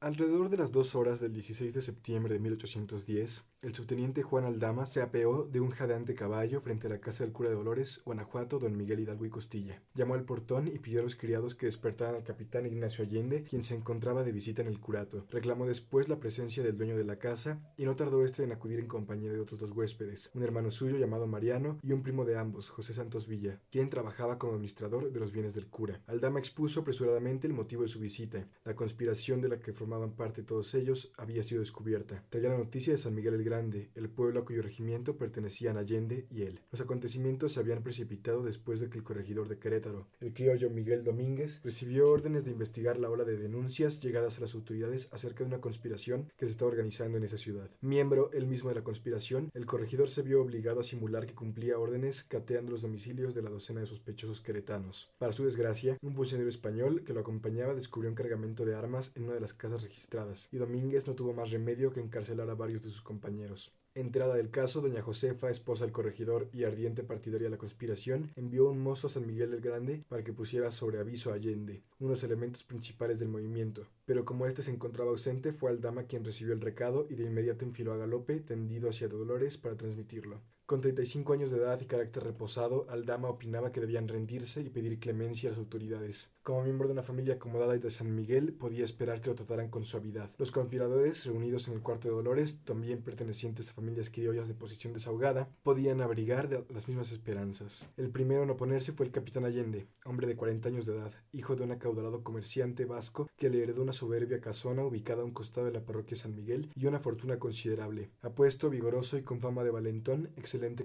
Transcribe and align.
Alrededor 0.00 0.48
de 0.48 0.56
las 0.56 0.70
dos 0.70 0.94
horas 0.94 1.18
del 1.18 1.32
16 1.32 1.74
de 1.74 1.82
septiembre 1.82 2.32
de 2.32 2.38
1810, 2.38 3.42
el 3.62 3.74
subteniente 3.74 4.22
Juan 4.22 4.44
Aldama 4.44 4.86
se 4.86 5.02
apeó 5.02 5.42
de 5.42 5.58
un 5.58 5.70
jadeante 5.70 6.14
caballo 6.14 6.60
frente 6.60 6.86
a 6.86 6.90
la 6.90 7.00
casa 7.00 7.24
del 7.24 7.32
cura 7.32 7.48
de 7.48 7.56
Dolores, 7.56 8.00
Guanajuato, 8.04 8.60
don 8.60 8.76
Miguel 8.76 9.00
Hidalgo 9.00 9.26
y 9.26 9.30
Costilla. 9.30 9.82
Llamó 9.96 10.14
al 10.14 10.22
portón 10.22 10.68
y 10.68 10.78
pidió 10.78 11.00
a 11.00 11.02
los 11.02 11.16
criados 11.16 11.56
que 11.56 11.66
despertaran 11.66 12.14
al 12.14 12.22
capitán 12.22 12.66
Ignacio 12.66 13.04
Allende, 13.04 13.42
quien 13.42 13.64
se 13.64 13.74
encontraba 13.74 14.22
de 14.22 14.30
visita 14.30 14.62
en 14.62 14.68
el 14.68 14.78
curato. 14.78 15.26
Reclamó 15.30 15.66
después 15.66 16.08
la 16.08 16.20
presencia 16.20 16.62
del 16.62 16.76
dueño 16.76 16.96
de 16.96 17.02
la 17.02 17.18
casa 17.18 17.60
y 17.76 17.84
no 17.84 17.96
tardó 17.96 18.24
este 18.24 18.44
en 18.44 18.52
acudir 18.52 18.78
en 18.78 18.86
compañía 18.86 19.32
de 19.32 19.40
otros 19.40 19.58
dos 19.58 19.72
huéspedes, 19.72 20.30
un 20.34 20.44
hermano 20.44 20.70
suyo 20.70 20.96
llamado 20.96 21.26
Mariano 21.26 21.80
y 21.82 21.90
un 21.90 22.04
primo 22.04 22.24
de 22.24 22.38
ambos, 22.38 22.70
José 22.70 22.94
Santos 22.94 23.26
Villa, 23.26 23.60
quien 23.72 23.90
trabajaba 23.90 24.38
como 24.38 24.52
administrador 24.52 25.10
de 25.10 25.18
los 25.18 25.32
bienes 25.32 25.56
del 25.56 25.66
cura. 25.66 26.00
Aldama 26.06 26.38
expuso 26.38 26.82
apresuradamente 26.82 27.48
el 27.48 27.54
motivo 27.54 27.82
de 27.82 27.88
su 27.88 27.98
visita, 27.98 28.46
la 28.64 28.76
conspiración 28.76 29.40
de 29.40 29.48
la 29.48 29.58
que 29.58 29.72
formaban 29.88 30.12
parte 30.12 30.42
todos 30.42 30.74
ellos 30.74 31.10
había 31.16 31.42
sido 31.42 31.60
descubierta. 31.60 32.22
Traía 32.28 32.50
la 32.50 32.58
noticia 32.58 32.92
de 32.92 32.98
San 32.98 33.14
Miguel 33.14 33.32
el 33.32 33.42
Grande, 33.42 33.88
el 33.94 34.10
pueblo 34.10 34.40
a 34.40 34.44
cuyo 34.44 34.60
regimiento 34.60 35.16
pertenecían 35.16 35.78
Allende 35.78 36.26
y 36.30 36.42
él. 36.42 36.60
Los 36.70 36.82
acontecimientos 36.82 37.54
se 37.54 37.60
habían 37.60 37.82
precipitado 37.82 38.42
después 38.42 38.80
de 38.80 38.90
que 38.90 38.98
el 38.98 39.04
corregidor 39.04 39.48
de 39.48 39.58
Querétaro, 39.58 40.06
el 40.20 40.34
criollo 40.34 40.68
Miguel 40.68 41.04
Domínguez, 41.04 41.62
recibió 41.64 42.10
órdenes 42.10 42.44
de 42.44 42.50
investigar 42.50 42.98
la 42.98 43.08
ola 43.08 43.24
de 43.24 43.38
denuncias 43.38 43.98
llegadas 44.00 44.36
a 44.36 44.42
las 44.42 44.54
autoridades 44.54 45.08
acerca 45.10 45.38
de 45.38 45.48
una 45.48 45.62
conspiración 45.62 46.30
que 46.36 46.44
se 46.44 46.52
estaba 46.52 46.70
organizando 46.70 47.16
en 47.16 47.24
esa 47.24 47.38
ciudad. 47.38 47.70
Miembro 47.80 48.30
él 48.34 48.46
mismo 48.46 48.68
de 48.68 48.74
la 48.74 48.84
conspiración, 48.84 49.50
el 49.54 49.64
corregidor 49.64 50.10
se 50.10 50.20
vio 50.20 50.42
obligado 50.42 50.80
a 50.80 50.84
simular 50.84 51.24
que 51.24 51.34
cumplía 51.34 51.78
órdenes 51.78 52.24
cateando 52.24 52.72
los 52.72 52.82
domicilios 52.82 53.34
de 53.34 53.40
la 53.40 53.48
docena 53.48 53.80
de 53.80 53.86
sospechosos 53.86 54.42
queretanos. 54.42 55.08
Para 55.16 55.32
su 55.32 55.46
desgracia, 55.46 55.96
un 56.02 56.14
funcionario 56.14 56.50
español 56.50 57.04
que 57.04 57.14
lo 57.14 57.20
acompañaba 57.20 57.74
descubrió 57.74 58.10
un 58.10 58.16
cargamento 58.16 58.66
de 58.66 58.74
armas 58.74 59.12
en 59.16 59.24
una 59.24 59.32
de 59.32 59.40
las 59.40 59.54
casas 59.54 59.77
registradas 59.82 60.48
y 60.52 60.58
Domínguez 60.58 61.06
no 61.06 61.14
tuvo 61.14 61.32
más 61.32 61.50
remedio 61.50 61.92
que 61.92 62.00
encarcelar 62.00 62.48
a 62.50 62.54
varios 62.54 62.82
de 62.82 62.90
sus 62.90 63.02
compañeros. 63.02 63.72
Enterada 63.94 64.36
del 64.36 64.50
caso, 64.50 64.80
doña 64.80 65.02
Josefa, 65.02 65.50
esposa 65.50 65.84
del 65.84 65.92
corregidor 65.92 66.48
y 66.52 66.62
ardiente 66.64 67.02
partidaria 67.02 67.46
de 67.46 67.50
la 67.50 67.58
conspiración, 67.58 68.30
envió 68.36 68.70
un 68.70 68.80
mozo 68.80 69.08
a 69.08 69.10
San 69.10 69.26
Miguel 69.26 69.52
el 69.52 69.60
Grande 69.60 70.04
para 70.08 70.22
que 70.22 70.32
pusiera 70.32 70.70
sobre 70.70 71.00
aviso 71.00 71.32
a 71.32 71.34
Allende, 71.34 71.82
unos 71.98 72.22
elementos 72.22 72.62
principales 72.62 73.18
del 73.18 73.28
movimiento. 73.28 73.88
Pero 74.04 74.24
como 74.24 74.46
éste 74.46 74.62
se 74.62 74.70
encontraba 74.70 75.10
ausente, 75.10 75.52
fue 75.52 75.70
Aldama 75.70 76.04
quien 76.04 76.24
recibió 76.24 76.54
el 76.54 76.60
recado 76.60 77.06
y 77.10 77.16
de 77.16 77.24
inmediato 77.24 77.64
enfiló 77.64 77.92
a 77.92 77.96
galope, 77.96 78.38
tendido 78.38 78.88
hacia 78.88 79.08
Dolores, 79.08 79.56
para 79.56 79.76
transmitirlo. 79.76 80.40
Con 80.68 80.82
35 80.82 81.32
años 81.32 81.50
de 81.50 81.56
edad 81.56 81.80
y 81.80 81.86
carácter 81.86 82.24
reposado, 82.24 82.84
Aldama 82.90 83.30
opinaba 83.30 83.72
que 83.72 83.80
debían 83.80 84.06
rendirse 84.06 84.60
y 84.60 84.68
pedir 84.68 85.00
clemencia 85.00 85.48
a 85.48 85.52
las 85.52 85.58
autoridades. 85.58 86.30
Como 86.42 86.62
miembro 86.62 86.86
de 86.86 86.92
una 86.92 87.02
familia 87.02 87.34
acomodada 87.36 87.74
y 87.74 87.78
de 87.78 87.90
San 87.90 88.14
Miguel, 88.14 88.52
podía 88.52 88.84
esperar 88.84 89.22
que 89.22 89.30
lo 89.30 89.34
trataran 89.34 89.70
con 89.70 89.86
suavidad. 89.86 90.30
Los 90.36 90.50
conspiradores, 90.50 91.24
reunidos 91.24 91.68
en 91.68 91.74
el 91.74 91.80
cuarto 91.80 92.08
de 92.08 92.14
Dolores, 92.14 92.58
también 92.64 93.00
pertenecientes 93.00 93.70
a 93.70 93.72
familias 93.72 94.10
criollas 94.10 94.46
de 94.46 94.52
posición 94.52 94.92
desahogada, 94.92 95.48
podían 95.62 96.02
abrigar 96.02 96.50
las 96.68 96.86
mismas 96.86 97.12
esperanzas. 97.12 97.88
El 97.96 98.10
primero 98.10 98.42
en 98.42 98.50
oponerse 98.50 98.92
fue 98.92 99.06
el 99.06 99.12
capitán 99.12 99.46
Allende, 99.46 99.86
hombre 100.04 100.26
de 100.26 100.36
40 100.36 100.68
años 100.68 100.84
de 100.84 100.96
edad, 100.96 101.12
hijo 101.32 101.56
de 101.56 101.64
un 101.64 101.72
acaudalado 101.72 102.22
comerciante 102.22 102.84
vasco 102.84 103.30
que 103.38 103.48
le 103.48 103.62
heredó 103.62 103.82
una 103.82 103.94
soberbia 103.94 104.42
casona 104.42 104.84
ubicada 104.84 105.22
a 105.22 105.24
un 105.24 105.32
costado 105.32 105.66
de 105.66 105.72
la 105.72 105.86
parroquia 105.86 106.18
San 106.18 106.34
Miguel 106.34 106.70
y 106.74 106.84
una 106.84 106.98
fortuna 106.98 107.38
considerable. 107.38 108.10
Apuesto, 108.20 108.68
vigoroso 108.68 109.16
y 109.16 109.22
con 109.22 109.40
fama 109.40 109.64
de 109.64 109.70
valentón, 109.70 110.28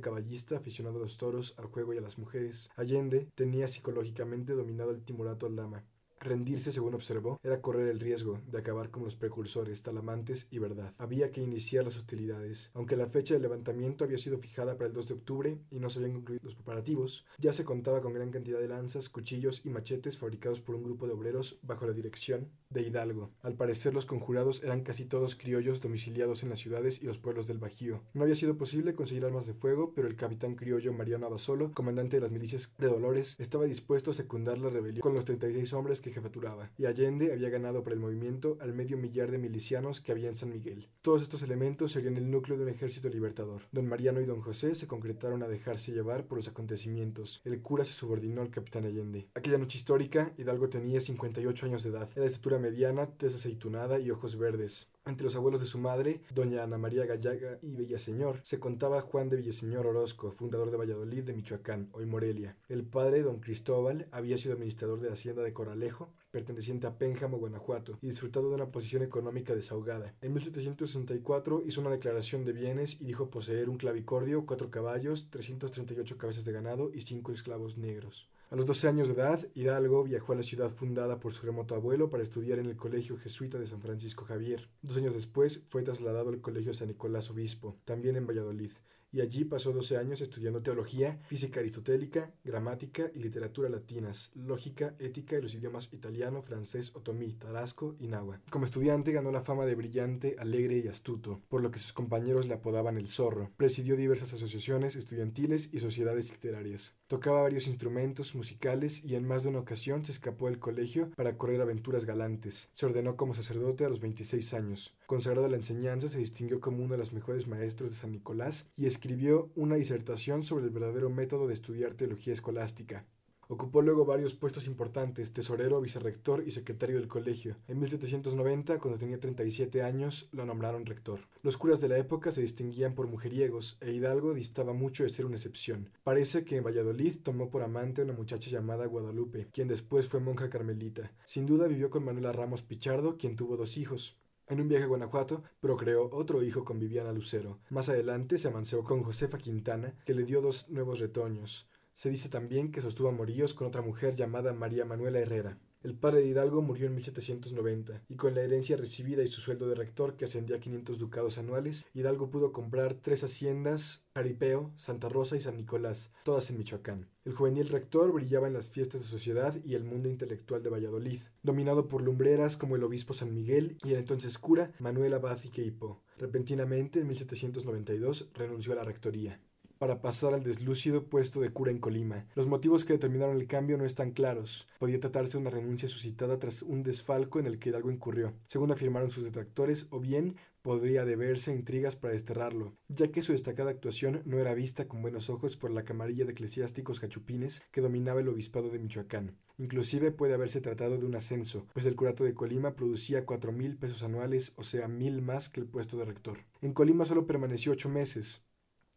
caballista, 0.01 0.57
aficionado 0.57 0.97
a 0.97 1.01
los 1.01 1.17
toros, 1.17 1.53
al 1.57 1.65
juego 1.65 1.93
y 1.93 1.97
a 1.97 2.01
las 2.01 2.17
mujeres. 2.17 2.69
Allende 2.75 3.27
tenía 3.35 3.67
psicológicamente 3.67 4.53
dominado 4.53 4.91
el 4.91 5.03
timorato 5.03 5.45
al 5.45 5.55
dama. 5.55 5.83
Rendirse, 6.23 6.71
según 6.71 6.93
observó, 6.93 7.37
era 7.43 7.61
correr 7.61 7.89
el 7.89 7.99
riesgo 7.99 8.39
de 8.47 8.57
acabar 8.57 8.91
como 8.91 9.05
los 9.05 9.17
precursores, 9.17 9.83
talamantes 9.83 10.47
y 10.51 10.57
verdad. 10.57 10.93
Había 10.97 11.33
que 11.33 11.41
iniciar 11.41 11.83
las 11.83 11.97
hostilidades. 11.97 12.71
Aunque 12.73 12.95
la 12.95 13.07
fecha 13.07 13.33
del 13.33 13.43
levantamiento 13.43 14.05
había 14.05 14.17
sido 14.17 14.37
fijada 14.37 14.77
para 14.77 14.87
el 14.87 14.93
2 14.93 15.09
de 15.09 15.13
octubre 15.15 15.59
y 15.69 15.79
no 15.79 15.89
se 15.89 15.99
habían 15.99 16.13
concluido 16.13 16.45
los 16.45 16.55
preparativos, 16.55 17.25
ya 17.39 17.51
se 17.51 17.65
contaba 17.65 17.99
con 17.99 18.13
gran 18.13 18.31
cantidad 18.31 18.59
de 18.59 18.69
lanzas, 18.69 19.09
cuchillos 19.09 19.65
y 19.65 19.69
machetes 19.69 20.17
fabricados 20.17 20.61
por 20.61 20.75
un 20.75 20.83
grupo 20.83 21.07
de 21.07 21.13
obreros 21.13 21.59
bajo 21.61 21.85
la 21.85 21.93
dirección 21.93 22.49
de 22.73 22.81
Hidalgo. 22.81 23.31
Al 23.41 23.55
parecer 23.55 23.93
los 23.93 24.05
conjurados 24.05 24.63
eran 24.63 24.81
casi 24.81 25.05
todos 25.05 25.35
criollos 25.35 25.81
domiciliados 25.81 26.43
en 26.43 26.49
las 26.49 26.59
ciudades 26.59 27.01
y 27.01 27.05
los 27.05 27.19
pueblos 27.19 27.47
del 27.47 27.59
Bajío. 27.59 28.01
No 28.13 28.23
había 28.23 28.35
sido 28.35 28.57
posible 28.57 28.95
conseguir 28.95 29.25
armas 29.25 29.45
de 29.45 29.53
fuego, 29.53 29.93
pero 29.95 30.07
el 30.07 30.15
capitán 30.15 30.55
criollo 30.55 30.93
Mariano 30.93 31.27
Abasolo, 31.27 31.71
comandante 31.73 32.17
de 32.17 32.21
las 32.21 32.31
milicias 32.31 32.73
de 32.77 32.87
Dolores, 32.87 33.35
estaba 33.39 33.65
dispuesto 33.65 34.11
a 34.11 34.13
secundar 34.13 34.57
la 34.57 34.69
rebelión 34.69 35.01
con 35.01 35.13
los 35.13 35.25
36 35.25 35.73
hombres 35.73 36.01
que 36.01 36.11
jefaturaba, 36.11 36.71
y 36.77 36.85
Allende 36.85 37.31
había 37.31 37.49
ganado 37.49 37.83
para 37.83 37.93
el 37.93 37.99
movimiento 37.99 38.57
al 38.59 38.73
medio 38.73 38.97
millar 38.97 39.31
de 39.31 39.37
milicianos 39.37 40.01
que 40.01 40.11
había 40.11 40.29
en 40.29 40.35
San 40.35 40.49
Miguel. 40.49 40.89
Todos 41.01 41.21
estos 41.21 41.43
elementos 41.43 41.91
serían 41.91 42.17
el 42.17 42.29
núcleo 42.29 42.57
de 42.57 42.63
un 42.63 42.69
ejército 42.69 43.09
libertador. 43.09 43.63
Don 43.71 43.87
Mariano 43.87 44.21
y 44.21 44.25
don 44.25 44.41
José 44.41 44.75
se 44.75 44.87
concretaron 44.87 45.43
a 45.43 45.47
dejarse 45.47 45.91
llevar 45.91 46.25
por 46.25 46.37
los 46.37 46.47
acontecimientos. 46.47 47.41
El 47.45 47.61
cura 47.61 47.85
se 47.85 47.93
subordinó 47.93 48.41
al 48.41 48.49
capitán 48.49 48.85
Allende. 48.85 49.27
Aquella 49.35 49.57
noche 49.57 49.77
histórica, 49.77 50.33
Hidalgo 50.37 50.69
tenía 50.69 51.01
58 51.01 51.65
años 51.65 51.83
de 51.83 51.89
edad. 51.89 52.09
Era 52.13 52.21
de 52.21 52.27
estatura 52.27 52.57
mediana, 52.63 53.07
tez 53.19 53.35
aceitunada 53.35 53.99
y 53.99 54.09
ojos 54.09 54.37
verdes. 54.37 54.87
Entre 55.05 55.25
los 55.25 55.35
abuelos 55.35 55.59
de 55.59 55.67
su 55.67 55.79
madre, 55.79 56.21
doña 56.33 56.63
Ana 56.63 56.77
María 56.77 57.05
Gallaga 57.05 57.59
y 57.61 57.75
Villaseñor, 57.75 58.39
se 58.45 58.57
contaba 58.57 59.01
Juan 59.01 59.27
de 59.29 59.35
Villaseñor 59.35 59.85
Orozco, 59.85 60.31
fundador 60.31 60.71
de 60.71 60.77
Valladolid 60.77 61.23
de 61.23 61.33
Michoacán, 61.33 61.89
hoy 61.91 62.05
Morelia. 62.05 62.55
El 62.69 62.83
padre, 62.85 63.21
don 63.21 63.41
Cristóbal, 63.41 64.07
había 64.11 64.37
sido 64.37 64.53
administrador 64.53 65.01
de 65.01 65.09
la 65.09 65.15
hacienda 65.15 65.43
de 65.43 65.51
Coralejo, 65.51 66.07
perteneciente 66.31 66.87
a 66.87 66.97
Pénjamo, 66.97 67.37
Guanajuato, 67.37 67.99
y 68.01 68.07
disfrutado 68.07 68.47
de 68.47 68.55
una 68.55 68.71
posición 68.71 69.03
económica 69.03 69.53
desahogada. 69.53 70.13
En 70.21 70.33
1764 70.33 71.63
hizo 71.65 71.81
una 71.81 71.89
declaración 71.89 72.45
de 72.45 72.53
bienes 72.53 73.01
y 73.01 73.03
dijo 73.03 73.29
poseer 73.29 73.69
un 73.69 73.77
clavicordio, 73.77 74.45
cuatro 74.45 74.71
caballos, 74.71 75.29
338 75.31 76.17
cabezas 76.17 76.45
de 76.45 76.53
ganado 76.53 76.91
y 76.93 77.01
cinco 77.01 77.33
esclavos 77.33 77.77
negros. 77.77 78.29
A 78.53 78.55
los 78.55 78.67
12 78.67 78.87
años 78.87 79.07
de 79.07 79.15
edad, 79.15 79.47
Hidalgo 79.55 80.03
viajó 80.03 80.33
a 80.33 80.35
la 80.35 80.43
ciudad 80.43 80.69
fundada 80.69 81.19
por 81.19 81.33
su 81.33 81.43
remoto 81.43 81.73
abuelo 81.73 82.11
para 82.11 82.21
estudiar 82.21 82.59
en 82.59 82.67
el 82.67 82.75
Colegio 82.75 83.17
Jesuita 83.17 83.57
de 83.57 83.65
San 83.65 83.81
Francisco 83.81 84.25
Javier. 84.25 84.69
Dos 84.83 84.95
años 84.97 85.15
después 85.15 85.63
fue 85.71 85.81
trasladado 85.81 86.29
al 86.29 86.39
Colegio 86.39 86.71
San 86.75 86.89
Nicolás 86.89 87.31
Obispo, 87.31 87.79
también 87.83 88.15
en 88.15 88.27
Valladolid, 88.27 88.69
y 89.13 89.21
allí 89.21 89.45
pasó 89.45 89.71
12 89.71 89.95
años 89.97 90.19
estudiando 90.19 90.61
teología, 90.61 91.19
física 91.27 91.59
aristotélica, 91.59 92.33
gramática 92.43 93.11
y 93.13 93.19
literatura 93.19 93.69
latinas, 93.69 94.31
lógica, 94.33 94.95
ética 94.99 95.37
y 95.37 95.41
los 95.41 95.53
idiomas 95.53 95.93
italiano, 95.93 96.41
francés, 96.41 96.91
otomí, 96.95 97.33
tarasco 97.33 97.95
y 97.99 98.07
náhuatl. 98.07 98.49
Como 98.49 98.65
estudiante 98.65 99.11
ganó 99.11 99.31
la 99.31 99.43
fama 99.43 99.65
de 99.65 99.75
brillante, 99.75 100.35
alegre 100.39 100.79
y 100.79 100.87
astuto, 100.87 101.41
por 101.47 101.61
lo 101.61 101.69
que 101.71 101.79
sus 101.79 101.93
compañeros 101.93 102.47
le 102.47 102.55
apodaban 102.55 102.97
el 102.97 103.07
zorro. 103.07 103.51
Presidió 103.55 103.95
diversas 103.95 104.33
asociaciones 104.33 104.95
estudiantiles 104.95 105.69
y 105.71 105.79
sociedades 105.79 106.31
literarias. 106.31 106.95
Tocaba 107.07 107.43
varios 107.43 107.67
instrumentos 107.67 108.33
musicales 108.33 109.03
y 109.05 109.13
en 109.13 109.27
más 109.27 109.43
de 109.43 109.49
una 109.49 109.59
ocasión 109.59 110.03
se 110.03 110.11
escapó 110.11 110.47
del 110.47 110.57
colegio 110.57 111.11
para 111.15 111.37
correr 111.37 111.61
aventuras 111.61 112.05
galantes. 112.05 112.69
Se 112.73 112.87
ordenó 112.87 113.15
como 113.15 113.35
sacerdote 113.35 113.85
a 113.85 113.89
los 113.89 113.99
26 113.99 114.53
años. 114.55 114.95
Consagrado 115.05 115.45
a 115.45 115.49
la 115.49 115.57
enseñanza, 115.57 116.09
se 116.09 116.17
distinguió 116.17 116.59
como 116.59 116.83
uno 116.83 116.93
de 116.93 116.97
los 116.97 117.13
mejores 117.13 117.45
maestros 117.45 117.91
de 117.91 117.95
San 117.95 118.11
Nicolás 118.11 118.71
y 118.75 118.87
escribió 119.03 119.51
una 119.55 119.75
disertación 119.75 120.43
sobre 120.43 120.63
el 120.63 120.69
verdadero 120.69 121.09
método 121.09 121.45
de 121.45 121.53
estudiar 121.53 121.93
teología 121.95 122.31
escolástica. 122.31 123.05
Ocupó 123.49 123.81
luego 123.81 124.05
varios 124.05 124.33
puestos 124.33 124.65
importantes, 124.65 125.33
tesorero, 125.33 125.81
vicerrector 125.81 126.47
y 126.47 126.51
secretario 126.51 126.95
del 126.95 127.09
colegio. 127.09 127.57
En 127.67 127.81
1790, 127.81 128.79
cuando 128.79 128.97
tenía 128.97 129.19
37 129.19 129.81
años, 129.81 130.29
lo 130.31 130.45
nombraron 130.45 130.85
rector. 130.85 131.19
Los 131.41 131.57
curas 131.57 131.81
de 131.81 131.89
la 131.89 131.97
época 131.97 132.31
se 132.31 132.41
distinguían 132.41 132.95
por 132.95 133.07
mujeriegos, 133.07 133.77
e 133.81 133.91
Hidalgo 133.91 134.33
distaba 134.33 134.71
mucho 134.71 135.03
de 135.03 135.09
ser 135.09 135.25
una 135.25 135.35
excepción. 135.35 135.89
Parece 136.05 136.45
que 136.45 136.55
en 136.55 136.63
Valladolid 136.63 137.17
tomó 137.23 137.49
por 137.49 137.61
amante 137.61 137.99
a 137.99 138.05
una 138.05 138.13
muchacha 138.13 138.49
llamada 138.49 138.85
Guadalupe, 138.85 139.49
quien 139.51 139.67
después 139.67 140.07
fue 140.07 140.21
monja 140.21 140.49
carmelita. 140.49 141.11
Sin 141.25 141.45
duda 141.45 141.67
vivió 141.67 141.89
con 141.89 142.05
Manuela 142.05 142.31
Ramos 142.31 142.63
Pichardo, 142.63 143.17
quien 143.17 143.35
tuvo 143.35 143.57
dos 143.57 143.75
hijos. 143.75 144.17
En 144.53 144.61
un 144.61 144.67
viaje 144.67 144.83
a 144.83 144.87
Guanajuato, 144.87 145.41
procreó 145.59 146.11
otro 146.11 146.43
hijo 146.43 146.63
con 146.63 146.77
Viviana 146.77 147.11
Lucero. 147.11 147.57
Más 147.71 147.89
adelante 147.89 148.37
se 148.37 148.49
amanceó 148.49 148.83
con 148.83 149.01
Josefa 149.01 149.39
Quintana, 149.39 149.95
que 150.05 150.13
le 150.13 150.25
dio 150.25 150.43
dos 150.43 150.69
nuevos 150.69 150.99
retoños. 150.99 151.67
Se 151.95 152.11
dice 152.11 152.29
también 152.29 152.71
que 152.71 152.83
sostuvo 152.83 153.09
amoríos 153.09 153.55
con 153.55 153.65
otra 153.65 153.81
mujer 153.81 154.15
llamada 154.15 154.53
María 154.53 154.85
Manuela 154.85 155.17
Herrera. 155.17 155.57
El 155.83 155.95
padre 155.95 156.21
de 156.21 156.27
Hidalgo 156.27 156.61
murió 156.61 156.87
en 156.87 156.95
1790, 156.95 158.03
y 158.07 158.15
con 158.15 158.33
la 158.33 158.41
herencia 158.41 158.77
recibida 158.77 159.21
y 159.21 159.27
su 159.27 159.41
sueldo 159.41 159.67
de 159.67 159.75
rector, 159.75 160.15
que 160.15 160.23
ascendía 160.23 160.55
a 160.55 160.59
500 160.61 160.97
ducados 160.97 161.37
anuales, 161.37 161.85
Hidalgo 161.93 162.29
pudo 162.29 162.53
comprar 162.53 162.93
tres 163.01 163.25
haciendas, 163.25 164.05
Jaripeo, 164.15 164.71
Santa 164.77 165.09
Rosa 165.09 165.35
y 165.35 165.41
San 165.41 165.57
Nicolás, 165.57 166.09
todas 166.23 166.49
en 166.49 166.57
Michoacán. 166.57 167.09
El 167.25 167.33
juvenil 167.33 167.67
rector 167.67 168.13
brillaba 168.13 168.47
en 168.47 168.53
las 168.53 168.69
fiestas 168.69 169.01
de 169.01 169.07
sociedad 169.07 169.57
y 169.65 169.75
el 169.75 169.83
mundo 169.83 170.07
intelectual 170.07 170.63
de 170.63 170.69
Valladolid, 170.69 171.21
dominado 171.41 171.89
por 171.89 172.01
lumbreras 172.01 172.55
como 172.55 172.77
el 172.77 172.83
obispo 172.83 173.13
San 173.13 173.33
Miguel 173.33 173.77
y 173.83 173.91
el 173.91 173.97
entonces 173.97 174.37
cura 174.37 174.71
Manuel 174.79 175.13
Abad 175.13 175.39
y 175.43 175.49
Queipo. 175.49 176.01
Repentinamente, 176.17 177.01
en 177.01 177.07
1792, 177.07 178.29
renunció 178.33 178.71
a 178.71 178.77
la 178.77 178.85
rectoría. 178.85 179.41
Para 179.83 179.99
pasar 179.99 180.33
al 180.33 180.45
deslúcido 180.45 181.09
puesto 181.09 181.41
de 181.41 181.49
cura 181.49 181.69
en 181.69 181.77
Colima. 181.77 182.25
Los 182.35 182.47
motivos 182.47 182.85
que 182.85 182.93
determinaron 182.93 183.35
el 183.35 183.47
cambio 183.47 183.77
no 183.77 183.83
están 183.83 184.11
claros. 184.11 184.65
Podía 184.79 185.01
tratarse 185.01 185.33
de 185.33 185.39
una 185.39 185.49
renuncia 185.49 185.89
suscitada 185.89 186.39
tras 186.39 186.61
un 186.61 186.83
desfalco 186.83 187.37
en 187.37 187.47
el 187.47 187.59
que 187.59 187.67
Hidalgo 187.67 187.91
incurrió, 187.91 188.31
según 188.47 188.71
afirmaron 188.71 189.11
sus 189.11 189.25
detractores, 189.25 189.87
o 189.89 189.99
bien 189.99 190.37
podría 190.61 191.03
deberse 191.03 191.51
a 191.51 191.55
intrigas 191.55 191.97
para 191.97 192.13
desterrarlo, 192.13 192.77
ya 192.87 193.09
que 193.09 193.21
su 193.21 193.33
destacada 193.33 193.71
actuación 193.71 194.21
no 194.23 194.39
era 194.39 194.53
vista 194.53 194.87
con 194.87 195.01
buenos 195.01 195.29
ojos 195.29 195.57
por 195.57 195.69
la 195.69 195.83
camarilla 195.83 196.23
de 196.23 196.31
eclesiásticos 196.31 197.01
cachupines 197.01 197.61
que 197.73 197.81
dominaba 197.81 198.21
el 198.21 198.29
obispado 198.29 198.69
de 198.69 198.79
Michoacán. 198.79 199.35
Inclusive 199.57 200.11
puede 200.13 200.33
haberse 200.33 200.61
tratado 200.61 200.97
de 200.97 201.05
un 201.05 201.15
ascenso, 201.15 201.67
pues 201.73 201.85
el 201.85 201.97
curato 201.97 202.23
de 202.23 202.33
Colima 202.33 202.77
producía 202.77 203.25
cuatro 203.25 203.51
mil 203.51 203.75
pesos 203.75 204.01
anuales, 204.01 204.53
o 204.55 204.63
sea, 204.63 204.87
mil 204.87 205.21
más 205.21 205.49
que 205.49 205.59
el 205.59 205.67
puesto 205.67 205.97
de 205.97 206.05
rector. 206.05 206.37
En 206.61 206.71
Colima 206.71 207.03
solo 207.03 207.27
permaneció 207.27 207.73
ocho 207.73 207.89
meses, 207.89 208.45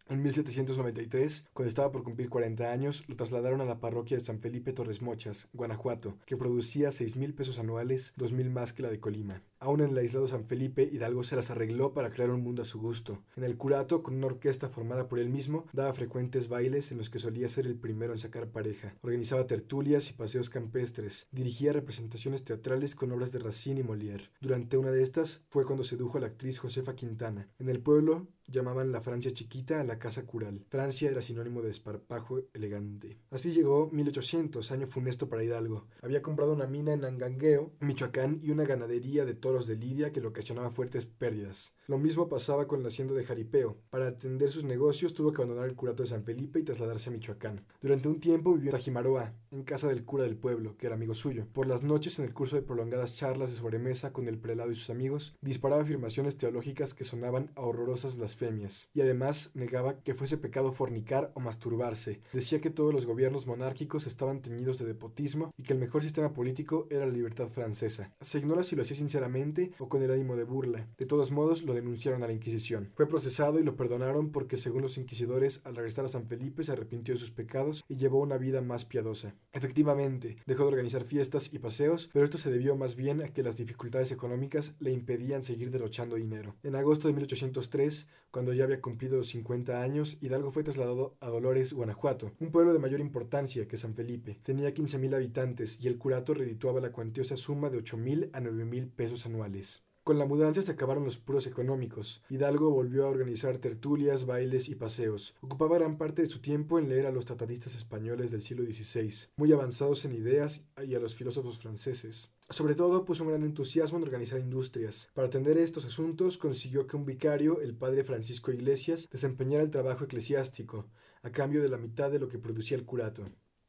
en 0.08 0.22
1793, 0.22 1.48
cuando 1.52 1.68
estaba 1.68 1.90
por 1.90 2.04
cumplir 2.04 2.28
40 2.28 2.70
años, 2.70 3.02
lo 3.08 3.16
trasladaron 3.16 3.60
a 3.60 3.64
la 3.64 3.80
parroquia 3.80 4.16
de 4.16 4.24
San 4.24 4.38
Felipe 4.38 4.72
Torres 4.72 5.02
Mochas, 5.02 5.48
Guanajuato, 5.52 6.16
que 6.26 6.36
producía 6.36 6.92
seis 6.92 7.16
mil 7.16 7.34
pesos 7.34 7.58
anuales, 7.58 8.12
dos 8.16 8.32
mil 8.32 8.50
más 8.50 8.72
que 8.72 8.82
la 8.82 8.90
de 8.90 9.00
Colima. 9.00 9.42
Aún 9.58 9.80
en 9.80 9.90
el 9.90 9.98
aislado 9.98 10.28
San 10.28 10.44
Felipe, 10.44 10.88
Hidalgo 10.90 11.22
se 11.22 11.36
las 11.36 11.50
arregló 11.50 11.94
para 11.94 12.10
crear 12.10 12.30
un 12.30 12.42
mundo 12.42 12.62
a 12.62 12.66
su 12.66 12.80
gusto. 12.80 13.22
En 13.36 13.44
el 13.44 13.56
curato, 13.56 14.02
con 14.02 14.16
una 14.16 14.26
orquesta 14.26 14.68
formada 14.68 15.08
por 15.08 15.18
él 15.18 15.30
mismo, 15.30 15.66
daba 15.72 15.92
frecuentes 15.94 16.48
bailes 16.48 16.92
en 16.92 16.98
los 16.98 17.10
que 17.10 17.18
solía 17.18 17.48
ser 17.48 17.66
el 17.66 17.76
primero 17.76 18.12
en 18.12 18.18
sacar 18.18 18.48
pareja. 18.48 18.94
Organizaba 19.02 19.46
tertulias 19.46 20.10
y 20.10 20.12
paseos 20.12 20.50
campestres. 20.50 21.28
Dirigía 21.32 21.72
representaciones 21.72 22.44
teatrales 22.44 22.94
con 22.94 23.12
obras 23.12 23.32
de 23.32 23.38
Racine 23.38 23.80
y 23.80 23.84
Molière. 23.84 24.30
Durante 24.40 24.76
una 24.76 24.90
de 24.90 25.02
estas 25.02 25.42
fue 25.48 25.64
cuando 25.64 25.84
sedujo 25.84 26.18
a 26.18 26.20
la 26.20 26.26
actriz 26.28 26.58
Josefa 26.58 26.94
Quintana. 26.94 27.48
En 27.58 27.68
el 27.68 27.80
pueblo, 27.80 28.26
llamaban 28.48 28.92
la 28.92 29.00
Francia 29.00 29.32
chiquita 29.32 29.80
a 29.80 29.84
la 29.84 29.98
casa 29.98 30.24
cural. 30.24 30.64
Francia 30.68 31.10
era 31.10 31.22
sinónimo 31.22 31.62
de 31.62 31.70
esparpajo 31.70 32.42
elegante. 32.54 33.18
Así 33.30 33.52
llegó 33.52 33.90
1800, 33.92 34.70
año 34.70 34.86
funesto 34.86 35.28
para 35.28 35.44
Hidalgo. 35.44 35.86
Había 36.02 36.22
comprado 36.22 36.52
una 36.52 36.66
mina 36.66 36.92
en 36.92 37.04
Angangueo, 37.04 37.72
Michoacán, 37.80 38.40
y 38.42 38.50
una 38.50 38.64
ganadería 38.64 39.24
de 39.24 39.34
toros 39.46 39.68
de 39.68 39.76
Lidia 39.76 40.10
que 40.10 40.20
le 40.20 40.26
ocasionaba 40.26 40.70
fuertes 40.70 41.06
pérdidas. 41.06 41.72
Lo 41.86 41.98
mismo 41.98 42.28
pasaba 42.28 42.66
con 42.66 42.82
la 42.82 42.88
hacienda 42.88 43.14
de 43.14 43.24
Jaripeo. 43.24 43.76
Para 43.90 44.08
atender 44.08 44.50
sus 44.50 44.64
negocios 44.64 45.14
tuvo 45.14 45.32
que 45.32 45.40
abandonar 45.40 45.68
el 45.68 45.76
curato 45.76 46.02
de 46.02 46.08
San 46.08 46.24
Felipe 46.24 46.58
y 46.58 46.64
trasladarse 46.64 47.10
a 47.10 47.12
Michoacán. 47.12 47.64
Durante 47.80 48.08
un 48.08 48.18
tiempo 48.18 48.54
vivió 48.54 48.70
en 48.70 48.76
Tajimaroa, 48.76 49.34
en 49.52 49.62
casa 49.62 49.86
del 49.86 50.04
cura 50.04 50.24
del 50.24 50.36
pueblo, 50.36 50.76
que 50.76 50.86
era 50.86 50.96
amigo 50.96 51.14
suyo. 51.14 51.46
Por 51.52 51.68
las 51.68 51.84
noches, 51.84 52.18
en 52.18 52.24
el 52.24 52.34
curso 52.34 52.56
de 52.56 52.62
prolongadas 52.62 53.14
charlas 53.14 53.52
de 53.52 53.58
sobremesa 53.58 54.12
con 54.12 54.26
el 54.26 54.36
prelado 54.36 54.72
y 54.72 54.74
sus 54.74 54.90
amigos, 54.90 55.36
disparaba 55.40 55.82
afirmaciones 55.82 56.36
teológicas 56.36 56.92
que 56.92 57.04
sonaban 57.04 57.52
a 57.54 57.60
horrorosas 57.60 58.16
blasfemias. 58.16 58.88
Y 58.94 59.02
además 59.02 59.52
negaba 59.54 60.00
que 60.00 60.14
fuese 60.14 60.38
pecado 60.38 60.72
fornicar 60.72 61.30
o 61.34 61.40
masturbarse. 61.40 62.20
Decía 62.32 62.60
que 62.60 62.70
todos 62.70 62.92
los 62.92 63.06
gobiernos 63.06 63.46
monárquicos 63.46 64.08
estaban 64.08 64.42
teñidos 64.42 64.78
de 64.78 64.86
depotismo 64.86 65.52
y 65.56 65.62
que 65.62 65.74
el 65.74 65.78
mejor 65.78 66.02
sistema 66.02 66.32
político 66.32 66.88
era 66.90 67.06
la 67.06 67.12
libertad 67.12 67.46
francesa. 67.46 68.12
Se 68.20 68.38
ignora 68.38 68.64
si 68.64 68.74
lo 68.74 68.82
hacía 68.82 68.96
sinceramente 68.96 69.35
o 69.78 69.88
con 69.88 70.02
el 70.02 70.10
ánimo 70.10 70.36
de 70.36 70.44
burla. 70.44 70.88
De 70.98 71.06
todos 71.06 71.30
modos, 71.30 71.62
lo 71.62 71.74
denunciaron 71.74 72.22
a 72.22 72.26
la 72.26 72.32
Inquisición. 72.32 72.90
Fue 72.94 73.08
procesado 73.08 73.58
y 73.58 73.64
lo 73.64 73.76
perdonaron 73.76 74.30
porque, 74.30 74.58
según 74.58 74.82
los 74.82 74.98
inquisidores, 74.98 75.60
al 75.64 75.76
regresar 75.76 76.04
a 76.04 76.08
San 76.08 76.26
Felipe 76.26 76.64
se 76.64 76.72
arrepintió 76.72 77.14
de 77.14 77.20
sus 77.20 77.30
pecados 77.30 77.84
y 77.88 77.96
llevó 77.96 78.20
una 78.20 78.38
vida 78.38 78.60
más 78.60 78.84
piadosa. 78.84 79.34
Efectivamente, 79.52 80.36
dejó 80.46 80.64
de 80.64 80.70
organizar 80.70 81.04
fiestas 81.04 81.52
y 81.52 81.58
paseos, 81.58 82.10
pero 82.12 82.24
esto 82.24 82.38
se 82.38 82.50
debió 82.50 82.76
más 82.76 82.96
bien 82.96 83.22
a 83.22 83.28
que 83.28 83.42
las 83.42 83.56
dificultades 83.56 84.12
económicas 84.12 84.74
le 84.80 84.92
impedían 84.92 85.42
seguir 85.42 85.70
derrochando 85.70 86.16
dinero. 86.16 86.56
En 86.62 86.76
agosto 86.76 87.08
de 87.08 87.14
1803, 87.14 88.08
cuando 88.36 88.52
ya 88.52 88.64
había 88.64 88.82
cumplido 88.82 89.16
los 89.16 89.28
50 89.28 89.80
años, 89.80 90.18
Hidalgo 90.20 90.50
fue 90.50 90.62
trasladado 90.62 91.16
a 91.20 91.30
Dolores, 91.30 91.72
Guanajuato, 91.72 92.32
un 92.38 92.50
pueblo 92.50 92.74
de 92.74 92.78
mayor 92.78 93.00
importancia 93.00 93.66
que 93.66 93.78
San 93.78 93.94
Felipe. 93.94 94.38
Tenía 94.42 94.74
15.000 94.74 95.14
habitantes 95.14 95.78
y 95.80 95.88
el 95.88 95.96
curato 95.96 96.34
redituaba 96.34 96.82
la 96.82 96.92
cuantiosa 96.92 97.38
suma 97.38 97.70
de 97.70 97.82
8.000 97.82 98.28
a 98.34 98.40
9.000 98.42 98.90
pesos 98.90 99.24
anuales. 99.24 99.84
Con 100.04 100.18
la 100.18 100.26
mudanza 100.26 100.60
se 100.60 100.70
acabaron 100.70 101.06
los 101.06 101.16
puros 101.16 101.46
económicos. 101.46 102.22
Hidalgo 102.28 102.70
volvió 102.70 103.06
a 103.06 103.08
organizar 103.08 103.56
tertulias, 103.56 104.26
bailes 104.26 104.68
y 104.68 104.74
paseos. 104.74 105.34
Ocupaba 105.40 105.78
gran 105.78 105.96
parte 105.96 106.20
de 106.20 106.28
su 106.28 106.40
tiempo 106.42 106.78
en 106.78 106.90
leer 106.90 107.06
a 107.06 107.12
los 107.12 107.24
tratadistas 107.24 107.74
españoles 107.74 108.32
del 108.32 108.42
siglo 108.42 108.66
XVI, 108.66 109.30
muy 109.38 109.50
avanzados 109.54 110.04
en 110.04 110.12
ideas, 110.12 110.62
y 110.86 110.94
a 110.94 111.00
los 111.00 111.16
filósofos 111.16 111.58
franceses. 111.58 112.30
Sobre 112.48 112.76
todo 112.76 113.04
puso 113.04 113.24
un 113.24 113.30
gran 113.30 113.42
entusiasmo 113.42 113.98
en 113.98 114.04
organizar 114.04 114.38
industrias. 114.38 115.08
Para 115.14 115.26
atender 115.26 115.58
estos 115.58 115.84
asuntos 115.84 116.38
consiguió 116.38 116.86
que 116.86 116.96
un 116.96 117.04
vicario, 117.04 117.60
el 117.60 117.74
padre 117.74 118.04
Francisco 118.04 118.52
Iglesias, 118.52 119.08
desempeñara 119.10 119.64
el 119.64 119.72
trabajo 119.72 120.04
eclesiástico, 120.04 120.86
a 121.22 121.30
cambio 121.30 121.60
de 121.60 121.68
la 121.68 121.76
mitad 121.76 122.10
de 122.12 122.20
lo 122.20 122.28
que 122.28 122.38
producía 122.38 122.76
el 122.76 122.84
curato. 122.84 123.24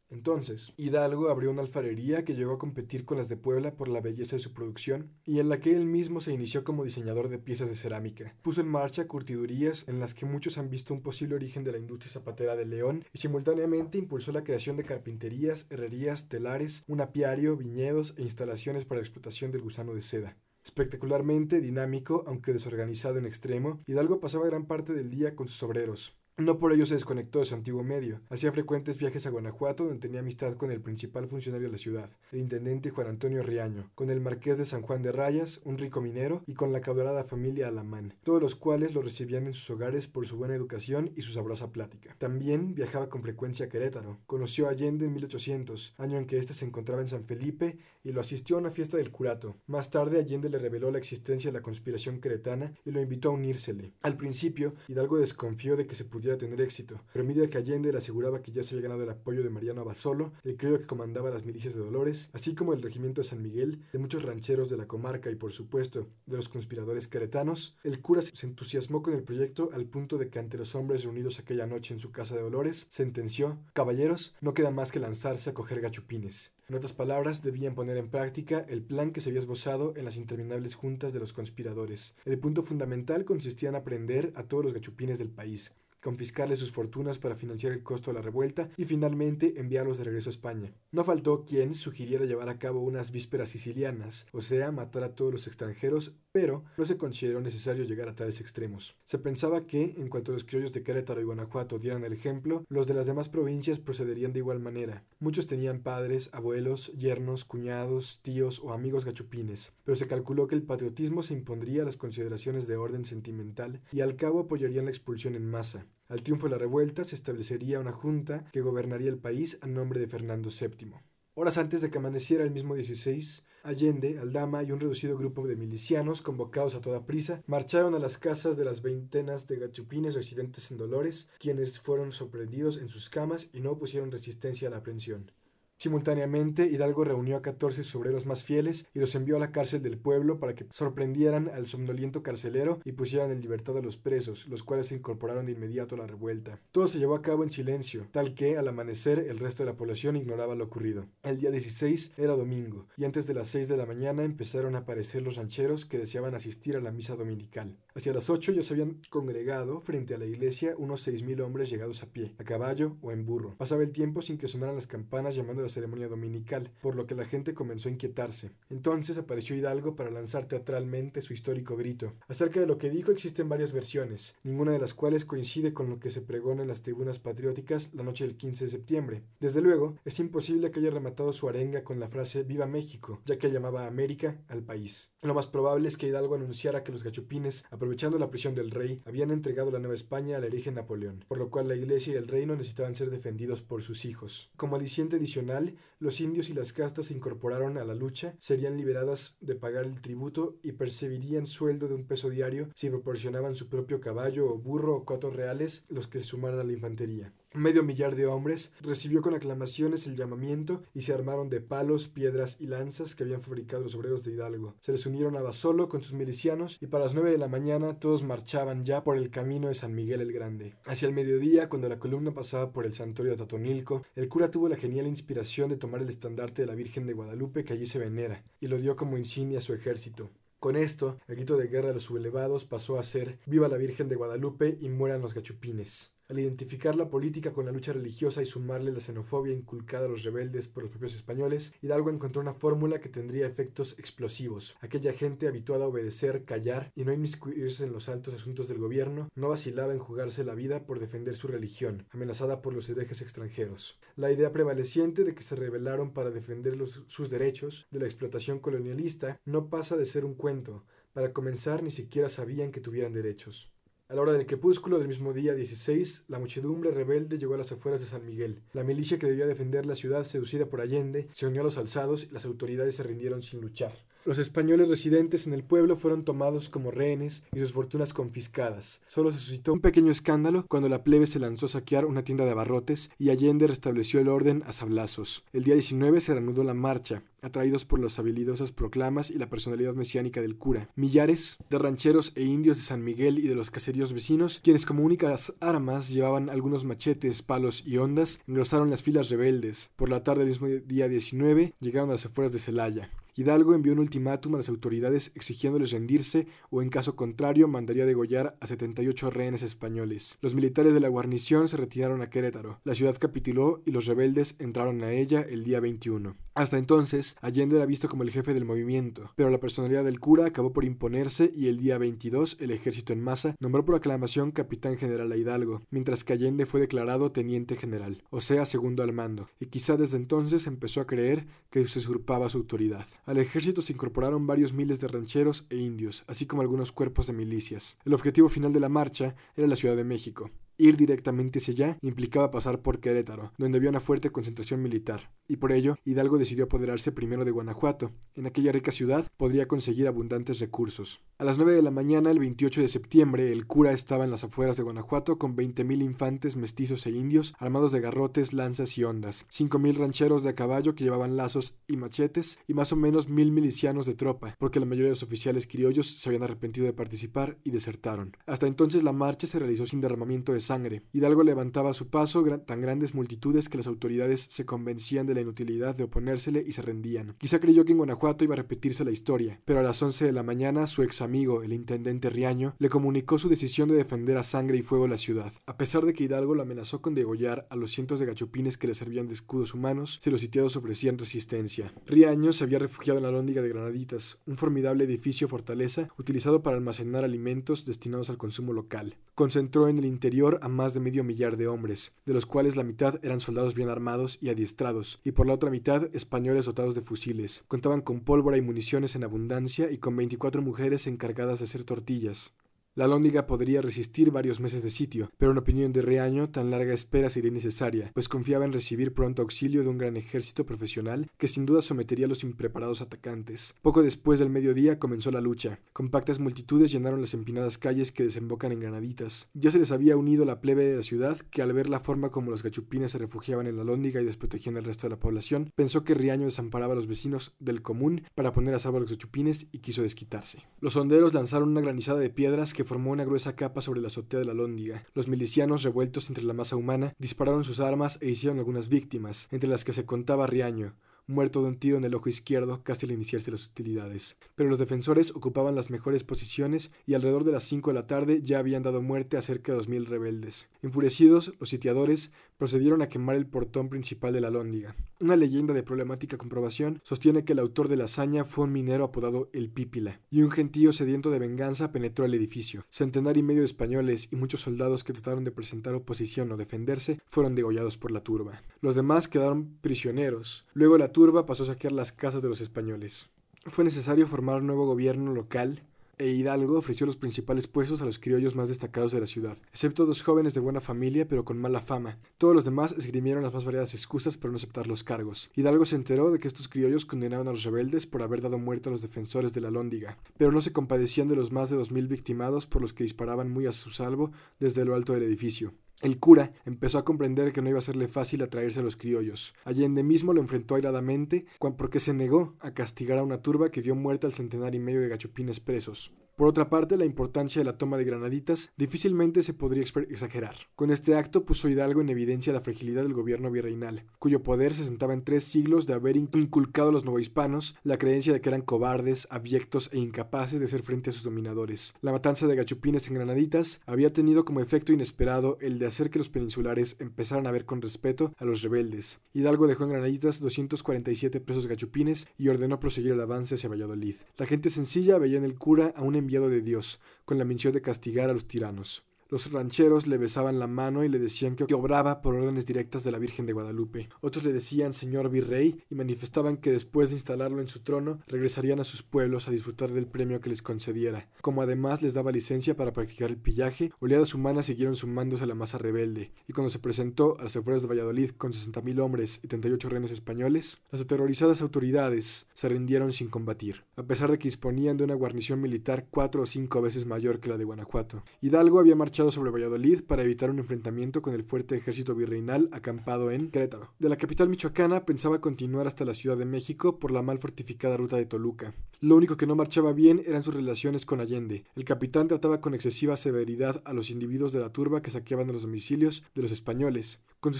Entonces, 0.09 0.73
Hidalgo 0.77 1.29
abrió 1.29 1.51
una 1.51 1.61
alfarería 1.61 2.23
que 2.23 2.33
llegó 2.33 2.53
a 2.53 2.59
competir 2.59 3.03
con 3.03 3.17
las 3.17 3.27
de 3.27 3.35
Puebla 3.35 3.75
por 3.75 3.89
la 3.89 3.99
belleza 3.99 4.37
de 4.37 4.41
su 4.41 4.53
producción 4.53 5.11
y 5.25 5.39
en 5.39 5.49
la 5.49 5.59
que 5.59 5.75
él 5.75 5.85
mismo 5.85 6.21
se 6.21 6.31
inició 6.31 6.63
como 6.63 6.85
diseñador 6.85 7.27
de 7.27 7.39
piezas 7.39 7.67
de 7.67 7.75
cerámica. 7.75 8.33
Puso 8.41 8.61
en 8.61 8.69
marcha 8.69 9.07
curtidurías 9.07 9.87
en 9.89 9.99
las 9.99 10.13
que 10.13 10.25
muchos 10.25 10.57
han 10.57 10.69
visto 10.69 10.93
un 10.93 11.01
posible 11.01 11.35
origen 11.35 11.65
de 11.65 11.73
la 11.73 11.77
industria 11.77 12.11
zapatera 12.11 12.55
de 12.55 12.65
León 12.65 13.03
y 13.11 13.17
simultáneamente 13.17 13.97
impulsó 13.97 14.31
la 14.31 14.45
creación 14.45 14.77
de 14.77 14.85
carpinterías, 14.85 15.67
herrerías, 15.69 16.29
telares, 16.29 16.83
un 16.87 17.01
apiario, 17.01 17.57
viñedos 17.57 18.13
e 18.17 18.23
instalaciones 18.23 18.85
para 18.85 19.01
la 19.01 19.05
explotación 19.05 19.51
del 19.51 19.61
gusano 19.61 19.93
de 19.93 20.01
seda. 20.01 20.37
Espectacularmente 20.63 21.61
dinámico, 21.61 22.23
aunque 22.27 22.53
desorganizado 22.53 23.17
en 23.17 23.25
extremo, 23.25 23.81
Hidalgo 23.87 24.19
pasaba 24.19 24.45
gran 24.47 24.65
parte 24.65 24.93
del 24.93 25.09
día 25.09 25.35
con 25.35 25.47
sus 25.47 25.63
obreros. 25.63 26.17
No 26.39 26.59
por 26.59 26.71
ello 26.71 26.85
se 26.85 26.93
desconectó 26.93 27.39
de 27.39 27.45
su 27.45 27.55
antiguo 27.55 27.81
medio. 27.81 28.21
Hacía 28.29 28.51
frecuentes 28.51 28.99
viajes 28.99 29.25
a 29.25 29.31
Guanajuato, 29.31 29.85
donde 29.85 30.01
tenía 30.01 30.19
amistad 30.19 30.53
con 30.53 30.69
el 30.69 30.81
principal 30.81 31.27
funcionario 31.27 31.67
de 31.67 31.71
la 31.71 31.79
ciudad, 31.79 32.11
el 32.31 32.41
intendente 32.41 32.91
Juan 32.91 33.07
Antonio 33.07 33.41
Riaño, 33.41 33.89
con 33.95 34.11
el 34.11 34.21
marqués 34.21 34.59
de 34.59 34.65
San 34.65 34.83
Juan 34.83 35.01
de 35.01 35.11
Rayas, 35.11 35.61
un 35.63 35.79
rico 35.79 35.99
minero, 35.99 36.43
y 36.45 36.53
con 36.53 36.71
la 36.71 36.81
caudalada 36.81 37.23
familia 37.23 37.69
Alamán, 37.69 38.13
todos 38.21 38.39
los 38.39 38.53
cuales 38.53 38.93
lo 38.93 39.01
recibían 39.01 39.47
en 39.47 39.55
sus 39.55 39.67
hogares 39.71 40.05
por 40.05 40.27
su 40.27 40.37
buena 40.37 40.53
educación 40.53 41.11
y 41.15 41.23
su 41.23 41.33
sabrosa 41.33 41.71
plática. 41.71 42.15
También 42.19 42.75
viajaba 42.75 43.09
con 43.09 43.23
frecuencia 43.23 43.65
a 43.65 43.69
Querétaro. 43.69 44.19
Conoció 44.27 44.67
a 44.67 44.69
Allende 44.69 45.07
en 45.07 45.13
1800, 45.13 45.95
año 45.97 46.19
en 46.19 46.27
que 46.27 46.37
éste 46.37 46.53
se 46.53 46.65
encontraba 46.65 47.01
en 47.01 47.07
San 47.07 47.25
Felipe, 47.25 47.79
y 48.03 48.11
lo 48.11 48.21
asistió 48.21 48.57
a 48.57 48.59
una 48.59 48.69
fiesta 48.69 48.97
del 48.97 49.09
curato. 49.09 49.57
Más 49.65 49.89
tarde 49.89 50.19
Allende 50.19 50.49
le 50.49 50.59
reveló 50.59 50.91
la 50.91 50.99
existencia 50.99 51.51
de 51.51 51.57
la 51.57 51.63
conspiración 51.63 52.21
queretana 52.21 52.75
y 52.85 52.91
lo 52.91 53.01
invitó 53.01 53.29
a 53.29 53.33
unírsele. 53.33 53.93
Al 54.03 54.17
principio, 54.17 54.75
Hidalgo 54.87 55.17
desconfió 55.17 55.75
de 55.75 55.87
que 55.87 55.95
se 55.95 56.05
pudiera 56.05 56.26
tener 56.35 56.59
éxito, 56.59 56.99
pero 57.13 57.23
a 57.23 57.27
medida 57.27 57.49
que 57.49 57.57
Allende 57.57 57.91
le 57.91 57.99
aseguraba 57.99 58.41
que 58.41 58.51
ya 58.51 58.63
se 58.63 58.75
había 58.75 58.89
ganado 58.89 59.03
el 59.03 59.09
apoyo 59.09 59.43
de 59.43 59.49
Mariano 59.49 59.81
Abasolo, 59.81 60.33
el 60.43 60.57
criollo 60.57 60.79
que 60.79 60.87
comandaba 60.87 61.29
las 61.29 61.45
milicias 61.45 61.75
de 61.75 61.81
Dolores, 61.81 62.29
así 62.33 62.55
como 62.55 62.73
el 62.73 62.81
regimiento 62.81 63.21
de 63.21 63.27
San 63.27 63.41
Miguel, 63.41 63.83
de 63.93 63.99
muchos 63.99 64.23
rancheros 64.23 64.69
de 64.69 64.77
la 64.77 64.87
comarca 64.87 65.31
y 65.31 65.35
por 65.35 65.53
supuesto 65.53 66.09
de 66.25 66.35
los 66.35 66.49
conspiradores 66.49 67.07
queretanos, 67.07 67.77
el 67.83 68.01
cura 68.01 68.21
se 68.21 68.45
entusiasmó 68.45 69.01
con 69.01 69.13
el 69.13 69.23
proyecto 69.23 69.69
al 69.71 69.85
punto 69.85 70.17
de 70.17 70.29
que 70.29 70.39
ante 70.39 70.57
los 70.57 70.75
hombres 70.75 71.03
reunidos 71.03 71.39
aquella 71.39 71.67
noche 71.67 71.93
en 71.93 71.99
su 71.99 72.11
casa 72.11 72.35
de 72.35 72.41
Dolores, 72.41 72.87
sentenció, 72.89 73.59
caballeros, 73.73 74.35
no 74.41 74.53
queda 74.53 74.71
más 74.71 74.91
que 74.91 74.99
lanzarse 74.99 75.49
a 75.49 75.53
coger 75.53 75.79
gachupines. 75.79 76.51
En 76.69 76.75
otras 76.75 76.91
palabras, 76.91 77.43
debían 77.43 77.75
poner 77.75 77.95
en 77.95 78.09
práctica 78.09 78.65
el 78.67 78.81
plan 78.81 79.11
que 79.11 79.21
se 79.21 79.29
había 79.29 79.39
esbozado 79.39 79.93
en 79.95 80.03
las 80.03 80.17
interminables 80.17 80.75
juntas 80.75 81.13
de 81.13 81.19
los 81.21 81.31
conspiradores. 81.31 82.13
El 82.25 82.39
punto 82.39 82.61
fundamental 82.61 83.23
consistía 83.23 83.69
en 83.69 83.75
aprender 83.75 84.33
a 84.35 84.43
todos 84.43 84.65
los 84.65 84.73
gachupines 84.73 85.17
del 85.17 85.29
país, 85.29 85.73
confiscarles 86.07 86.59
sus 86.59 86.71
fortunas 86.71 87.19
para 87.19 87.35
financiar 87.35 87.73
el 87.73 87.83
costo 87.83 88.11
de 88.11 88.15
la 88.15 88.21
revuelta 88.21 88.69
y 88.77 88.85
finalmente 88.85 89.55
enviarlos 89.57 89.97
de 89.97 90.05
regreso 90.05 90.29
a 90.29 90.31
España. 90.31 90.73
No 90.89 91.03
faltó 91.03 91.43
quien 91.43 91.73
sugiriera 91.73 92.23
llevar 92.23 92.47
a 92.47 92.59
cabo 92.59 92.79
unas 92.79 93.11
vísperas 93.11 93.49
sicilianas, 93.49 94.25
o 94.31 94.39
sea, 94.39 94.71
matar 94.71 95.03
a 95.03 95.15
todos 95.15 95.33
los 95.33 95.47
extranjeros, 95.47 96.13
pero 96.31 96.63
no 96.77 96.85
se 96.85 96.95
consideró 96.95 97.41
necesario 97.41 97.83
llegar 97.83 98.07
a 98.07 98.15
tales 98.15 98.39
extremos. 98.39 98.95
Se 99.03 99.17
pensaba 99.17 99.67
que, 99.67 99.95
en 99.97 100.07
cuanto 100.07 100.31
los 100.31 100.45
criollos 100.45 100.71
de 100.71 100.81
Querétaro 100.81 101.19
y 101.19 101.25
Guanajuato 101.25 101.77
dieran 101.77 102.05
el 102.05 102.13
ejemplo, 102.13 102.63
los 102.69 102.87
de 102.87 102.93
las 102.93 103.05
demás 103.05 103.27
provincias 103.27 103.79
procederían 103.79 104.31
de 104.31 104.39
igual 104.39 104.61
manera. 104.61 105.03
Muchos 105.19 105.45
tenían 105.45 105.81
padres, 105.81 106.29
abuelos, 106.31 106.93
yernos, 106.93 107.43
cuñados, 107.43 108.21
tíos 108.21 108.61
o 108.63 108.71
amigos 108.71 109.03
gachupines, 109.03 109.73
pero 109.83 109.97
se 109.97 110.07
calculó 110.07 110.47
que 110.47 110.55
el 110.55 110.63
patriotismo 110.63 111.21
se 111.21 111.33
impondría 111.33 111.81
a 111.81 111.85
las 111.85 111.97
consideraciones 111.97 112.65
de 112.65 112.77
orden 112.77 113.03
sentimental 113.03 113.81
y 113.91 113.99
al 113.99 114.15
cabo 114.15 114.39
apoyarían 114.39 114.85
la 114.85 114.91
expulsión 114.91 115.35
en 115.35 115.49
masa. 115.49 115.85
Al 116.09 116.23
triunfo 116.23 116.47
de 116.47 116.51
la 116.51 116.57
revuelta 116.57 117.03
se 117.03 117.15
establecería 117.15 117.81
una 117.81 117.91
junta 117.91 118.45
que 118.53 118.61
gobernaría 118.61 119.09
el 119.09 119.17
país 119.17 119.57
a 119.61 119.67
nombre 119.67 119.99
de 119.99 120.07
Fernando 120.07 120.49
VII. 120.49 120.93
Horas 121.33 121.57
antes 121.57 121.81
de 121.81 121.91
que 121.91 121.97
amaneciera 121.97 122.45
el 122.45 122.51
mismo 122.51 122.75
16, 122.75 123.43
Allende, 123.63 124.17
Aldama 124.17 124.63
y 124.63 124.71
un 124.71 124.79
reducido 124.79 125.17
grupo 125.17 125.45
de 125.45 125.57
milicianos, 125.57 126.21
convocados 126.21 126.75
a 126.75 126.81
toda 126.81 127.05
prisa, 127.05 127.43
marcharon 127.45 127.93
a 127.93 127.99
las 127.99 128.17
casas 128.17 128.55
de 128.55 128.63
las 128.63 128.81
veintenas 128.81 129.47
de 129.47 129.57
gachupines 129.57 130.15
residentes 130.15 130.71
en 130.71 130.77
Dolores, 130.77 131.27
quienes 131.39 131.77
fueron 131.79 132.13
sorprendidos 132.13 132.77
en 132.77 132.87
sus 132.87 133.09
camas 133.09 133.49
y 133.51 133.59
no 133.59 133.71
opusieron 133.71 134.09
resistencia 134.09 134.69
a 134.69 134.71
la 134.71 134.77
aprehensión. 134.77 135.31
Simultáneamente, 135.77 136.65
Hidalgo 136.65 137.03
reunió 137.03 137.37
a 137.37 137.43
14 137.43 137.83
obreros 137.97 138.25
más 138.25 138.43
fieles 138.43 138.87
y 138.95 138.99
los 138.99 139.13
envió 139.13 139.35
a 139.35 139.39
la 139.39 139.51
cárcel 139.51 139.83
del 139.83 139.99
pueblo 139.99 140.39
para 140.39 140.55
que 140.55 140.65
sorprendieran 140.71 141.49
al 141.53 141.67
somnoliento 141.67 142.23
carcelero 142.23 142.79
y 142.83 142.93
pusieran 142.93 143.29
en 143.29 143.41
libertad 143.41 143.77
a 143.77 143.81
los 143.81 143.95
presos, 143.95 144.47
los 144.47 144.63
cuales 144.63 144.87
se 144.87 144.95
incorporaron 144.95 145.45
de 145.45 145.51
inmediato 145.51 145.93
a 145.93 145.99
la 145.99 146.07
revuelta. 146.07 146.59
Todo 146.71 146.87
se 146.87 146.97
llevó 146.97 147.13
a 147.13 147.21
cabo 147.21 147.43
en 147.43 147.51
silencio, 147.51 148.07
tal 148.11 148.33
que, 148.33 148.57
al 148.57 148.67
amanecer, 148.67 149.19
el 149.19 149.37
resto 149.37 149.63
de 149.63 149.69
la 149.69 149.77
población 149.77 150.15
ignoraba 150.15 150.55
lo 150.55 150.63
ocurrido. 150.63 151.05
El 151.21 151.37
día 151.37 151.51
16 151.51 152.13
era 152.17 152.35
domingo, 152.35 152.87
y 152.97 153.05
antes 153.05 153.27
de 153.27 153.35
las 153.35 153.49
6 153.49 153.67
de 153.67 153.77
la 153.77 153.85
mañana 153.85 154.23
empezaron 154.23 154.75
a 154.75 154.79
aparecer 154.79 155.21
los 155.21 155.35
rancheros 155.35 155.85
que 155.85 155.99
deseaban 155.99 156.33
asistir 156.33 156.75
a 156.75 156.81
la 156.81 156.91
misa 156.91 157.15
dominical. 157.15 157.77
Hacia 157.97 158.13
las 158.13 158.29
8 158.29 158.51
ya 158.51 158.61
se 158.61 158.75
habían 158.75 159.01
congregado 159.09 159.81
frente 159.81 160.13
a 160.13 160.19
la 160.19 160.27
iglesia 160.27 160.75
unos 160.77 161.07
6.000 161.07 161.41
hombres 161.41 161.67
llegados 161.67 162.03
a 162.03 162.05
pie, 162.05 162.35
a 162.37 162.43
caballo 162.43 162.95
o 163.01 163.11
en 163.11 163.25
burro. 163.25 163.55
Pasaba 163.57 163.81
el 163.81 163.91
tiempo 163.91 164.21
sin 164.21 164.37
que 164.37 164.47
sonaran 164.47 164.75
las 164.75 164.85
campanas 164.85 165.35
llamando 165.35 165.67
ceremonia 165.67 166.07
dominical, 166.07 166.69
por 166.79 166.95
lo 166.95 167.07
que 167.07 167.15
la 167.15 167.25
gente 167.25 167.55
comenzó 167.55 167.89
a 167.89 167.93
inquietarse. 167.93 168.51
Entonces 168.69 169.17
apareció 169.17 169.55
Hidalgo 169.55 169.95
para 169.95 170.11
lanzar 170.11 170.45
teatralmente 170.45 171.21
su 171.21 171.33
histórico 171.33 171.75
grito. 171.75 172.13
Acerca 172.27 172.59
de 172.59 172.67
lo 172.67 172.77
que 172.77 172.91
dijo 172.91 173.11
existen 173.11 173.49
varias 173.49 173.73
versiones, 173.73 174.35
ninguna 174.43 174.73
de 174.73 174.79
las 174.79 174.93
cuales 174.93 175.25
coincide 175.25 175.73
con 175.73 175.89
lo 175.89 175.99
que 175.99 176.11
se 176.11 176.21
pregona 176.21 176.61
en 176.61 176.67
las 176.67 176.83
tribunas 176.83 177.17
patrióticas 177.17 177.95
la 177.95 178.03
noche 178.03 178.27
del 178.27 178.37
15 178.37 178.65
de 178.65 178.69
septiembre. 178.69 179.23
Desde 179.39 179.63
luego, 179.63 179.95
es 180.05 180.19
imposible 180.19 180.69
que 180.69 180.81
haya 180.81 180.91
rematado 180.91 181.33
su 181.33 181.49
arenga 181.49 181.83
con 181.83 181.99
la 181.99 182.09
frase 182.09 182.43
Viva 182.43 182.67
México, 182.67 183.23
ya 183.25 183.39
que 183.39 183.49
llamaba 183.49 183.85
a 183.85 183.87
América 183.87 184.39
al 184.49 184.61
país. 184.61 185.09
Lo 185.23 185.33
más 185.33 185.47
probable 185.47 185.87
es 185.87 185.97
que 185.97 186.07
Hidalgo 186.07 186.35
anunciara 186.35 186.83
que 186.83 186.91
los 186.91 187.03
gachupines, 187.03 187.65
aprovechando 187.87 188.19
la 188.19 188.29
prisión 188.29 188.53
del 188.53 188.71
rey, 188.71 189.01
habían 189.05 189.31
entregado 189.31 189.71
la 189.71 189.79
Nueva 189.79 189.95
España 189.95 190.35
al 190.35 190.43
hereje 190.43 190.73
Napoleón, 190.73 191.23
por 191.25 191.37
lo 191.37 191.49
cual 191.49 191.69
la 191.69 191.75
iglesia 191.77 192.13
y 192.13 192.15
el 192.17 192.27
reino 192.27 192.53
necesitaban 192.53 192.95
ser 192.95 193.09
defendidos 193.09 193.61
por 193.61 193.81
sus 193.81 194.03
hijos. 194.03 194.51
Como 194.57 194.75
aliciente 194.75 195.15
adicional, 195.15 195.77
los 195.97 196.19
indios 196.19 196.49
y 196.49 196.53
las 196.53 196.73
castas 196.73 197.05
se 197.05 197.13
incorporaron 197.13 197.77
a 197.77 197.85
la 197.85 197.95
lucha, 197.95 198.35
serían 198.39 198.75
liberadas 198.75 199.37
de 199.39 199.55
pagar 199.55 199.85
el 199.85 200.01
tributo 200.01 200.57
y 200.63 200.73
percibirían 200.73 201.47
sueldo 201.47 201.87
de 201.87 201.95
un 201.95 202.05
peso 202.05 202.29
diario 202.29 202.67
si 202.75 202.89
proporcionaban 202.89 203.55
su 203.55 203.69
propio 203.69 204.01
caballo 204.01 204.51
o 204.51 204.57
burro 204.57 204.97
o 204.97 205.05
cuatro 205.05 205.31
reales 205.31 205.85
los 205.87 206.07
que 206.07 206.19
se 206.19 206.25
sumaran 206.25 206.59
a 206.59 206.65
la 206.65 206.73
infantería. 206.73 207.31
Medio 207.57 207.81
millar 207.81 208.15
de 208.15 208.27
hombres 208.27 208.71
recibió 208.81 209.23
con 209.23 209.33
aclamaciones 209.33 210.05
el 210.05 210.15
llamamiento 210.15 210.83
y 210.93 211.01
se 211.01 211.11
armaron 211.11 211.49
de 211.49 211.59
palos, 211.59 212.07
piedras 212.07 212.57
y 212.59 212.67
lanzas 212.67 213.15
que 213.15 213.23
habían 213.23 213.41
fabricado 213.41 213.81
los 213.81 213.95
obreros 213.95 214.23
de 214.23 214.33
Hidalgo. 214.33 214.75
Se 214.79 214.91
les 214.91 215.07
unieron 215.07 215.35
a 215.35 215.41
Basolo 215.41 215.89
con 215.89 216.03
sus 216.03 216.13
milicianos 216.13 216.77
y 216.79 216.85
para 216.85 217.05
las 217.05 217.15
nueve 217.15 217.31
de 217.31 217.39
la 217.39 217.47
mañana 217.47 217.99
todos 217.99 218.21
marchaban 218.21 218.85
ya 218.85 219.03
por 219.03 219.17
el 219.17 219.31
camino 219.31 219.69
de 219.69 219.73
San 219.73 219.95
Miguel 219.95 220.21
el 220.21 220.31
Grande. 220.31 220.75
Hacia 220.85 221.07
el 221.07 221.15
mediodía, 221.15 221.67
cuando 221.67 221.89
la 221.89 221.97
columna 221.97 222.31
pasaba 222.31 222.71
por 222.71 222.85
el 222.85 222.93
santuario 222.93 223.31
de 223.31 223.39
Tatonilco, 223.39 224.03
el 224.15 224.29
cura 224.29 224.51
tuvo 224.51 224.69
la 224.69 224.75
genial 224.75 225.07
inspiración 225.07 225.69
de 225.69 225.77
tomar 225.77 226.03
el 226.03 226.09
estandarte 226.09 226.61
de 226.61 226.67
la 226.67 226.75
Virgen 226.75 227.07
de 227.07 227.13
Guadalupe 227.13 227.63
que 227.63 227.73
allí 227.73 227.87
se 227.87 227.97
venera 227.97 228.43
y 228.59 228.67
lo 228.67 228.77
dio 228.77 228.95
como 228.95 229.17
insignia 229.17 229.57
a 229.57 229.61
su 229.61 229.73
ejército. 229.73 230.29
Con 230.59 230.75
esto, 230.75 231.17
el 231.27 231.37
grito 231.37 231.57
de 231.57 231.67
guerra 231.67 231.89
de 231.89 231.95
los 231.95 232.03
sublevados 232.03 232.65
pasó 232.65 232.99
a 232.99 233.03
ser 233.03 233.39
Viva 233.47 233.67
la 233.67 233.77
Virgen 233.77 234.09
de 234.09 234.15
Guadalupe 234.15 234.77
y 234.79 234.89
mueran 234.89 235.21
los 235.21 235.33
gachupines. 235.33 236.16
Al 236.29 236.39
identificar 236.39 236.97
la 236.97 237.09
política 237.09 237.53
con 237.53 237.65
la 237.65 237.71
lucha 237.71 237.93
religiosa 237.93 238.41
y 238.41 238.45
sumarle 238.45 238.91
la 238.91 238.99
xenofobia 238.99 239.53
inculcada 239.53 240.07
a 240.07 240.09
los 240.09 240.23
rebeldes 240.23 240.67
por 240.67 240.83
los 240.83 240.89
propios 240.89 241.15
españoles, 241.15 241.73
Hidalgo 241.81 242.09
encontró 242.09 242.41
una 242.41 242.53
fórmula 242.53 242.99
que 242.99 243.07
tendría 243.07 243.47
efectos 243.47 243.97
explosivos. 243.97 244.75
Aquella 244.81 245.13
gente 245.13 245.47
habituada 245.47 245.85
a 245.85 245.87
obedecer, 245.87 246.43
callar 246.43 246.91
y 246.95 247.05
no 247.05 247.13
inmiscuirse 247.13 247.85
en 247.85 247.93
los 247.93 248.09
altos 248.09 248.33
asuntos 248.33 248.67
del 248.67 248.77
gobierno, 248.77 249.29
no 249.35 249.47
vacilaba 249.47 249.93
en 249.93 249.99
jugarse 249.99 250.43
la 250.43 250.53
vida 250.53 250.85
por 250.85 250.99
defender 250.99 251.37
su 251.37 251.47
religión, 251.47 252.05
amenazada 252.11 252.61
por 252.61 252.73
los 252.73 252.89
herejes 252.89 253.21
extranjeros. 253.21 253.97
La 254.17 254.29
idea 254.29 254.51
prevaleciente 254.51 255.23
de 255.23 255.33
que 255.33 255.43
se 255.43 255.55
rebelaron 255.55 256.11
para 256.11 256.31
defender 256.31 256.77
sus 257.07 257.29
derechos 257.29 257.87
de 257.89 257.99
la 257.99 258.05
explotación 258.05 258.59
colonialista 258.59 259.39
no 259.45 259.69
pasa 259.69 259.95
de 259.95 260.05
ser 260.05 260.25
un 260.25 260.35
cuento. 260.35 260.83
Para 261.13 261.31
comenzar, 261.31 261.83
ni 261.83 261.91
siquiera 261.91 262.27
sabían 262.27 262.73
que 262.73 262.81
tuvieran 262.81 263.13
derechos. 263.13 263.71
A 264.09 264.15
la 264.15 264.21
hora 264.21 264.31
del 264.31 264.45
crepúsculo 264.45 264.99
del 264.99 265.09
mismo 265.09 265.33
día 265.33 265.53
16, 265.53 266.27
la 266.29 266.39
muchedumbre 266.39 266.91
rebelde 266.91 267.37
llegó 267.37 267.55
a 267.55 267.57
las 267.57 267.73
afueras 267.73 267.99
de 267.99 268.05
San 268.07 268.25
Miguel. 268.25 268.61
La 268.71 268.85
milicia 268.85 269.19
que 269.19 269.27
debía 269.27 269.45
defender 269.45 269.85
la 269.85 269.97
ciudad, 269.97 270.23
seducida 270.23 270.67
por 270.67 270.79
Allende, 270.79 271.27
se 271.33 271.45
unió 271.45 271.59
a 271.59 271.65
los 271.65 271.77
alzados 271.77 272.23
y 272.23 272.29
las 272.29 272.45
autoridades 272.45 272.95
se 272.95 273.03
rindieron 273.03 273.43
sin 273.43 273.59
luchar. 273.59 273.91
Los 274.27 274.39
españoles 274.39 274.89
residentes 274.89 275.47
en 275.47 275.53
el 275.53 275.63
pueblo 275.63 275.95
fueron 275.95 276.25
tomados 276.25 276.67
como 276.67 276.91
rehenes 276.91 277.45
y 277.55 277.59
sus 277.59 277.71
fortunas 277.71 278.13
confiscadas. 278.13 278.99
Solo 279.07 279.31
se 279.31 279.39
suscitó 279.39 279.71
un 279.71 279.79
pequeño 279.79 280.11
escándalo 280.11 280.65
cuando 280.67 280.89
la 280.89 281.01
plebe 281.05 281.27
se 281.27 281.39
lanzó 281.39 281.67
a 281.67 281.69
saquear 281.69 282.05
una 282.05 282.23
tienda 282.23 282.43
de 282.43 282.51
abarrotes 282.51 283.09
y 283.17 283.29
Allende 283.29 283.67
restableció 283.67 284.19
el 284.19 284.27
orden 284.27 284.63
a 284.67 284.73
sablazos. 284.73 285.45
El 285.53 285.63
día 285.63 285.75
19 285.75 286.19
se 286.19 286.33
reanudó 286.33 286.65
la 286.65 286.73
marcha, 286.73 287.23
atraídos 287.41 287.85
por 287.85 288.01
las 288.01 288.19
habilidosas 288.19 288.73
proclamas 288.73 289.29
y 289.31 289.37
la 289.37 289.49
personalidad 289.49 289.93
mesiánica 289.93 290.41
del 290.41 290.57
cura. 290.57 290.89
Millares 290.97 291.55
de 291.69 291.79
rancheros 291.79 292.33
e 292.35 292.43
indios 292.43 292.75
de 292.75 292.83
San 292.83 293.05
Miguel 293.05 293.39
y 293.39 293.47
de 293.47 293.55
los 293.55 293.71
caseríos 293.71 294.11
vecinos, 294.11 294.59
quienes 294.61 294.85
como 294.85 295.03
únicas 295.03 295.53
armas 295.61 296.09
llevaban 296.09 296.49
algunos 296.49 296.83
machetes, 296.83 297.43
palos 297.43 297.81
y 297.85 297.95
ondas, 297.95 298.41
engrosaron 298.45 298.89
las 298.89 299.03
filas 299.03 299.29
rebeldes. 299.29 299.89
Por 299.95 300.09
la 300.09 300.25
tarde 300.25 300.41
del 300.41 300.49
mismo 300.49 300.67
día 300.67 301.07
19 301.07 301.75
llegaron 301.79 302.09
a 302.09 302.15
las 302.15 302.25
afueras 302.25 302.51
de 302.51 302.59
Celaya. 302.59 303.09
Hidalgo 303.37 303.75
envió 303.75 303.93
un 303.93 303.99
ultimátum 303.99 304.55
a 304.55 304.57
las 304.57 304.67
autoridades 304.67 305.31
exigiéndoles 305.35 305.91
rendirse 305.91 306.47
o 306.71 306.81
en 306.81 306.89
caso 306.89 307.15
contrario 307.15 307.67
mandaría 307.67 308.07
degollar 308.07 308.57
a 308.59 308.65
78 308.65 309.29
rehenes 309.29 309.61
españoles. 309.61 310.39
Los 310.41 310.55
militares 310.55 310.95
de 310.95 310.99
la 310.99 311.07
guarnición 311.07 311.67
se 311.67 311.77
retiraron 311.77 312.23
a 312.23 312.31
Querétaro. 312.31 312.79
La 312.83 312.95
ciudad 312.95 313.15
capituló 313.19 313.83
y 313.85 313.91
los 313.91 314.07
rebeldes 314.07 314.55
entraron 314.57 315.03
a 315.03 315.11
ella 315.11 315.45
el 315.47 315.63
día 315.63 315.79
21. 315.79 316.35
Hasta 316.57 316.79
entonces, 316.79 317.35
Allende 317.39 317.75
era 317.75 317.85
visto 317.85 318.09
como 318.09 318.23
el 318.23 318.31
jefe 318.31 318.55
del 318.55 318.65
movimiento, 318.65 319.31
pero 319.35 319.51
la 319.51 319.59
personalidad 319.59 320.03
del 320.03 320.19
cura 320.19 320.47
acabó 320.47 320.73
por 320.73 320.85
imponerse 320.85 321.51
y 321.55 321.67
el 321.67 321.77
día 321.77 321.99
22 321.99 322.57
el 322.59 322.71
ejército 322.71 323.13
en 323.13 323.21
masa 323.21 323.55
nombró 323.59 323.85
por 323.85 323.93
aclamación 323.93 324.51
capitán 324.51 324.97
general 324.97 325.31
a 325.31 325.37
Hidalgo, 325.37 325.83
mientras 325.91 326.23
que 326.23 326.33
Allende 326.33 326.65
fue 326.65 326.79
declarado 326.79 327.31
teniente 327.31 327.75
general, 327.75 328.23
o 328.31 328.41
sea, 328.41 328.65
segundo 328.65 329.03
al 329.03 329.13
mando, 329.13 329.49
y 329.59 329.67
quizá 329.67 329.97
desde 329.97 330.17
entonces 330.17 330.65
empezó 330.65 330.99
a 330.99 331.05
creer 331.05 331.45
que 331.69 331.85
se 331.85 331.99
usurpaba 331.99 332.49
su 332.49 332.57
autoridad. 332.57 333.05
Al 333.27 333.39
ejército 333.39 333.81
se 333.81 333.91
incorporaron 333.91 334.47
varios 334.47 334.71
miles 334.71 335.01
de 335.01 335.09
rancheros 335.09 335.67
e 335.69 335.75
indios, 335.75 336.23
así 336.27 336.45
como 336.45 336.61
algunos 336.61 336.93
cuerpos 336.93 337.27
de 337.27 337.33
milicias. 337.33 337.97
El 338.05 338.13
objetivo 338.13 338.47
final 338.47 338.71
de 338.71 338.79
la 338.79 338.87
marcha 338.87 339.35
era 339.57 339.67
la 339.67 339.75
Ciudad 339.75 339.97
de 339.97 340.05
México, 340.05 340.49
Ir 340.77 340.97
directamente 340.97 341.59
hacia 341.59 341.73
allá 341.73 341.97
implicaba 342.01 342.51
pasar 342.51 342.81
por 342.81 342.99
Querétaro, 342.99 343.51
donde 343.57 343.77
había 343.77 343.89
una 343.89 343.99
fuerte 343.99 344.29
concentración 344.29 344.81
militar, 344.81 345.31
y 345.47 345.57
por 345.57 345.71
ello 345.71 345.97
Hidalgo 346.05 346.37
decidió 346.37 346.65
apoderarse 346.65 347.11
primero 347.11 347.45
de 347.45 347.51
Guanajuato. 347.51 348.11
En 348.35 348.45
aquella 348.45 348.71
rica 348.71 348.91
ciudad 348.91 349.27
podría 349.37 349.67
conseguir 349.67 350.07
abundantes 350.07 350.59
recursos. 350.59 351.21
A 351.39 351.43
las 351.43 351.57
9 351.57 351.73
de 351.73 351.81
la 351.81 351.91
mañana, 351.91 352.31
el 352.31 352.39
28 352.39 352.81
de 352.81 352.87
septiembre, 352.87 353.51
el 353.51 353.67
cura 353.67 353.91
estaba 353.91 354.23
en 354.23 354.31
las 354.31 354.43
afueras 354.43 354.77
de 354.77 354.83
Guanajuato 354.83 355.37
con 355.37 355.55
20.000 355.55 356.03
infantes 356.03 356.55
mestizos 356.55 357.05
e 357.05 357.11
indios, 357.11 357.53
armados 357.59 357.91
de 357.91 358.01
garrotes, 358.01 358.53
lanzas 358.53 358.97
y 358.97 359.03
ondas, 359.03 359.45
5.000 359.51 359.95
rancheros 359.97 360.43
de 360.43 360.49
a 360.49 360.55
caballo 360.55 360.95
que 360.95 361.03
llevaban 361.03 361.37
lazos 361.37 361.75
y 361.87 361.97
machetes, 361.97 362.59
y 362.67 362.73
más 362.73 362.91
o 362.91 362.95
menos 362.95 363.29
mil 363.29 363.51
milicianos 363.51 364.05
de 364.05 364.13
tropa, 364.13 364.55
porque 364.59 364.79
la 364.79 364.85
mayoría 364.85 365.07
de 365.07 365.15
los 365.15 365.23
oficiales 365.23 365.67
criollos 365.67 366.19
se 366.19 366.29
habían 366.29 366.43
arrepentido 366.43 366.85
de 366.85 366.93
participar 366.93 367.57
y 367.63 367.71
desertaron. 367.71 368.35
Hasta 368.45 368.67
entonces 368.67 369.03
la 369.03 369.13
marcha 369.13 369.47
se 369.47 369.59
realizó 369.59 369.85
sin 369.85 370.01
derramamiento 370.01 370.53
de 370.53 370.59
sangre. 370.67 371.03
Hidalgo 371.13 371.43
levantaba 371.43 371.89
a 371.89 371.93
su 371.93 372.09
paso 372.09 372.43
tan 372.65 372.81
grandes 372.81 373.15
multitudes 373.15 373.69
que 373.69 373.77
las 373.77 373.87
autoridades 373.87 374.47
se 374.49 374.65
convencían 374.65 375.25
de 375.25 375.33
la 375.33 375.41
inutilidad 375.41 375.95
de 375.95 376.03
oponérsele 376.03 376.63
y 376.65 376.71
se 376.71 376.81
rendían. 376.81 377.35
Quizá 377.37 377.59
creyó 377.59 377.83
que 377.83 377.93
en 377.93 377.97
Guanajuato 377.97 378.43
iba 378.43 378.53
a 378.53 378.57
repetirse 378.57 379.03
la 379.03 379.11
historia, 379.11 379.59
pero 379.65 379.79
a 379.79 379.83
las 379.83 380.01
once 380.01 380.25
de 380.25 380.31
la 380.31 380.43
mañana 380.43 380.87
su 380.87 381.03
ex 381.03 381.21
amigo, 381.21 381.63
el 381.63 381.73
intendente 381.73 382.29
Riaño, 382.29 382.75
le 382.79 382.89
comunicó 382.89 383.39
su 383.39 383.49
decisión 383.49 383.89
de 383.89 383.95
defender 383.95 384.37
a 384.37 384.43
sangre 384.43 384.77
y 384.77 384.81
fuego 384.81 385.07
la 385.07 385.17
ciudad. 385.17 385.51
A 385.65 385.77
pesar 385.77 386.05
de 386.05 386.13
que 386.13 386.25
Hidalgo 386.25 386.55
lo 386.55 386.61
amenazó 386.61 387.01
con 387.01 387.15
degollar 387.15 387.65
a 387.69 387.75
los 387.75 387.91
cientos 387.91 388.19
de 388.19 388.25
gachupines 388.25 388.77
que 388.77 388.87
le 388.87 388.93
servían 388.93 389.27
de 389.27 389.33
escudos 389.33 389.73
humanos, 389.73 390.19
si 390.21 390.29
los 390.29 390.41
sitiados 390.41 390.75
ofrecían 390.75 391.17
resistencia. 391.17 391.93
Riaño 392.05 392.53
se 392.53 392.63
había 392.63 392.79
refugiado 392.79 393.17
en 393.17 393.23
la 393.23 393.31
Lóndiga 393.31 393.61
de 393.61 393.69
Granaditas, 393.69 394.39
un 394.45 394.57
formidable 394.57 395.05
edificio 395.05 395.47
fortaleza 395.47 396.09
utilizado 396.17 396.61
para 396.61 396.77
almacenar 396.77 397.23
alimentos 397.23 397.85
destinados 397.85 398.29
al 398.29 398.37
consumo 398.37 398.73
local. 398.73 399.17
Concentró 399.35 399.87
en 399.87 399.97
el 399.97 400.05
interior 400.05 400.56
a 400.61 400.67
más 400.67 400.93
de 400.93 400.99
medio 400.99 401.23
millar 401.23 401.57
de 401.57 401.67
hombres, 401.67 402.13
de 402.25 402.33
los 402.33 402.45
cuales 402.45 402.75
la 402.75 402.83
mitad 402.83 403.19
eran 403.23 403.39
soldados 403.39 403.75
bien 403.75 403.89
armados 403.89 404.37
y 404.41 404.49
adiestrados, 404.49 405.19
y 405.23 405.31
por 405.31 405.47
la 405.47 405.53
otra 405.53 405.69
mitad 405.69 406.13
españoles 406.15 406.65
dotados 406.65 406.95
de 406.95 407.01
fusiles. 407.01 407.63
Contaban 407.67 408.01
con 408.01 408.21
pólvora 408.21 408.57
y 408.57 408.61
municiones 408.61 409.15
en 409.15 409.23
abundancia 409.23 409.91
y 409.91 409.97
con 409.97 410.15
24 410.15 410.61
mujeres 410.61 411.07
encargadas 411.07 411.59
de 411.59 411.65
hacer 411.65 411.83
tortillas. 411.83 412.53
La 412.97 413.05
lóndiga 413.05 413.45
podría 413.45 413.83
resistir 413.83 414.31
varios 414.31 414.59
meses 414.59 414.81
de 414.81 414.89
sitio, 414.89 415.29
pero 415.37 415.51
en 415.51 415.59
opinión 415.59 415.93
de 415.93 416.01
Riaño, 416.01 416.49
tan 416.49 416.71
larga 416.71 416.95
espera 416.95 417.29
sería 417.29 417.51
innecesaria, 417.51 418.09
pues 418.15 418.27
confiaba 418.27 418.65
en 418.65 418.73
recibir 418.73 419.13
pronto 419.13 419.43
auxilio 419.43 419.83
de 419.83 419.89
un 419.89 419.99
gran 419.99 420.17
ejército 420.17 420.65
profesional 420.65 421.29
que 421.37 421.47
sin 421.47 421.67
duda 421.67 421.83
sometería 421.83 422.25
a 422.25 422.29
los 422.29 422.43
impreparados 422.43 423.03
atacantes. 423.03 423.75
Poco 423.83 424.01
después 424.01 424.39
del 424.39 424.49
mediodía 424.49 424.97
comenzó 424.97 425.29
la 425.29 425.41
lucha. 425.41 425.79
Compactas 425.93 426.39
multitudes 426.39 426.91
llenaron 426.91 427.21
las 427.21 427.35
empinadas 427.35 427.77
calles 427.77 428.11
que 428.11 428.23
desembocan 428.23 428.71
en 428.71 428.79
Granaditas. 428.79 429.47
Ya 429.53 429.69
se 429.69 429.77
les 429.77 429.91
había 429.91 430.17
unido 430.17 430.43
la 430.43 430.59
plebe 430.59 430.83
de 430.83 430.95
la 430.95 431.03
ciudad, 431.03 431.37
que 431.51 431.61
al 431.61 431.73
ver 431.73 431.89
la 431.89 431.99
forma 431.99 432.31
como 432.31 432.49
los 432.49 432.63
gachupines 432.63 433.11
se 433.11 433.19
refugiaban 433.19 433.67
en 433.67 433.77
la 433.77 433.83
lóndiga 433.83 434.23
y 434.23 434.25
desprotegían 434.25 434.75
al 434.75 434.85
resto 434.85 435.05
de 435.05 435.11
la 435.11 435.19
población, 435.19 435.71
pensó 435.75 436.03
que 436.03 436.15
Riaño 436.15 436.45
desamparaba 436.45 436.93
a 436.93 436.95
los 436.95 437.05
vecinos 437.05 437.53
del 437.59 437.83
común 437.83 438.23
para 438.33 438.53
poner 438.53 438.73
a 438.73 438.79
salvo 438.79 438.97
a 438.97 439.01
los 439.01 439.11
gachupines 439.11 439.67
y 439.71 439.81
quiso 439.81 440.01
desquitarse. 440.01 440.63
Los 440.79 440.95
honderos 440.95 441.35
lanzaron 441.35 441.69
una 441.69 441.81
granizada 441.81 442.17
de 442.17 442.31
piedras 442.31 442.73
que 442.73 442.86
formó 442.87 443.11
una 443.11 443.25
gruesa 443.25 443.55
capa 443.55 443.81
sobre 443.81 444.01
la 444.01 444.07
azotea 444.07 444.39
de 444.39 444.45
la 444.45 444.55
lóndiga. 444.55 445.05
Los 445.13 445.27
milicianos, 445.27 445.83
revueltos 445.83 446.29
entre 446.29 446.43
la 446.43 446.53
masa 446.53 446.75
humana, 446.75 447.13
dispararon 447.19 447.63
sus 447.63 447.79
armas 447.79 448.17
e 448.21 448.29
hicieron 448.29 448.57
algunas 448.57 448.89
víctimas, 448.89 449.47
entre 449.51 449.69
las 449.69 449.83
que 449.83 449.93
se 449.93 450.05
contaba 450.05 450.47
Riaño, 450.47 450.95
muerto 451.27 451.61
de 451.61 451.67
un 451.67 451.77
tiro 451.77 451.97
en 451.97 452.05
el 452.05 452.15
ojo 452.15 452.29
izquierdo 452.29 452.81
casi 452.83 453.05
al 453.05 453.11
iniciarse 453.11 453.51
las 453.51 453.63
hostilidades. 453.63 454.37
Pero 454.55 454.69
los 454.69 454.79
defensores 454.79 455.31
ocupaban 455.35 455.75
las 455.75 455.89
mejores 455.89 456.23
posiciones 456.23 456.89
y 457.05 457.13
alrededor 457.13 457.43
de 457.43 457.51
las 457.51 457.63
cinco 457.63 457.89
de 457.91 457.95
la 457.95 458.07
tarde 458.07 458.41
ya 458.41 458.59
habían 458.59 458.83
dado 458.83 459.01
muerte 459.01 459.37
a 459.37 459.41
cerca 459.41 459.73
de 459.73 459.77
dos 459.77 459.89
mil 459.89 460.05
rebeldes. 460.05 460.69
Enfurecidos, 460.81 461.53
los 461.59 461.69
sitiadores 461.69 462.31
procedieron 462.57 463.01
a 463.01 463.09
quemar 463.09 463.35
el 463.35 463.45
portón 463.45 463.89
principal 463.89 464.33
de 464.33 464.41
la 464.41 464.49
lóndiga. 464.49 464.95
Una 465.19 465.35
leyenda 465.35 465.73
de 465.73 465.83
problemática 465.83 466.37
comprobación 466.37 466.99
sostiene 467.03 467.45
que 467.45 467.53
el 467.53 467.59
autor 467.59 467.87
de 467.87 467.97
la 467.97 468.05
hazaña 468.05 468.45
fue 468.45 468.65
un 468.65 468.71
minero 468.71 469.03
apodado 469.03 469.49
El 469.53 469.69
Pípila, 469.69 470.19
y 470.29 470.41
un 470.41 470.51
gentío 470.51 470.93
sediento 470.93 471.31
de 471.31 471.39
venganza 471.39 471.91
penetró 471.91 472.25
el 472.25 472.33
edificio. 472.33 472.85
Centenar 472.89 473.37
y 473.37 473.43
medio 473.43 473.61
de 473.61 473.67
españoles 473.67 474.27
y 474.31 474.35
muchos 474.35 474.61
soldados 474.61 475.03
que 475.03 475.13
trataron 475.13 475.43
de 475.43 475.51
presentar 475.51 475.93
oposición 475.93 476.51
o 476.51 476.57
defenderse 476.57 477.19
fueron 477.27 477.55
degollados 477.55 477.97
por 477.97 478.11
la 478.11 478.21
turba. 478.21 478.61
Los 478.81 478.95
demás 478.95 479.27
quedaron 479.27 479.77
prisioneros. 479.81 480.65
Luego 480.73 480.97
la 480.97 481.11
turba 481.11 481.45
pasó 481.45 481.63
a 481.63 481.67
saquear 481.67 481.93
las 481.93 482.11
casas 482.11 482.41
de 482.41 482.49
los 482.49 482.61
españoles. 482.61 483.29
Fue 483.65 483.83
necesario 483.83 484.27
formar 484.27 484.61
un 484.61 484.67
nuevo 484.67 484.85
gobierno 484.85 485.33
local 485.33 485.83
e 486.17 486.29
Hidalgo 486.29 486.77
ofreció 486.77 487.05
los 487.05 487.17
principales 487.17 487.67
puestos 487.67 488.01
a 488.01 488.05
los 488.05 488.19
criollos 488.19 488.55
más 488.55 488.67
destacados 488.67 489.11
de 489.11 489.19
la 489.19 489.27
ciudad, 489.27 489.57
excepto 489.69 490.05
dos 490.05 490.21
jóvenes 490.23 490.53
de 490.53 490.59
buena 490.59 490.81
familia 490.81 491.27
pero 491.27 491.45
con 491.45 491.57
mala 491.57 491.81
fama. 491.81 492.17
Todos 492.37 492.55
los 492.55 492.65
demás 492.65 492.93
esgrimieron 492.97 493.43
las 493.43 493.53
más 493.53 493.65
variadas 493.65 493.93
excusas 493.93 494.37
para 494.37 494.51
no 494.51 494.57
aceptar 494.57 494.87
los 494.87 495.03
cargos. 495.03 495.49
Hidalgo 495.55 495.85
se 495.85 495.95
enteró 495.95 496.31
de 496.31 496.39
que 496.39 496.47
estos 496.47 496.67
criollos 496.67 497.05
condenaban 497.05 497.47
a 497.47 497.51
los 497.51 497.63
rebeldes 497.63 498.07
por 498.07 498.23
haber 498.23 498.41
dado 498.41 498.57
muerte 498.57 498.89
a 498.89 498.91
los 498.91 499.01
defensores 499.01 499.53
de 499.53 499.61
la 499.61 499.71
Lóndiga, 499.71 500.17
pero 500.37 500.51
no 500.51 500.61
se 500.61 500.73
compadecían 500.73 501.27
de 501.27 501.35
los 501.35 501.51
más 501.51 501.69
de 501.69 501.75
dos 501.75 501.91
mil 501.91 502.07
victimados 502.07 502.65
por 502.65 502.81
los 502.81 502.93
que 502.93 503.03
disparaban 503.03 503.51
muy 503.51 503.65
a 503.67 503.73
su 503.73 503.91
salvo 503.91 504.31
desde 504.59 504.85
lo 504.85 504.95
alto 504.95 505.13
del 505.13 505.23
edificio. 505.23 505.73
El 506.01 506.19
cura 506.19 506.53
empezó 506.65 506.99
a 506.99 507.05
comprender 507.05 507.51
que 507.51 507.61
no 507.61 507.69
iba 507.69 507.79
a 507.79 507.81
serle 507.81 508.07
fácil 508.07 508.43
atraerse 508.43 508.81
a 508.81 508.83
los 508.83 508.95
criollos. 508.95 509.55
Allende 509.63 510.03
mismo 510.03 510.31
lo 510.31 510.41
enfrentó 510.41 510.75
airadamente 510.75 511.45
porque 511.75 511.99
se 511.99 512.13
negó 512.13 512.55
a 512.59 512.71
castigar 512.71 513.17
a 513.17 513.23
una 513.23 513.41
turba 513.41 513.71
que 513.71 513.81
dio 513.81 513.95
muerte 513.95 514.27
al 514.27 514.33
centenar 514.33 514.75
y 514.75 514.79
medio 514.79 515.01
de 515.01 515.09
gachupines 515.09 515.59
presos. 515.59 516.11
Por 516.37 516.47
otra 516.47 516.69
parte, 516.69 516.97
la 516.97 517.05
importancia 517.05 517.59
de 517.59 517.65
la 517.65 517.79
toma 517.79 517.97
de 517.97 518.03
Granaditas 518.03 518.71
difícilmente 518.77 519.41
se 519.41 519.55
podría 519.55 519.81
exagerar. 519.83 520.55
Con 520.75 520.91
este 520.91 521.15
acto 521.15 521.45
puso 521.45 521.67
Hidalgo 521.67 522.01
en 522.01 522.09
evidencia 522.09 522.53
la 522.53 522.61
fragilidad 522.61 523.01
del 523.01 523.15
gobierno 523.15 523.49
virreinal, 523.49 524.03
cuyo 524.19 524.43
poder 524.43 524.75
se 524.75 524.85
sentaba 524.85 525.15
en 525.15 525.23
tres 525.23 525.45
siglos 525.45 525.87
de 525.87 525.95
haber 525.95 526.15
inculcado 526.15 526.89
a 526.89 526.91
los 526.91 527.05
novohispanos 527.05 527.75
la 527.81 527.97
creencia 527.97 528.33
de 528.33 528.39
que 528.39 528.49
eran 528.49 528.61
cobardes, 528.61 529.27
abyectos 529.31 529.89
e 529.91 529.97
incapaces 529.97 530.59
de 530.59 530.67
hacer 530.67 530.83
frente 530.83 531.09
a 531.09 531.13
sus 531.13 531.23
dominadores. 531.23 531.95
La 532.01 532.11
matanza 532.11 532.45
de 532.45 532.55
gachupines 532.55 533.07
en 533.07 533.15
Granaditas 533.15 533.81
había 533.87 534.13
tenido 534.13 534.45
como 534.45 534.61
efecto 534.61 534.93
inesperado 534.93 535.57
el 535.59 535.79
de 535.79 535.87
hacer 535.87 536.11
que 536.11 536.19
los 536.19 536.29
peninsulares 536.29 536.97
empezaran 536.99 537.47
a 537.47 537.51
ver 537.51 537.65
con 537.65 537.81
respeto 537.81 538.31
a 538.37 538.45
los 538.45 538.61
rebeldes. 538.61 539.19
Hidalgo 539.33 539.65
dejó 539.65 539.85
en 539.85 539.89
Granaditas 539.89 540.39
247 540.39 541.41
presos 541.41 541.65
gachupines 541.65 542.27
y 542.37 542.49
ordenó 542.49 542.79
proseguir 542.79 543.13
el 543.13 543.21
avance 543.21 543.55
hacia 543.55 543.69
Valladolid. 543.69 544.17
La 544.37 544.45
gente 544.45 544.69
sencilla 544.69 545.17
veía 545.17 545.39
en 545.39 545.43
el 545.43 545.55
cura 545.55 545.93
a 545.95 546.03
un 546.03 546.26
enviado 546.27 546.49
de 546.49 546.61
Dios, 546.61 546.99
con 547.25 547.37
la 547.37 547.45
misión 547.45 547.73
de 547.73 547.81
castigar 547.81 548.29
a 548.29 548.33
los 548.33 548.47
tiranos. 548.47 549.07
Los 549.29 549.51
rancheros 549.51 550.07
le 550.07 550.17
besaban 550.17 550.57
la 550.57 550.67
mano 550.67 551.03
y 551.03 551.09
le 551.09 551.19
decían 551.19 551.57
que 551.57 551.73
obraba 551.73 552.21
por 552.21 552.35
órdenes 552.35 552.65
directas 552.65 553.03
de 553.03 553.11
la 553.11 553.19
Virgen 553.19 553.45
de 553.45 553.51
Guadalupe. 553.51 554.07
Otros 554.21 554.45
le 554.45 554.53
decían 554.53 554.93
señor 554.93 555.29
virrey 555.29 555.83
y 555.89 555.95
manifestaban 555.95 556.55
que 556.55 556.71
después 556.71 557.09
de 557.09 557.17
instalarlo 557.17 557.59
en 557.59 557.67
su 557.67 557.81
trono 557.81 558.21
regresarían 558.27 558.79
a 558.79 558.85
sus 558.85 559.03
pueblos 559.03 559.47
a 559.47 559.51
disfrutar 559.51 559.91
del 559.91 560.07
premio 560.07 560.39
que 560.39 560.49
les 560.49 560.61
concediera. 560.61 561.29
Como 561.41 561.61
además 561.61 562.01
les 562.01 562.13
daba 562.13 562.31
licencia 562.31 562.77
para 562.77 562.93
practicar 562.93 563.29
el 563.29 563.35
pillaje, 563.35 563.91
oleadas 563.99 564.33
humanas 564.33 564.67
siguieron 564.67 564.95
sumándose 564.95 565.43
a 565.43 565.47
la 565.47 565.55
masa 565.55 565.77
rebelde, 565.77 566.31
y 566.47 566.53
cuando 566.53 566.69
se 566.69 566.79
presentó 566.79 567.37
a 567.37 567.43
las 567.43 567.57
afueras 567.57 567.81
de 567.81 567.89
Valladolid 567.89 568.31
con 568.31 568.53
60.000 568.53 569.01
hombres 569.01 569.41
y 569.43 569.47
38 569.49 569.89
rehenes 569.89 570.11
españoles, 570.11 570.79
las 570.89 571.01
aterrorizadas 571.01 571.61
autoridades 571.61 572.47
se 572.53 572.69
rindieron 572.69 573.11
sin 573.11 573.27
combatir, 573.27 573.83
a 573.97 574.03
pesar 574.03 574.29
de 574.29 574.37
que 574.37 574.47
disponían 574.47 574.95
de 574.95 575.03
una 575.03 575.15
guarnición 575.15 575.59
militar 575.59 576.05
cuatro 576.11 576.43
o 576.43 576.45
cinco 576.45 576.83
veces 576.83 577.07
mayor 577.07 577.39
que 577.39 577.49
la 577.49 577.57
de 577.57 577.63
Guanajuato. 577.63 578.23
Hidalgo 578.41 578.79
había 578.79 578.95
marchado 578.95 579.31
sobre 579.31 579.49
Valladolid 579.49 580.03
para 580.03 580.21
evitar 580.21 580.51
un 580.51 580.59
enfrentamiento 580.59 581.23
con 581.23 581.33
el 581.33 581.43
fuerte 581.43 581.75
ejército 581.75 582.13
virreinal 582.13 582.69
acampado 582.71 583.31
en 583.31 583.49
Querétaro. 583.49 583.93
De 583.97 584.07
la 584.07 584.17
capital 584.17 584.49
michoacana 584.49 585.03
pensaba 585.03 585.41
continuar 585.41 585.87
hasta 585.87 586.05
la 586.05 586.13
Ciudad 586.13 586.37
de 586.37 586.45
México 586.45 586.99
por 586.99 587.09
la 587.11 587.23
mal 587.23 587.39
fortificada 587.39 587.97
ruta 587.97 588.17
de 588.17 588.27
Toluca. 588.27 588.75
Lo 589.01 589.15
único 589.15 589.35
que 589.35 589.47
no 589.47 589.55
marchaba 589.55 589.93
bien 589.93 590.21
eran 590.27 590.43
sus 590.43 590.53
relaciones 590.53 591.07
con 591.07 591.19
Allende. 591.19 591.65
El 591.75 591.83
capitán 591.83 592.27
trataba 592.27 592.61
con 592.61 592.75
excesiva 592.75 593.17
severidad 593.17 593.81
a 593.83 593.93
los 593.93 594.11
individuos 594.11 594.51
de 594.51 594.59
la 594.59 594.71
turba 594.71 595.01
que 595.01 595.09
saqueaban 595.09 595.47
los 595.47 595.63
domicilios 595.63 596.23
de 596.35 596.43
los 596.43 596.51
españoles. 596.51 597.19
Con 597.47 597.53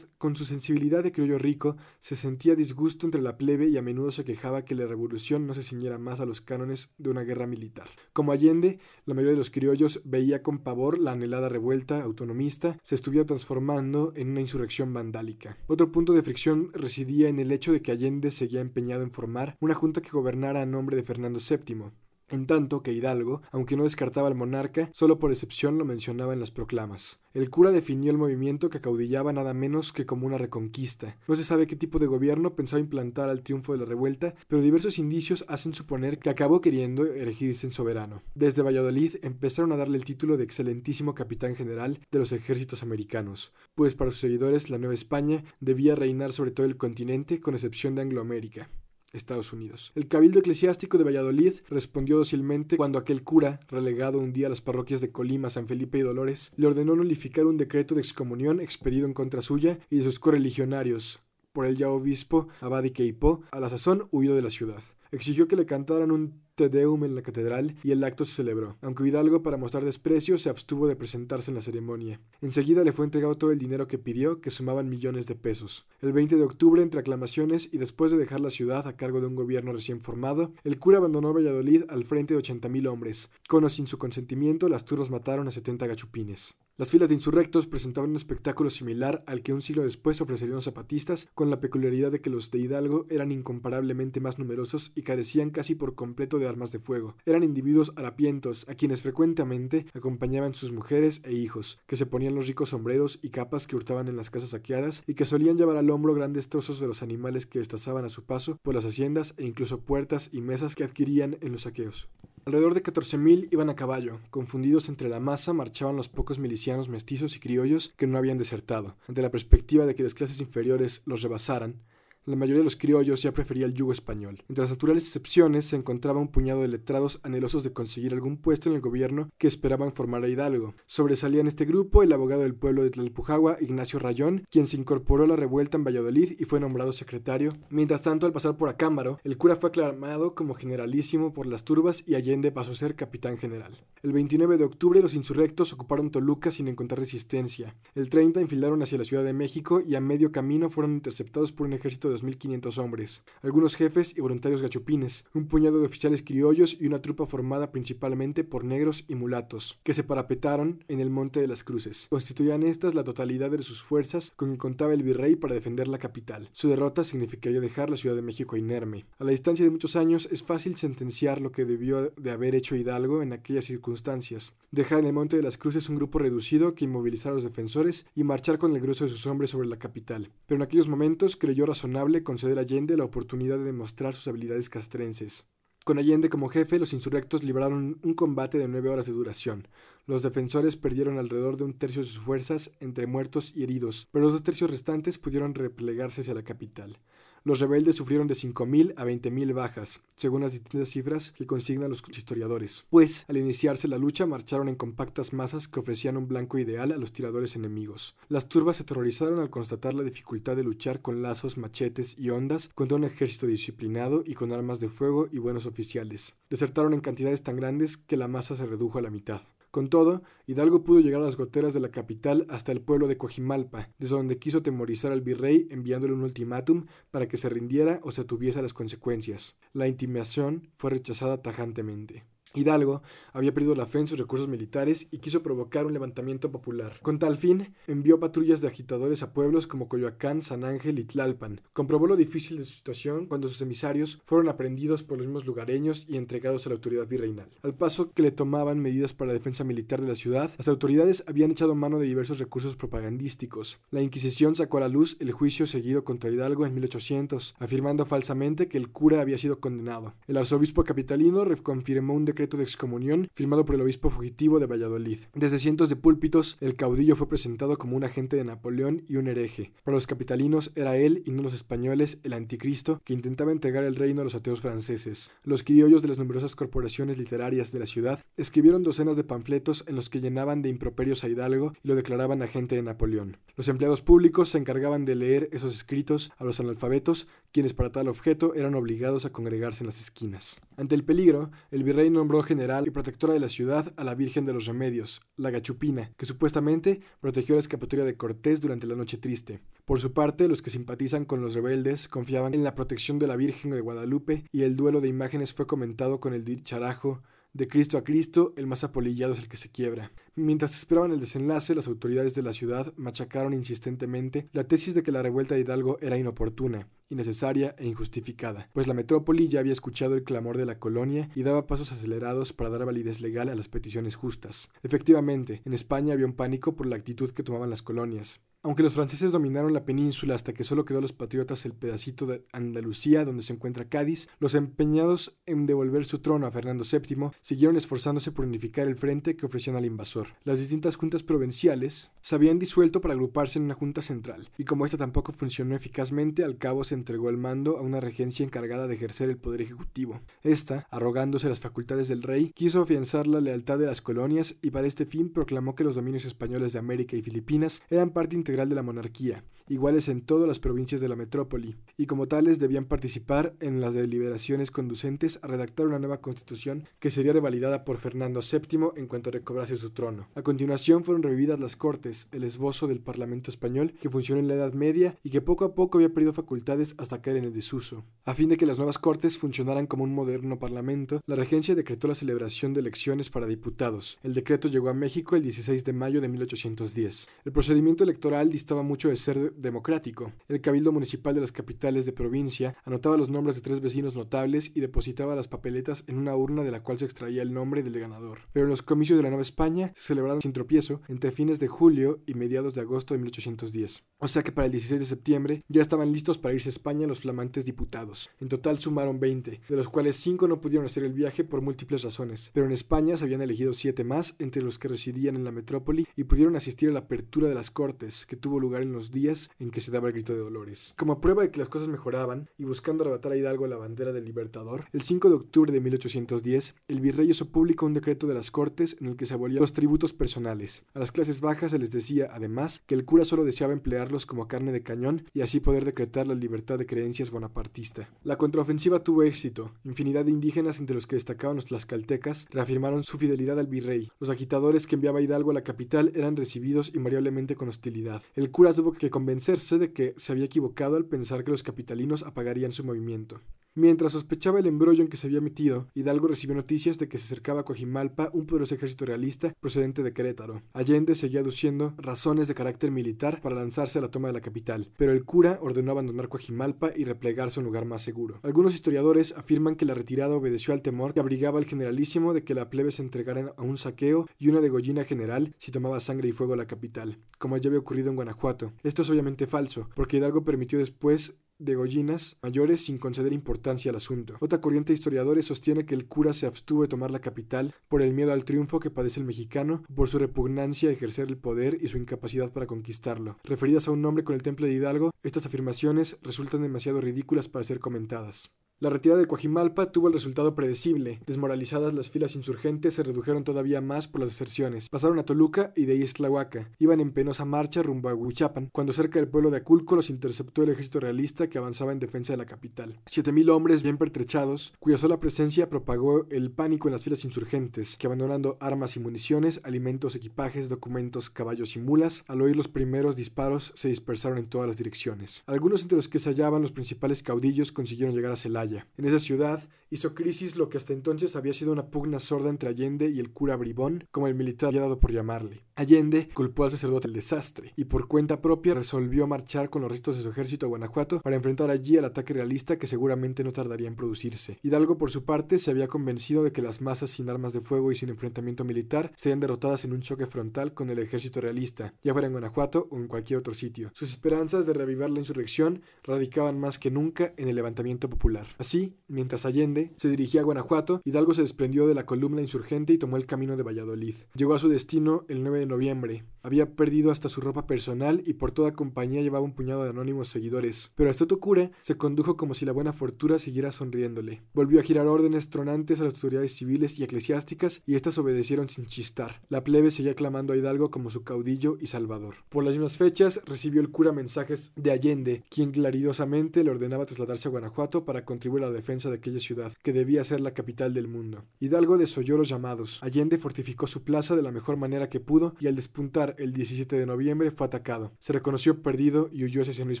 su, 0.34 0.44
sensibilidad, 0.44 1.04
de 1.04 1.12
criollo 1.12 1.38
rico, 1.38 1.76
se 2.00 2.16
sentía 2.16 2.56
disgusto 2.56 3.06
entre 3.06 3.22
la 3.22 3.38
plebe 3.38 3.68
y 3.68 3.76
a 3.76 3.82
menudo 3.82 4.10
se 4.10 4.24
quejaba 4.24 4.64
que 4.64 4.74
la 4.74 4.86
revolución 4.86 5.46
no 5.46 5.54
se 5.54 5.62
ciñera 5.62 5.98
más 5.98 6.18
a 6.18 6.26
los 6.26 6.40
cánones 6.40 6.90
de 6.98 7.10
una 7.10 7.22
guerra 7.22 7.46
militar. 7.46 7.88
Como 8.12 8.32
Allende, 8.32 8.80
la 9.06 9.14
mayoría 9.14 9.34
de 9.34 9.38
los 9.38 9.50
criollos 9.50 10.00
veía 10.04 10.42
con 10.42 10.58
pavor 10.58 10.98
la 10.98 11.12
anhelada 11.12 11.48
revuelta 11.48 12.02
autonomista 12.02 12.76
se 12.82 12.96
estuviera 12.96 13.24
transformando 13.24 14.12
en 14.16 14.30
una 14.30 14.40
insurrección 14.40 14.92
vandálica. 14.92 15.56
Otro 15.68 15.92
punto 15.92 16.12
de 16.12 16.24
fricción 16.24 16.72
residía 16.72 17.28
en 17.28 17.38
el 17.38 17.52
hecho 17.52 17.72
de 17.72 17.82
que 17.82 17.92
Allende 17.92 18.32
seguía 18.32 18.60
empeñado 18.60 19.04
en 19.04 19.12
formar 19.12 19.56
una 19.60 19.74
junta 19.74 20.00
que 20.00 20.10
gobernara 20.10 20.62
a 20.62 20.66
nombre 20.66 20.96
de 20.96 21.04
Fernando 21.04 21.38
VII, 21.38 21.92
en 22.30 22.46
tanto 22.46 22.82
que 22.82 22.92
Hidalgo, 22.92 23.42
aunque 23.50 23.76
no 23.76 23.84
descartaba 23.84 24.28
al 24.28 24.34
monarca, 24.34 24.88
solo 24.92 25.18
por 25.18 25.30
excepción 25.32 25.78
lo 25.78 25.84
mencionaba 25.84 26.32
en 26.32 26.40
las 26.40 26.50
proclamas. 26.50 27.20
El 27.32 27.48
cura 27.48 27.70
definió 27.70 28.10
el 28.10 28.18
movimiento 28.18 28.70
que 28.70 28.78
acaudillaba 28.78 29.32
nada 29.32 29.54
menos 29.54 29.92
que 29.92 30.04
como 30.04 30.26
una 30.26 30.38
reconquista. 30.38 31.16
No 31.28 31.36
se 31.36 31.44
sabe 31.44 31.68
qué 31.68 31.76
tipo 31.76 32.00
de 32.00 32.06
gobierno 32.06 32.56
pensaba 32.56 32.80
implantar 32.80 33.30
al 33.30 33.42
triunfo 33.42 33.72
de 33.72 33.78
la 33.78 33.84
revuelta, 33.84 34.34
pero 34.48 34.62
diversos 34.62 34.98
indicios 34.98 35.44
hacen 35.46 35.72
suponer 35.72 36.18
que 36.18 36.30
acabó 36.30 36.60
queriendo 36.60 37.06
erigirse 37.06 37.66
en 37.66 37.72
soberano. 37.72 38.22
Desde 38.34 38.62
Valladolid 38.62 39.16
empezaron 39.22 39.70
a 39.72 39.76
darle 39.76 39.98
el 39.98 40.04
título 40.04 40.36
de 40.36 40.44
excelentísimo 40.44 41.14
capitán 41.14 41.54
general 41.54 42.00
de 42.10 42.18
los 42.18 42.32
ejércitos 42.32 42.82
americanos, 42.82 43.52
pues 43.74 43.94
para 43.94 44.10
sus 44.10 44.20
seguidores 44.20 44.70
la 44.70 44.78
Nueva 44.78 44.94
España 44.94 45.44
debía 45.60 45.94
reinar 45.94 46.32
sobre 46.32 46.50
todo 46.50 46.66
el 46.66 46.76
continente 46.76 47.40
con 47.40 47.54
excepción 47.54 47.94
de 47.94 48.02
Angloamérica. 48.02 48.70
Estados 49.12 49.52
Unidos. 49.52 49.92
El 49.94 50.08
cabildo 50.08 50.38
eclesiástico 50.38 50.98
de 50.98 51.04
Valladolid 51.04 51.54
respondió 51.68 52.16
dócilmente 52.16 52.76
cuando 52.76 52.98
aquel 52.98 53.22
cura, 53.22 53.60
relegado 53.68 54.18
un 54.18 54.32
día 54.32 54.46
a 54.46 54.50
las 54.50 54.60
parroquias 54.60 55.00
de 55.00 55.10
Colima, 55.10 55.50
San 55.50 55.66
Felipe 55.66 55.98
y 55.98 56.02
Dolores, 56.02 56.52
le 56.56 56.66
ordenó 56.66 56.94
nulificar 56.94 57.46
un 57.46 57.56
decreto 57.56 57.94
de 57.94 58.00
excomunión 58.00 58.60
expedido 58.60 59.06
en 59.06 59.14
contra 59.14 59.42
suya 59.42 59.78
y 59.90 59.98
de 59.98 60.04
sus 60.04 60.18
correligionarios 60.18 61.20
por 61.52 61.66
el 61.66 61.76
ya 61.76 61.88
obispo 61.88 62.48
Abad 62.60 62.84
Queipo, 62.90 63.42
a 63.50 63.60
la 63.60 63.68
sazón 63.68 64.08
huido 64.12 64.36
de 64.36 64.42
la 64.42 64.50
ciudad. 64.50 64.82
Exigió 65.12 65.48
que 65.48 65.56
le 65.56 65.66
cantaran 65.66 66.12
un 66.12 66.40
Te 66.54 66.68
Deum 66.68 67.04
en 67.04 67.14
la 67.14 67.22
catedral 67.22 67.74
y 67.82 67.90
el 67.90 68.04
acto 68.04 68.24
se 68.24 68.36
celebró, 68.36 68.76
aunque 68.80 69.06
Hidalgo 69.06 69.42
para 69.42 69.56
mostrar 69.56 69.84
desprecio 69.84 70.38
se 70.38 70.50
abstuvo 70.50 70.86
de 70.86 70.94
presentarse 70.94 71.50
en 71.50 71.56
la 71.56 71.62
ceremonia. 71.62 72.20
Enseguida 72.40 72.84
le 72.84 72.92
fue 72.92 73.06
entregado 73.06 73.36
todo 73.36 73.50
el 73.50 73.58
dinero 73.58 73.88
que 73.88 73.98
pidió, 73.98 74.40
que 74.40 74.50
sumaban 74.50 74.88
millones 74.88 75.26
de 75.26 75.34
pesos. 75.34 75.86
El 76.00 76.12
20 76.12 76.36
de 76.36 76.44
octubre, 76.44 76.82
entre 76.82 77.00
aclamaciones 77.00 77.68
y 77.72 77.78
después 77.78 78.12
de 78.12 78.18
dejar 78.18 78.40
la 78.40 78.50
ciudad 78.50 78.86
a 78.86 78.96
cargo 78.96 79.20
de 79.20 79.26
un 79.26 79.34
gobierno 79.34 79.72
recién 79.72 80.00
formado, 80.00 80.52
el 80.62 80.78
cura 80.78 80.98
abandonó 80.98 81.32
Valladolid 81.32 81.84
al 81.88 82.04
frente 82.04 82.34
de 82.34 82.38
ochenta 82.38 82.68
mil 82.68 82.86
hombres. 82.86 83.30
Con 83.48 83.64
o 83.64 83.68
sin 83.68 83.86
su 83.86 83.98
consentimiento, 83.98 84.68
las 84.68 84.84
turras 84.84 85.10
mataron 85.10 85.48
a 85.48 85.50
70 85.50 85.86
gachupines. 85.88 86.54
Las 86.80 86.88
filas 86.88 87.10
de 87.10 87.14
insurrectos 87.14 87.66
presentaban 87.66 88.08
un 88.08 88.16
espectáculo 88.16 88.70
similar 88.70 89.22
al 89.26 89.42
que 89.42 89.52
un 89.52 89.60
siglo 89.60 89.82
después 89.82 90.18
ofrecerían 90.22 90.54
los 90.54 90.64
zapatistas, 90.64 91.28
con 91.34 91.50
la 91.50 91.60
peculiaridad 91.60 92.10
de 92.10 92.22
que 92.22 92.30
los 92.30 92.50
de 92.50 92.58
Hidalgo 92.58 93.04
eran 93.10 93.32
incomparablemente 93.32 94.18
más 94.18 94.38
numerosos 94.38 94.90
y 94.94 95.02
carecían 95.02 95.50
casi 95.50 95.74
por 95.74 95.94
completo 95.94 96.38
de 96.38 96.48
armas 96.48 96.72
de 96.72 96.78
fuego. 96.78 97.16
Eran 97.26 97.42
individuos 97.42 97.92
harapientos, 97.96 98.66
a 98.66 98.76
quienes 98.76 99.02
frecuentemente 99.02 99.88
acompañaban 99.92 100.54
sus 100.54 100.72
mujeres 100.72 101.20
e 101.26 101.34
hijos, 101.34 101.78
que 101.86 101.96
se 101.98 102.06
ponían 102.06 102.34
los 102.34 102.46
ricos 102.46 102.70
sombreros 102.70 103.18
y 103.20 103.28
capas 103.28 103.66
que 103.66 103.76
hurtaban 103.76 104.08
en 104.08 104.16
las 104.16 104.30
casas 104.30 104.48
saqueadas 104.48 105.02
y 105.06 105.12
que 105.12 105.26
solían 105.26 105.58
llevar 105.58 105.76
al 105.76 105.90
hombro 105.90 106.14
grandes 106.14 106.48
trozos 106.48 106.80
de 106.80 106.86
los 106.86 107.02
animales 107.02 107.44
que 107.44 107.58
destazaban 107.58 108.06
a 108.06 108.08
su 108.08 108.24
paso 108.24 108.56
por 108.62 108.74
las 108.74 108.86
haciendas 108.86 109.34
e 109.36 109.44
incluso 109.44 109.80
puertas 109.80 110.30
y 110.32 110.40
mesas 110.40 110.74
que 110.74 110.84
adquirían 110.84 111.36
en 111.42 111.52
los 111.52 111.60
saqueos. 111.60 112.08
Alrededor 112.46 112.74
de 112.74 112.82
14.000 112.82 113.48
iban 113.50 113.68
a 113.68 113.76
caballo. 113.76 114.20
Confundidos 114.30 114.88
entre 114.88 115.08
la 115.08 115.20
masa, 115.20 115.52
marchaban 115.52 115.96
los 115.96 116.08
pocos 116.08 116.38
milicianos 116.38 116.88
mestizos 116.88 117.36
y 117.36 117.38
criollos 117.38 117.92
que 117.96 118.06
no 118.06 118.16
habían 118.16 118.38
desertado. 118.38 118.96
Ante 119.06 119.20
la 119.20 119.30
perspectiva 119.30 119.84
de 119.84 119.94
que 119.94 120.02
las 120.02 120.14
clases 120.14 120.40
inferiores 120.40 121.02
los 121.04 121.20
rebasaran, 121.20 121.82
la 122.26 122.36
mayoría 122.36 122.58
de 122.58 122.64
los 122.64 122.76
criollos 122.76 123.22
ya 123.22 123.32
prefería 123.32 123.66
el 123.66 123.74
yugo 123.74 123.92
español. 123.92 124.42
Entre 124.48 124.62
las 124.62 124.70
naturales 124.70 125.04
excepciones 125.04 125.66
se 125.66 125.76
encontraba 125.76 126.20
un 126.20 126.28
puñado 126.28 126.62
de 126.62 126.68
letrados 126.68 127.20
anhelosos 127.22 127.64
de 127.64 127.72
conseguir 127.72 128.12
algún 128.12 128.36
puesto 128.36 128.68
en 128.68 128.74
el 128.74 128.80
gobierno 128.80 129.30
que 129.38 129.48
esperaban 129.48 129.92
formar 129.92 130.24
a 130.24 130.28
Hidalgo. 130.28 130.74
Sobresalía 130.86 131.40
en 131.40 131.46
este 131.46 131.64
grupo 131.64 132.02
el 132.02 132.12
abogado 132.12 132.42
del 132.42 132.54
pueblo 132.54 132.82
de 132.82 132.90
Tlalpujagua, 132.90 133.56
Ignacio 133.60 133.98
Rayón, 133.98 134.44
quien 134.50 134.66
se 134.66 134.76
incorporó 134.76 135.24
a 135.24 135.28
la 135.28 135.36
revuelta 135.36 135.76
en 135.76 135.84
Valladolid 135.84 136.36
y 136.38 136.44
fue 136.44 136.60
nombrado 136.60 136.92
secretario. 136.92 137.52
Mientras 137.70 138.02
tanto, 138.02 138.26
al 138.26 138.32
pasar 138.32 138.56
por 138.56 138.68
Acámbaro, 138.68 139.18
el 139.24 139.36
cura 139.38 139.56
fue 139.56 139.70
aclamado 139.70 140.34
como 140.34 140.54
generalísimo 140.54 141.32
por 141.32 141.46
las 141.46 141.64
turbas 141.64 142.04
y 142.06 142.14
Allende 142.14 142.52
pasó 142.52 142.72
a 142.72 142.76
ser 142.76 142.96
capitán 142.96 143.38
general. 143.38 143.84
El 144.02 144.12
29 144.12 144.56
de 144.56 144.64
octubre 144.64 145.02
los 145.02 145.14
insurrectos 145.14 145.72
ocuparon 145.72 146.10
Toluca 146.10 146.50
sin 146.50 146.68
encontrar 146.68 147.00
resistencia. 147.00 147.74
El 147.94 148.08
30 148.08 148.40
enfilaron 148.40 148.82
hacia 148.82 148.98
la 148.98 149.04
Ciudad 149.04 149.24
de 149.24 149.32
México 149.32 149.80
y 149.80 149.94
a 149.94 150.00
medio 150.00 150.32
camino 150.32 150.70
fueron 150.70 150.94
interceptados 150.94 151.52
por 151.52 151.66
un 151.66 151.72
ejército 151.72 152.09
de 152.10 152.18
2.500 152.18 152.78
hombres, 152.78 153.24
algunos 153.42 153.76
jefes 153.76 154.16
y 154.16 154.20
voluntarios 154.20 154.62
gachupines, 154.62 155.24
un 155.34 155.46
puñado 155.46 155.80
de 155.80 155.86
oficiales 155.86 156.22
criollos 156.22 156.76
y 156.80 156.86
una 156.86 157.02
trupa 157.02 157.26
formada 157.26 157.70
principalmente 157.72 158.44
por 158.44 158.64
negros 158.64 159.04
y 159.08 159.14
mulatos, 159.14 159.78
que 159.82 159.94
se 159.94 160.04
parapetaron 160.04 160.84
en 160.88 161.00
el 161.00 161.10
Monte 161.10 161.40
de 161.40 161.48
las 161.48 161.64
Cruces. 161.64 162.06
Constituían 162.10 162.62
estas 162.62 162.94
la 162.94 163.04
totalidad 163.04 163.50
de 163.50 163.62
sus 163.62 163.82
fuerzas 163.82 164.32
con 164.36 164.52
que 164.52 164.58
contaba 164.58 164.94
el 164.94 165.02
virrey 165.02 165.36
para 165.36 165.54
defender 165.54 165.88
la 165.88 165.98
capital. 165.98 166.48
Su 166.52 166.68
derrota 166.68 167.04
significaría 167.04 167.60
dejar 167.60 167.90
la 167.90 167.96
Ciudad 167.96 168.16
de 168.16 168.22
México 168.22 168.56
inerme. 168.56 169.04
A 169.18 169.24
la 169.24 169.32
distancia 169.32 169.64
de 169.64 169.70
muchos 169.70 169.96
años 169.96 170.28
es 170.30 170.42
fácil 170.42 170.76
sentenciar 170.76 171.40
lo 171.40 171.52
que 171.52 171.64
debió 171.64 172.10
de 172.16 172.30
haber 172.30 172.54
hecho 172.54 172.76
Hidalgo 172.76 173.22
en 173.22 173.32
aquellas 173.32 173.64
circunstancias 173.64 173.80
circunstancias. 173.80 174.54
Deja 174.70 174.98
en 174.98 175.06
el 175.06 175.12
Monte 175.12 175.36
de 175.36 175.42
las 175.42 175.56
Cruces 175.56 175.88
un 175.88 175.96
grupo 175.96 176.20
reducido 176.20 176.74
que 176.74 176.84
inmovilizara 176.84 177.32
a 177.32 177.34
los 177.34 177.44
defensores 177.44 178.06
y 178.14 178.22
marchar 178.22 178.58
con 178.58 178.74
el 178.74 178.80
grueso 178.80 179.04
de 179.04 179.10
sus 179.10 179.26
hombres 179.26 179.50
sobre 179.50 179.66
la 179.66 179.78
capital. 179.78 180.30
Pero 180.46 180.56
en 180.56 180.62
aquellos 180.62 180.86
momentos 180.86 181.36
creyó 181.36 181.66
razonable 181.66 181.99
conceder 182.22 182.58
a 182.58 182.62
Allende 182.62 182.96
la 182.96 183.04
oportunidad 183.04 183.58
de 183.58 183.64
demostrar 183.64 184.14
sus 184.14 184.28
habilidades 184.28 184.68
castrenses. 184.68 185.46
Con 185.84 185.98
Allende 185.98 186.28
como 186.28 186.48
jefe, 186.48 186.78
los 186.78 186.92
insurrectos 186.92 187.42
libraron 187.42 187.98
un 188.02 188.14
combate 188.14 188.58
de 188.58 188.68
nueve 188.68 188.90
horas 188.90 189.06
de 189.06 189.12
duración. 189.12 189.66
Los 190.06 190.22
defensores 190.22 190.76
perdieron 190.76 191.18
alrededor 191.18 191.56
de 191.56 191.64
un 191.64 191.72
tercio 191.72 192.02
de 192.02 192.08
sus 192.08 192.18
fuerzas 192.18 192.70
entre 192.80 193.06
muertos 193.06 193.52
y 193.56 193.62
heridos, 193.62 194.08
pero 194.12 194.24
los 194.24 194.32
dos 194.32 194.42
tercios 194.42 194.70
restantes 194.70 195.18
pudieron 195.18 195.54
replegarse 195.54 196.20
hacia 196.20 196.34
la 196.34 196.42
capital. 196.42 196.98
Los 197.42 197.58
rebeldes 197.58 197.96
sufrieron 197.96 198.26
de 198.26 198.34
5.000 198.34 198.92
a 198.96 199.04
20.000 199.06 199.54
bajas, 199.54 200.02
según 200.14 200.42
las 200.42 200.52
distintas 200.52 200.90
cifras 200.90 201.32
que 201.32 201.46
consignan 201.46 201.88
los 201.88 202.02
historiadores, 202.10 202.84
pues 202.90 203.24
al 203.28 203.38
iniciarse 203.38 203.88
la 203.88 203.96
lucha 203.96 204.26
marcharon 204.26 204.68
en 204.68 204.74
compactas 204.74 205.32
masas 205.32 205.66
que 205.66 205.80
ofrecían 205.80 206.18
un 206.18 206.28
blanco 206.28 206.58
ideal 206.58 206.92
a 206.92 206.98
los 206.98 207.12
tiradores 207.12 207.56
enemigos. 207.56 208.14
Las 208.28 208.48
turbas 208.48 208.76
se 208.76 208.82
aterrorizaron 208.82 209.38
al 209.40 209.48
constatar 209.48 209.94
la 209.94 210.02
dificultad 210.02 210.54
de 210.54 210.64
luchar 210.64 211.00
con 211.00 211.22
lazos, 211.22 211.56
machetes 211.56 212.14
y 212.18 212.28
ondas 212.28 212.68
contra 212.74 212.96
un 212.96 213.04
ejército 213.04 213.46
disciplinado 213.46 214.22
y 214.26 214.34
con 214.34 214.52
armas 214.52 214.78
de 214.78 214.90
fuego 214.90 215.28
y 215.32 215.38
buenos 215.38 215.64
oficiales. 215.64 216.36
Desertaron 216.50 216.92
en 216.92 217.00
cantidades 217.00 217.42
tan 217.42 217.56
grandes 217.56 217.96
que 217.96 218.18
la 218.18 218.28
masa 218.28 218.54
se 218.54 218.66
redujo 218.66 218.98
a 218.98 219.02
la 219.02 219.10
mitad. 219.10 219.40
Con 219.70 219.88
todo, 219.88 220.22
Hidalgo 220.46 220.82
pudo 220.82 220.98
llegar 220.98 221.20
a 221.20 221.24
las 221.24 221.36
goteras 221.36 221.72
de 221.72 221.80
la 221.80 221.90
capital 221.90 222.44
hasta 222.48 222.72
el 222.72 222.80
pueblo 222.80 223.06
de 223.06 223.16
Cojimalpa, 223.16 223.90
desde 223.98 224.16
donde 224.16 224.38
quiso 224.38 224.58
atemorizar 224.58 225.12
al 225.12 225.20
virrey 225.20 225.68
enviándole 225.70 226.12
un 226.12 226.22
ultimátum 226.22 226.86
para 227.12 227.28
que 227.28 227.36
se 227.36 227.48
rindiera 227.48 228.00
o 228.02 228.10
se 228.10 228.22
atuviese 228.22 228.62
las 228.62 228.74
consecuencias. 228.74 229.56
La 229.72 229.86
intimación 229.86 230.70
fue 230.76 230.90
rechazada 230.90 231.40
tajantemente. 231.40 232.24
Hidalgo 232.54 233.02
había 233.32 233.54
perdido 233.54 233.74
la 233.74 233.86
fe 233.86 234.00
en 234.00 234.06
sus 234.06 234.18
recursos 234.18 234.48
militares 234.48 235.08
y 235.10 235.18
quiso 235.18 235.42
provocar 235.42 235.86
un 235.86 235.92
levantamiento 235.92 236.50
popular. 236.50 236.98
Con 237.02 237.18
tal 237.18 237.38
fin, 237.38 237.74
envió 237.86 238.18
patrullas 238.18 238.60
de 238.60 238.68
agitadores 238.68 239.22
a 239.22 239.32
pueblos 239.32 239.66
como 239.66 239.88
Coyoacán, 239.88 240.42
San 240.42 240.64
Ángel 240.64 240.98
y 240.98 241.04
Tlalpan. 241.04 241.60
Comprobó 241.72 242.06
lo 242.06 242.16
difícil 242.16 242.58
de 242.58 242.64
su 242.64 242.72
situación 242.72 243.26
cuando 243.26 243.48
sus 243.48 243.60
emisarios 243.62 244.20
fueron 244.24 244.48
aprendidos 244.48 245.02
por 245.02 245.18
los 245.18 245.26
mismos 245.26 245.46
lugareños 245.46 246.04
y 246.08 246.16
entregados 246.16 246.66
a 246.66 246.70
la 246.70 246.74
autoridad 246.74 247.06
virreinal. 247.06 247.48
Al 247.62 247.74
paso 247.74 248.10
que 248.12 248.22
le 248.22 248.32
tomaban 248.32 248.80
medidas 248.80 249.12
para 249.12 249.28
la 249.28 249.34
defensa 249.34 249.64
militar 249.64 250.00
de 250.00 250.08
la 250.08 250.14
ciudad, 250.14 250.50
las 250.58 250.68
autoridades 250.68 251.24
habían 251.26 251.52
echado 251.52 251.74
mano 251.74 251.98
de 251.98 252.06
diversos 252.06 252.38
recursos 252.38 252.76
propagandísticos. 252.76 253.78
La 253.90 254.02
Inquisición 254.02 254.56
sacó 254.56 254.78
a 254.78 254.80
la 254.80 254.88
luz 254.88 255.16
el 255.20 255.32
juicio 255.32 255.66
seguido 255.66 256.04
contra 256.04 256.30
Hidalgo 256.30 256.66
en 256.66 256.74
1800, 256.74 257.54
afirmando 257.58 258.06
falsamente 258.06 258.68
que 258.68 258.78
el 258.78 258.90
cura 258.90 259.20
había 259.20 259.38
sido 259.38 259.60
condenado. 259.60 260.14
El 260.26 260.36
arzobispo 260.36 260.84
capitalino 260.84 261.44
reconfirmó 261.44 262.14
un 262.14 262.24
decreto 262.24 262.39
de 262.40 262.62
excomunión 262.62 263.28
firmado 263.34 263.66
por 263.66 263.74
el 263.74 263.82
obispo 263.82 264.08
fugitivo 264.08 264.58
de 264.58 264.66
Valladolid. 264.66 265.18
Desde 265.34 265.58
cientos 265.58 265.90
de 265.90 265.96
púlpitos, 265.96 266.56
el 266.60 266.74
caudillo 266.74 267.14
fue 267.14 267.28
presentado 267.28 267.76
como 267.76 267.96
un 267.96 268.04
agente 268.04 268.36
de 268.36 268.44
Napoleón 268.44 269.02
y 269.06 269.16
un 269.16 269.28
hereje. 269.28 269.72
Para 269.84 269.96
los 269.96 270.06
capitalinos 270.06 270.72
era 270.74 270.96
él 270.96 271.22
y 271.26 271.32
no 271.32 271.42
los 271.42 271.52
españoles 271.52 272.18
el 272.22 272.32
anticristo 272.32 273.02
que 273.04 273.12
intentaba 273.12 273.52
entregar 273.52 273.84
el 273.84 273.94
reino 273.94 274.22
a 274.22 274.24
los 274.24 274.34
ateos 274.34 274.62
franceses. 274.62 275.30
Los 275.44 275.62
criollos 275.62 276.00
de 276.00 276.08
las 276.08 276.18
numerosas 276.18 276.56
corporaciones 276.56 277.18
literarias 277.18 277.72
de 277.72 277.78
la 277.78 277.86
ciudad 277.86 278.24
escribieron 278.38 278.82
docenas 278.82 279.16
de 279.16 279.24
panfletos 279.24 279.84
en 279.86 279.96
los 279.96 280.08
que 280.08 280.20
llenaban 280.20 280.62
de 280.62 280.70
improperios 280.70 281.22
a 281.22 281.28
Hidalgo 281.28 281.74
y 281.82 281.88
lo 281.88 281.94
declaraban 281.94 282.40
agente 282.40 282.74
de 282.74 282.82
Napoleón. 282.82 283.36
Los 283.54 283.68
empleados 283.68 284.00
públicos 284.00 284.48
se 284.48 284.58
encargaban 284.58 285.04
de 285.04 285.14
leer 285.14 285.50
esos 285.52 285.74
escritos 285.74 286.32
a 286.38 286.44
los 286.44 286.58
analfabetos, 286.58 287.28
quienes 287.52 287.74
para 287.74 287.92
tal 287.92 288.08
objeto 288.08 288.54
eran 288.54 288.74
obligados 288.74 289.24
a 289.24 289.30
congregarse 289.30 289.82
en 289.82 289.86
las 289.86 290.00
esquinas. 290.00 290.60
Ante 290.76 290.94
el 290.94 291.04
peligro, 291.04 291.50
el 291.70 291.84
virrey 291.84 292.10
nombró 292.10 292.42
general 292.42 292.86
y 292.86 292.90
protectora 292.90 293.34
de 293.34 293.40
la 293.40 293.48
ciudad 293.48 293.92
a 293.96 294.04
la 294.04 294.14
Virgen 294.14 294.44
de 294.44 294.52
los 294.52 294.66
Remedios, 294.66 295.20
la 295.36 295.50
Gachupina, 295.50 296.12
que 296.16 296.26
supuestamente 296.26 297.00
protegió 297.20 297.54
la 297.56 297.60
escapatoria 297.60 298.04
de 298.04 298.16
Cortés 298.16 298.60
durante 298.60 298.86
la 298.86 298.96
Noche 298.96 299.18
Triste. 299.18 299.60
Por 299.84 299.98
su 299.98 300.12
parte, 300.12 300.48
los 300.48 300.62
que 300.62 300.70
simpatizan 300.70 301.24
con 301.24 301.42
los 301.42 301.54
rebeldes 301.54 302.08
confiaban 302.08 302.54
en 302.54 302.64
la 302.64 302.74
protección 302.74 303.18
de 303.18 303.26
la 303.26 303.36
Virgen 303.36 303.72
de 303.72 303.80
Guadalupe 303.80 304.44
y 304.52 304.62
el 304.62 304.76
duelo 304.76 305.00
de 305.00 305.08
imágenes 305.08 305.52
fue 305.52 305.66
comentado 305.66 306.20
con 306.20 306.34
el 306.34 306.44
dicharajo 306.44 307.22
de 307.52 307.68
Cristo 307.68 307.98
a 307.98 308.04
Cristo, 308.04 308.52
el 308.56 308.66
más 308.66 308.84
apolillado 308.84 309.32
es 309.32 309.40
el 309.40 309.48
que 309.48 309.56
se 309.56 309.70
quiebra. 309.70 310.12
Mientras 310.36 310.76
esperaban 310.76 311.10
el 311.10 311.20
desenlace, 311.20 311.74
las 311.74 311.88
autoridades 311.88 312.34
de 312.34 312.42
la 312.42 312.52
ciudad 312.52 312.94
machacaron 312.96 313.52
insistentemente 313.54 314.48
la 314.52 314.64
tesis 314.64 314.94
de 314.94 315.02
que 315.02 315.12
la 315.12 315.22
revuelta 315.22 315.54
de 315.54 315.62
Hidalgo 315.62 315.98
era 316.00 316.16
inoportuna, 316.16 316.88
innecesaria 317.08 317.74
e 317.78 317.86
injustificada, 317.86 318.70
pues 318.72 318.86
la 318.86 318.94
metrópoli 318.94 319.48
ya 319.48 319.60
había 319.60 319.72
escuchado 319.72 320.14
el 320.14 320.22
clamor 320.22 320.56
de 320.56 320.66
la 320.66 320.78
colonia 320.78 321.28
y 321.34 321.42
daba 321.42 321.66
pasos 321.66 321.92
acelerados 321.92 322.52
para 322.52 322.70
dar 322.70 322.86
validez 322.86 323.20
legal 323.20 323.48
a 323.48 323.54
las 323.54 323.68
peticiones 323.68 324.14
justas. 324.14 324.68
Efectivamente, 324.82 325.62
en 325.64 325.72
España 325.72 326.14
había 326.14 326.26
un 326.26 326.34
pánico 326.34 326.76
por 326.76 326.86
la 326.86 326.96
actitud 326.96 327.32
que 327.32 327.42
tomaban 327.42 327.70
las 327.70 327.82
colonias. 327.82 328.40
Aunque 328.62 328.82
los 328.82 328.92
franceses 328.92 329.32
dominaron 329.32 329.72
la 329.72 329.86
península 329.86 330.34
hasta 330.34 330.52
que 330.52 330.64
solo 330.64 330.84
quedó 330.84 330.98
a 330.98 331.00
los 331.00 331.14
patriotas 331.14 331.64
el 331.64 331.72
pedacito 331.72 332.26
de 332.26 332.44
Andalucía 332.52 333.24
donde 333.24 333.42
se 333.42 333.54
encuentra 333.54 333.88
Cádiz, 333.88 334.28
los 334.38 334.54
empeñados 334.54 335.38
en 335.46 335.64
devolver 335.64 336.04
su 336.04 336.18
trono 336.18 336.46
a 336.46 336.50
Fernando 336.50 336.84
VII 336.84 337.30
siguieron 337.40 337.78
esforzándose 337.78 338.32
por 338.32 338.44
unificar 338.44 338.86
el 338.86 338.96
frente 338.96 339.34
que 339.34 339.46
ofrecían 339.46 339.76
al 339.76 339.86
invasor. 339.86 340.28
Las 340.44 340.58
distintas 340.58 340.96
juntas 340.96 341.22
provinciales 341.22 342.10
se 342.20 342.34
habían 342.34 342.58
disuelto 342.58 343.00
para 343.00 343.14
agruparse 343.14 343.58
en 343.58 343.64
una 343.64 343.74
junta 343.74 344.02
central, 344.02 344.50
y 344.58 344.64
como 344.64 344.84
esta 344.84 344.98
tampoco 344.98 345.32
funcionó 345.32 345.74
eficazmente, 345.74 346.44
al 346.44 346.58
cabo 346.58 346.84
se 346.84 346.94
entregó 346.94 347.30
el 347.30 347.38
mando 347.38 347.78
a 347.78 347.80
una 347.80 347.98
regencia 347.98 348.44
encargada 348.44 348.86
de 348.86 348.94
ejercer 348.94 349.30
el 349.30 349.38
poder 349.38 349.62
ejecutivo. 349.62 350.20
Esta, 350.42 350.86
arrogándose 350.90 351.48
las 351.48 351.60
facultades 351.60 352.08
del 352.08 352.22
rey, 352.22 352.52
quiso 352.54 352.82
afianzar 352.82 353.26
la 353.26 353.40
lealtad 353.40 353.78
de 353.78 353.86
las 353.86 354.02
colonias 354.02 354.56
y 354.60 354.70
para 354.70 354.86
este 354.86 355.06
fin 355.06 355.32
proclamó 355.32 355.74
que 355.74 355.84
los 355.84 355.94
dominios 355.94 356.26
españoles 356.26 356.74
de 356.74 356.78
América 356.78 357.16
y 357.16 357.22
Filipinas 357.22 357.82
eran 357.88 358.10
parte 358.10 358.36
de 358.50 358.74
la 358.74 358.82
monarquía, 358.82 359.44
iguales 359.68 360.08
en 360.08 360.22
todas 360.22 360.48
las 360.48 360.58
provincias 360.58 361.00
de 361.00 361.08
la 361.08 361.14
metrópoli, 361.14 361.76
y 361.96 362.06
como 362.06 362.26
tales 362.26 362.58
debían 362.58 362.86
participar 362.86 363.54
en 363.60 363.80
las 363.80 363.94
deliberaciones 363.94 364.72
conducentes 364.72 365.38
a 365.42 365.46
redactar 365.46 365.86
una 365.86 366.00
nueva 366.00 366.20
constitución 366.20 366.84
que 366.98 367.12
sería 367.12 367.32
revalidada 367.32 367.84
por 367.84 367.98
Fernando 367.98 368.40
VII 368.40 368.90
en 368.96 369.06
cuanto 369.06 369.30
recobrase 369.30 369.76
su 369.76 369.90
trono. 369.90 370.26
A 370.34 370.42
continuación 370.42 371.04
fueron 371.04 371.22
revividas 371.22 371.60
las 371.60 371.76
Cortes, 371.76 372.28
el 372.32 372.42
esbozo 372.42 372.88
del 372.88 373.00
Parlamento 373.00 373.50
español 373.50 373.94
que 374.00 374.10
funcionó 374.10 374.40
en 374.40 374.48
la 374.48 374.54
Edad 374.54 374.72
Media 374.72 375.14
y 375.22 375.30
que 375.30 375.40
poco 375.40 375.64
a 375.64 375.74
poco 375.74 375.98
había 375.98 376.12
perdido 376.12 376.32
facultades 376.32 376.94
hasta 376.98 377.22
caer 377.22 377.36
en 377.36 377.44
el 377.44 377.52
desuso. 377.52 378.04
A 378.24 378.34
fin 378.34 378.48
de 378.48 378.56
que 378.56 378.66
las 378.66 378.78
nuevas 378.78 378.98
Cortes 378.98 379.38
funcionaran 379.38 379.86
como 379.86 380.02
un 380.02 380.14
moderno 380.14 380.58
Parlamento, 380.58 381.20
la 381.26 381.36
regencia 381.36 381.76
decretó 381.76 382.08
la 382.08 382.16
celebración 382.16 382.74
de 382.74 382.80
elecciones 382.80 383.30
para 383.30 383.46
diputados. 383.46 384.18
El 384.24 384.34
decreto 384.34 384.68
llegó 384.68 384.88
a 384.88 384.94
México 384.94 385.36
el 385.36 385.42
16 385.42 385.84
de 385.84 385.92
mayo 385.92 386.20
de 386.20 386.28
1810. 386.28 387.28
El 387.44 387.52
procedimiento 387.52 388.02
electoral 388.02 388.39
distaba 388.48 388.82
mucho 388.82 389.10
de 389.10 389.16
ser 389.16 389.52
democrático. 389.56 390.32
El 390.48 390.60
cabildo 390.62 390.92
municipal 390.92 391.34
de 391.34 391.42
las 391.42 391.52
capitales 391.52 392.06
de 392.06 392.12
provincia 392.12 392.74
anotaba 392.84 393.18
los 393.18 393.28
nombres 393.28 393.56
de 393.56 393.62
tres 393.62 393.80
vecinos 393.80 394.16
notables 394.16 394.72
y 394.74 394.80
depositaba 394.80 395.36
las 395.36 395.48
papeletas 395.48 396.04
en 396.06 396.16
una 396.16 396.34
urna 396.36 396.62
de 396.62 396.70
la 396.70 396.82
cual 396.82 396.98
se 396.98 397.04
extraía 397.04 397.42
el 397.42 397.52
nombre 397.52 397.82
del 397.82 397.98
ganador. 397.98 398.38
Pero 398.52 398.64
en 398.66 398.70
los 398.70 398.82
comicios 398.82 399.18
de 399.18 399.22
la 399.22 399.30
Nueva 399.30 399.42
España 399.42 399.92
se 399.94 400.08
celebraron 400.08 400.40
sin 400.40 400.52
tropiezo 400.52 401.02
entre 401.08 401.32
fines 401.32 401.60
de 401.60 401.68
julio 401.68 402.20
y 402.26 402.34
mediados 402.34 402.74
de 402.74 402.80
agosto 402.80 403.14
de 403.14 403.18
1810. 403.18 404.04
O 404.18 404.28
sea 404.28 404.42
que 404.42 404.52
para 404.52 404.66
el 404.66 404.72
16 404.72 405.00
de 405.00 405.06
septiembre 405.06 405.64
ya 405.68 405.82
estaban 405.82 406.12
listos 406.12 406.38
para 406.38 406.54
irse 406.54 406.68
a 406.68 406.72
España 406.72 407.06
los 407.06 407.20
flamantes 407.20 407.64
diputados. 407.64 408.30
En 408.40 408.48
total 408.48 408.78
sumaron 408.78 409.18
20, 409.18 409.60
de 409.68 409.76
los 409.76 409.88
cuales 409.88 410.16
5 410.16 410.46
no 410.46 410.60
pudieron 410.60 410.86
hacer 410.86 411.04
el 411.04 411.12
viaje 411.12 411.44
por 411.44 411.62
múltiples 411.62 412.02
razones, 412.02 412.50
pero 412.52 412.66
en 412.66 412.72
España 412.72 413.16
se 413.16 413.24
habían 413.24 413.42
elegido 413.42 413.72
7 413.72 414.04
más 414.04 414.36
entre 414.38 414.62
los 414.62 414.78
que 414.78 414.88
residían 414.88 415.36
en 415.36 415.44
la 415.44 415.52
metrópoli 415.52 416.06
y 416.16 416.24
pudieron 416.24 416.56
asistir 416.56 416.90
a 416.90 416.92
la 416.92 417.00
apertura 417.00 417.48
de 417.48 417.54
las 417.54 417.70
Cortes, 417.70 418.26
que 418.30 418.36
tuvo 418.36 418.60
lugar 418.60 418.82
en 418.82 418.92
los 418.92 419.10
días 419.10 419.50
en 419.58 419.72
que 419.72 419.80
se 419.80 419.90
daba 419.90 420.06
el 420.06 420.14
grito 420.14 420.32
de 420.32 420.38
Dolores. 420.38 420.94
Como 420.96 421.20
prueba 421.20 421.42
de 421.42 421.50
que 421.50 421.58
las 421.58 421.68
cosas 421.68 421.88
mejoraban, 421.88 422.48
y 422.58 422.64
buscando 422.64 423.02
arrebatar 423.02 423.32
a 423.32 423.36
Hidalgo 423.36 423.66
la 423.66 423.76
bandera 423.76 424.12
del 424.12 424.24
Libertador, 424.24 424.84
el 424.92 425.02
5 425.02 425.28
de 425.28 425.34
octubre 425.34 425.72
de 425.72 425.80
1810, 425.80 426.76
el 426.86 427.00
virrey 427.00 427.28
hizo 427.28 427.48
público 427.48 427.86
un 427.86 427.92
decreto 427.92 428.28
de 428.28 428.34
las 428.34 428.52
Cortes 428.52 428.96
en 429.00 429.08
el 429.08 429.16
que 429.16 429.26
se 429.26 429.34
abolían 429.34 429.60
los 429.60 429.72
tributos 429.72 430.12
personales. 430.12 430.84
A 430.94 431.00
las 431.00 431.10
clases 431.10 431.40
bajas 431.40 431.72
se 431.72 431.80
les 431.80 431.90
decía, 431.90 432.28
además, 432.30 432.84
que 432.86 432.94
el 432.94 433.04
cura 433.04 433.24
solo 433.24 433.44
deseaba 433.44 433.72
emplearlos 433.72 434.26
como 434.26 434.46
carne 434.46 434.70
de 434.70 434.84
cañón 434.84 435.24
y 435.34 435.40
así 435.40 435.58
poder 435.58 435.84
decretar 435.84 436.28
la 436.28 436.34
libertad 436.36 436.78
de 436.78 436.86
creencias 436.86 437.32
bonapartista. 437.32 438.10
La 438.22 438.38
contraofensiva 438.38 439.02
tuvo 439.02 439.24
éxito. 439.24 439.72
Infinidad 439.82 440.24
de 440.24 440.30
indígenas, 440.30 440.78
entre 440.78 440.94
los 440.94 441.08
que 441.08 441.16
destacaban 441.16 441.56
los 441.56 441.64
tlaxcaltecas, 441.66 442.46
reafirmaron 442.52 443.02
su 443.02 443.18
fidelidad 443.18 443.58
al 443.58 443.66
virrey. 443.66 444.08
Los 444.20 444.30
agitadores 444.30 444.86
que 444.86 444.94
enviaba 444.94 445.20
Hidalgo 445.20 445.50
a 445.50 445.54
la 445.54 445.64
capital 445.64 446.12
eran 446.14 446.36
recibidos 446.36 446.94
invariablemente 446.94 447.56
con 447.56 447.68
hostilidad. 447.68 448.19
El 448.34 448.50
cura 448.50 448.72
tuvo 448.74 448.92
que 448.92 449.10
convencerse 449.10 449.78
de 449.78 449.92
que 449.92 450.14
se 450.16 450.32
había 450.32 450.44
equivocado 450.44 450.96
al 450.96 451.06
pensar 451.06 451.44
que 451.44 451.50
los 451.50 451.62
capitalinos 451.62 452.22
apagarían 452.22 452.72
su 452.72 452.84
movimiento. 452.84 453.40
Mientras 453.80 454.12
sospechaba 454.12 454.58
el 454.58 454.66
embrollo 454.66 455.02
en 455.02 455.08
que 455.08 455.16
se 455.16 455.26
había 455.26 455.40
metido, 455.40 455.88
Hidalgo 455.94 456.28
recibió 456.28 456.54
noticias 456.54 456.98
de 456.98 457.08
que 457.08 457.16
se 457.16 457.24
acercaba 457.24 457.62
a 457.62 457.64
Coajimalpa 457.64 458.28
un 458.34 458.44
poderoso 458.44 458.74
ejército 458.74 459.06
realista 459.06 459.54
procedente 459.58 460.02
de 460.02 460.12
Querétaro. 460.12 460.60
Allende 460.74 461.14
seguía 461.14 461.40
aduciendo 461.40 461.94
razones 461.96 462.46
de 462.46 462.54
carácter 462.54 462.90
militar 462.90 463.40
para 463.40 463.54
lanzarse 463.54 463.98
a 463.98 464.02
la 464.02 464.10
toma 464.10 464.28
de 464.28 464.34
la 464.34 464.42
capital, 464.42 464.90
pero 464.98 465.12
el 465.12 465.24
cura 465.24 465.58
ordenó 465.62 465.92
abandonar 465.92 466.28
Coajimalpa 466.28 466.92
y 466.94 467.04
replegarse 467.04 467.58
a 467.58 467.62
un 467.62 467.64
lugar 467.64 467.86
más 467.86 468.02
seguro. 468.02 468.38
Algunos 468.42 468.74
historiadores 468.74 469.32
afirman 469.34 469.76
que 469.76 469.86
la 469.86 469.94
retirada 469.94 470.36
obedeció 470.36 470.74
al 470.74 470.82
temor 470.82 471.14
que 471.14 471.20
abrigaba 471.20 471.58
el 471.58 471.64
generalísimo 471.64 472.34
de 472.34 472.44
que 472.44 472.54
la 472.54 472.68
plebe 472.68 472.90
se 472.90 473.00
entregara 473.00 473.54
a 473.56 473.62
un 473.62 473.78
saqueo 473.78 474.26
y 474.38 474.48
una 474.48 474.60
degollina 474.60 475.04
general 475.04 475.54
si 475.56 475.72
tomaba 475.72 476.00
sangre 476.00 476.28
y 476.28 476.32
fuego 476.32 476.52
a 476.52 476.58
la 476.58 476.66
capital, 476.66 477.16
como 477.38 477.56
ya 477.56 477.68
había 477.68 477.80
ocurrido 477.80 478.10
en 478.10 478.16
Guanajuato. 478.16 478.74
Esto 478.82 479.00
es 479.00 479.08
obviamente 479.08 479.46
falso, 479.46 479.88
porque 479.94 480.18
Hidalgo 480.18 480.44
permitió 480.44 480.78
después 480.78 481.38
de 481.60 481.76
gollinas 481.76 482.36
mayores 482.42 482.84
sin 482.84 482.98
conceder 482.98 483.32
importancia 483.32 483.90
al 483.90 483.96
asunto. 483.96 484.36
Otra 484.40 484.60
corriente 484.60 484.92
de 484.92 484.98
historiadores 484.98 485.44
sostiene 485.44 485.86
que 485.86 485.94
el 485.94 486.06
cura 486.06 486.32
se 486.32 486.46
abstuvo 486.46 486.82
de 486.82 486.88
tomar 486.88 487.10
la 487.10 487.20
capital 487.20 487.74
por 487.88 488.02
el 488.02 488.12
miedo 488.12 488.32
al 488.32 488.44
triunfo 488.44 488.80
que 488.80 488.90
padece 488.90 489.20
el 489.20 489.26
mexicano, 489.26 489.84
por 489.94 490.08
su 490.08 490.18
repugnancia 490.18 490.88
a 490.88 490.92
ejercer 490.92 491.28
el 491.28 491.36
poder 491.36 491.78
y 491.80 491.88
su 491.88 491.98
incapacidad 491.98 492.52
para 492.52 492.66
conquistarlo. 492.66 493.36
Referidas 493.44 493.86
a 493.86 493.92
un 493.92 494.02
nombre 494.02 494.24
con 494.24 494.34
el 494.34 494.42
temple 494.42 494.68
de 494.68 494.74
Hidalgo, 494.74 495.10
estas 495.22 495.46
afirmaciones 495.46 496.18
resultan 496.22 496.62
demasiado 496.62 497.00
ridículas 497.00 497.48
para 497.48 497.64
ser 497.64 497.78
comentadas. 497.78 498.50
La 498.82 498.88
retirada 498.88 499.20
de 499.20 499.26
Coajimalpa 499.26 499.92
tuvo 499.92 500.08
el 500.08 500.14
resultado 500.14 500.54
predecible. 500.54 501.20
Desmoralizadas 501.26 501.92
las 501.92 502.08
filas 502.08 502.34
insurgentes 502.34 502.94
se 502.94 503.02
redujeron 503.02 503.44
todavía 503.44 503.82
más 503.82 504.08
por 504.08 504.22
las 504.22 504.30
deserciones. 504.30 504.88
Pasaron 504.88 505.18
a 505.18 505.22
Toluca 505.22 505.74
y 505.76 505.84
de 505.84 505.92
ahí 505.92 506.02
Islahuaca. 506.02 506.70
Iban 506.78 507.00
en 507.00 507.12
penosa 507.12 507.44
marcha 507.44 507.82
rumbo 507.82 508.08
a 508.08 508.14
Huichapan, 508.14 508.70
cuando 508.72 508.94
cerca 508.94 509.18
del 509.18 509.28
pueblo 509.28 509.50
de 509.50 509.58
Aculco 509.58 509.96
los 509.96 510.08
interceptó 510.08 510.62
el 510.62 510.70
ejército 510.70 510.98
realista 510.98 511.50
que 511.50 511.58
avanzaba 511.58 511.92
en 511.92 511.98
defensa 511.98 512.32
de 512.32 512.38
la 512.38 512.46
capital. 512.46 512.98
Siete 513.04 513.32
mil 513.32 513.50
hombres 513.50 513.82
bien 513.82 513.98
pertrechados, 513.98 514.72
cuya 514.78 514.96
sola 514.96 515.20
presencia 515.20 515.68
propagó 515.68 516.26
el 516.30 516.50
pánico 516.50 516.88
en 516.88 516.92
las 516.92 517.04
filas 517.04 517.26
insurgentes, 517.26 517.98
que 517.98 518.06
abandonando 518.06 518.56
armas 518.60 518.96
y 518.96 519.00
municiones, 519.00 519.60
alimentos, 519.62 520.16
equipajes, 520.16 520.70
documentos, 520.70 521.28
caballos 521.28 521.76
y 521.76 521.80
mulas, 521.80 522.24
al 522.28 522.40
oír 522.40 522.56
los 522.56 522.68
primeros 522.68 523.14
disparos 523.14 523.74
se 523.76 523.88
dispersaron 523.88 524.38
en 524.38 524.46
todas 524.46 524.68
las 524.68 524.78
direcciones. 524.78 525.42
Algunos 525.44 525.82
entre 525.82 525.96
los 525.96 526.08
que 526.08 526.18
se 526.18 526.30
hallaban 526.30 526.62
los 526.62 526.72
principales 526.72 527.22
caudillos 527.22 527.72
consiguieron 527.72 528.14
llegar 528.14 528.32
a 528.32 528.36
Celaya 528.36 528.69
en 528.76 529.04
esa 529.04 529.18
ciudad 529.18 529.62
hizo 529.90 530.14
crisis 530.14 530.56
lo 530.56 530.68
que 530.68 530.78
hasta 530.78 530.92
entonces 530.92 531.36
había 531.36 531.52
sido 531.52 531.72
una 531.72 531.90
pugna 531.90 532.18
sorda 532.18 532.48
entre 532.48 532.68
Allende 532.68 533.10
y 533.10 533.20
el 533.20 533.32
cura 533.32 533.56
Bribón, 533.56 534.04
como 534.10 534.28
el 534.28 534.34
militar 534.34 534.68
había 534.68 534.82
dado 534.82 535.00
por 535.00 535.12
llamarle. 535.12 535.64
Allende 535.74 536.28
culpó 536.32 536.64
al 536.64 536.70
sacerdote 536.70 537.08
del 537.08 537.14
desastre 537.14 537.72
y 537.76 537.84
por 537.84 538.06
cuenta 538.06 538.40
propia 538.40 538.74
resolvió 538.74 539.26
marchar 539.26 539.70
con 539.70 539.82
los 539.82 539.90
restos 539.90 540.16
de 540.16 540.22
su 540.22 540.28
ejército 540.28 540.66
a 540.66 540.68
Guanajuato 540.68 541.20
para 541.20 541.36
enfrentar 541.36 541.70
allí 541.70 541.96
el 541.96 542.04
ataque 542.04 542.34
realista 542.34 542.78
que 542.78 542.86
seguramente 542.86 543.42
no 543.42 543.52
tardaría 543.52 543.88
en 543.88 543.96
producirse. 543.96 544.58
Hidalgo 544.62 544.98
por 544.98 545.10
su 545.10 545.24
parte 545.24 545.58
se 545.58 545.70
había 545.70 545.88
convencido 545.88 546.44
de 546.44 546.52
que 546.52 546.62
las 546.62 546.80
masas 546.80 547.10
sin 547.10 547.28
armas 547.28 547.52
de 547.52 547.60
fuego 547.60 547.90
y 547.90 547.96
sin 547.96 548.10
enfrentamiento 548.10 548.64
militar 548.64 549.12
serían 549.16 549.40
derrotadas 549.40 549.84
en 549.84 549.92
un 549.92 550.02
choque 550.02 550.26
frontal 550.26 550.74
con 550.74 550.90
el 550.90 550.98
ejército 550.98 551.40
realista, 551.40 551.94
ya 552.02 552.12
fuera 552.12 552.26
en 552.26 552.32
Guanajuato 552.32 552.88
o 552.90 552.98
en 552.98 553.08
cualquier 553.08 553.38
otro 553.38 553.54
sitio. 553.54 553.90
Sus 553.94 554.10
esperanzas 554.10 554.66
de 554.66 554.74
reavivar 554.74 555.10
la 555.10 555.20
insurrección 555.20 555.82
radicaban 556.04 556.60
más 556.60 556.78
que 556.78 556.90
nunca 556.90 557.32
en 557.36 557.48
el 557.48 557.56
levantamiento 557.56 558.10
popular. 558.10 558.46
Así, 558.58 558.96
mientras 559.08 559.46
Allende 559.46 559.79
se 559.96 560.08
dirigía 560.08 560.40
a 560.40 560.44
Guanajuato, 560.44 561.00
Hidalgo 561.04 561.34
se 561.34 561.42
desprendió 561.42 561.86
de 561.86 561.94
la 561.94 562.06
columna 562.06 562.40
insurgente 562.40 562.92
y 562.92 562.98
tomó 562.98 563.16
el 563.16 563.26
camino 563.26 563.56
de 563.56 563.62
Valladolid. 563.62 564.14
Llegó 564.34 564.54
a 564.54 564.58
su 564.58 564.68
destino 564.68 565.24
el 565.28 565.42
9 565.42 565.60
de 565.60 565.66
noviembre. 565.66 566.24
Había 566.42 566.74
perdido 566.74 567.10
hasta 567.10 567.28
su 567.28 567.40
ropa 567.40 567.66
personal 567.66 568.22
y 568.24 568.34
por 568.34 568.52
toda 568.52 568.72
compañía 568.72 569.20
llevaba 569.20 569.44
un 569.44 569.54
puñado 569.54 569.84
de 569.84 569.90
anónimos 569.90 570.28
seguidores. 570.28 570.92
Pero 570.94 571.10
hasta 571.10 571.26
Tokura 571.26 571.70
se 571.82 571.96
condujo 571.96 572.36
como 572.36 572.54
si 572.54 572.64
la 572.64 572.72
buena 572.72 572.92
fortuna 572.92 573.38
siguiera 573.38 573.72
sonriéndole. 573.72 574.42
Volvió 574.54 574.80
a 574.80 574.82
girar 574.82 575.06
órdenes 575.06 575.50
tronantes 575.50 576.00
a 576.00 576.04
las 576.04 576.14
autoridades 576.14 576.54
civiles 576.54 576.98
y 576.98 577.04
eclesiásticas 577.04 577.82
y 577.86 577.94
éstas 577.94 578.18
obedecieron 578.18 578.68
sin 578.68 578.86
chistar. 578.86 579.42
La 579.48 579.64
plebe 579.64 579.90
seguía 579.90 580.14
clamando 580.14 580.52
a 580.52 580.56
Hidalgo 580.56 580.90
como 580.90 581.10
su 581.10 581.24
caudillo 581.24 581.76
y 581.80 581.88
salvador. 581.88 582.36
Por 582.48 582.64
las 582.64 582.72
mismas 582.72 582.96
fechas 582.96 583.40
recibió 583.44 583.80
el 583.80 583.90
cura 583.90 584.12
mensajes 584.12 584.72
de 584.76 584.92
Allende, 584.92 585.44
quien 585.50 585.72
claridosamente 585.72 586.64
le 586.64 586.70
ordenaba 586.70 587.06
trasladarse 587.06 587.48
a 587.48 587.50
Guanajuato 587.50 588.04
para 588.04 588.24
contribuir 588.24 588.64
a 588.64 588.68
la 588.68 588.72
defensa 588.72 589.10
de 589.10 589.16
aquella 589.16 589.38
ciudad, 589.38 589.69
que 589.82 589.92
debía 589.92 590.24
ser 590.24 590.40
la 590.40 590.54
capital 590.54 590.94
del 590.94 591.08
mundo. 591.08 591.44
Hidalgo 591.60 591.98
desoyó 591.98 592.36
los 592.36 592.48
llamados. 592.48 592.98
Allende 593.02 593.38
fortificó 593.38 593.86
su 593.86 594.02
plaza 594.02 594.36
de 594.36 594.42
la 594.42 594.52
mejor 594.52 594.76
manera 594.76 595.08
que 595.08 595.20
pudo 595.20 595.54
y 595.60 595.66
al 595.66 595.76
despuntar 595.76 596.34
el 596.38 596.52
17 596.52 596.98
de 596.98 597.06
noviembre 597.06 597.50
fue 597.50 597.66
atacado. 597.66 598.12
Se 598.18 598.32
reconoció 598.32 598.82
perdido 598.82 599.28
y 599.32 599.44
huyó 599.44 599.62
hacia 599.62 599.74
San 599.74 599.86
Luis 599.86 600.00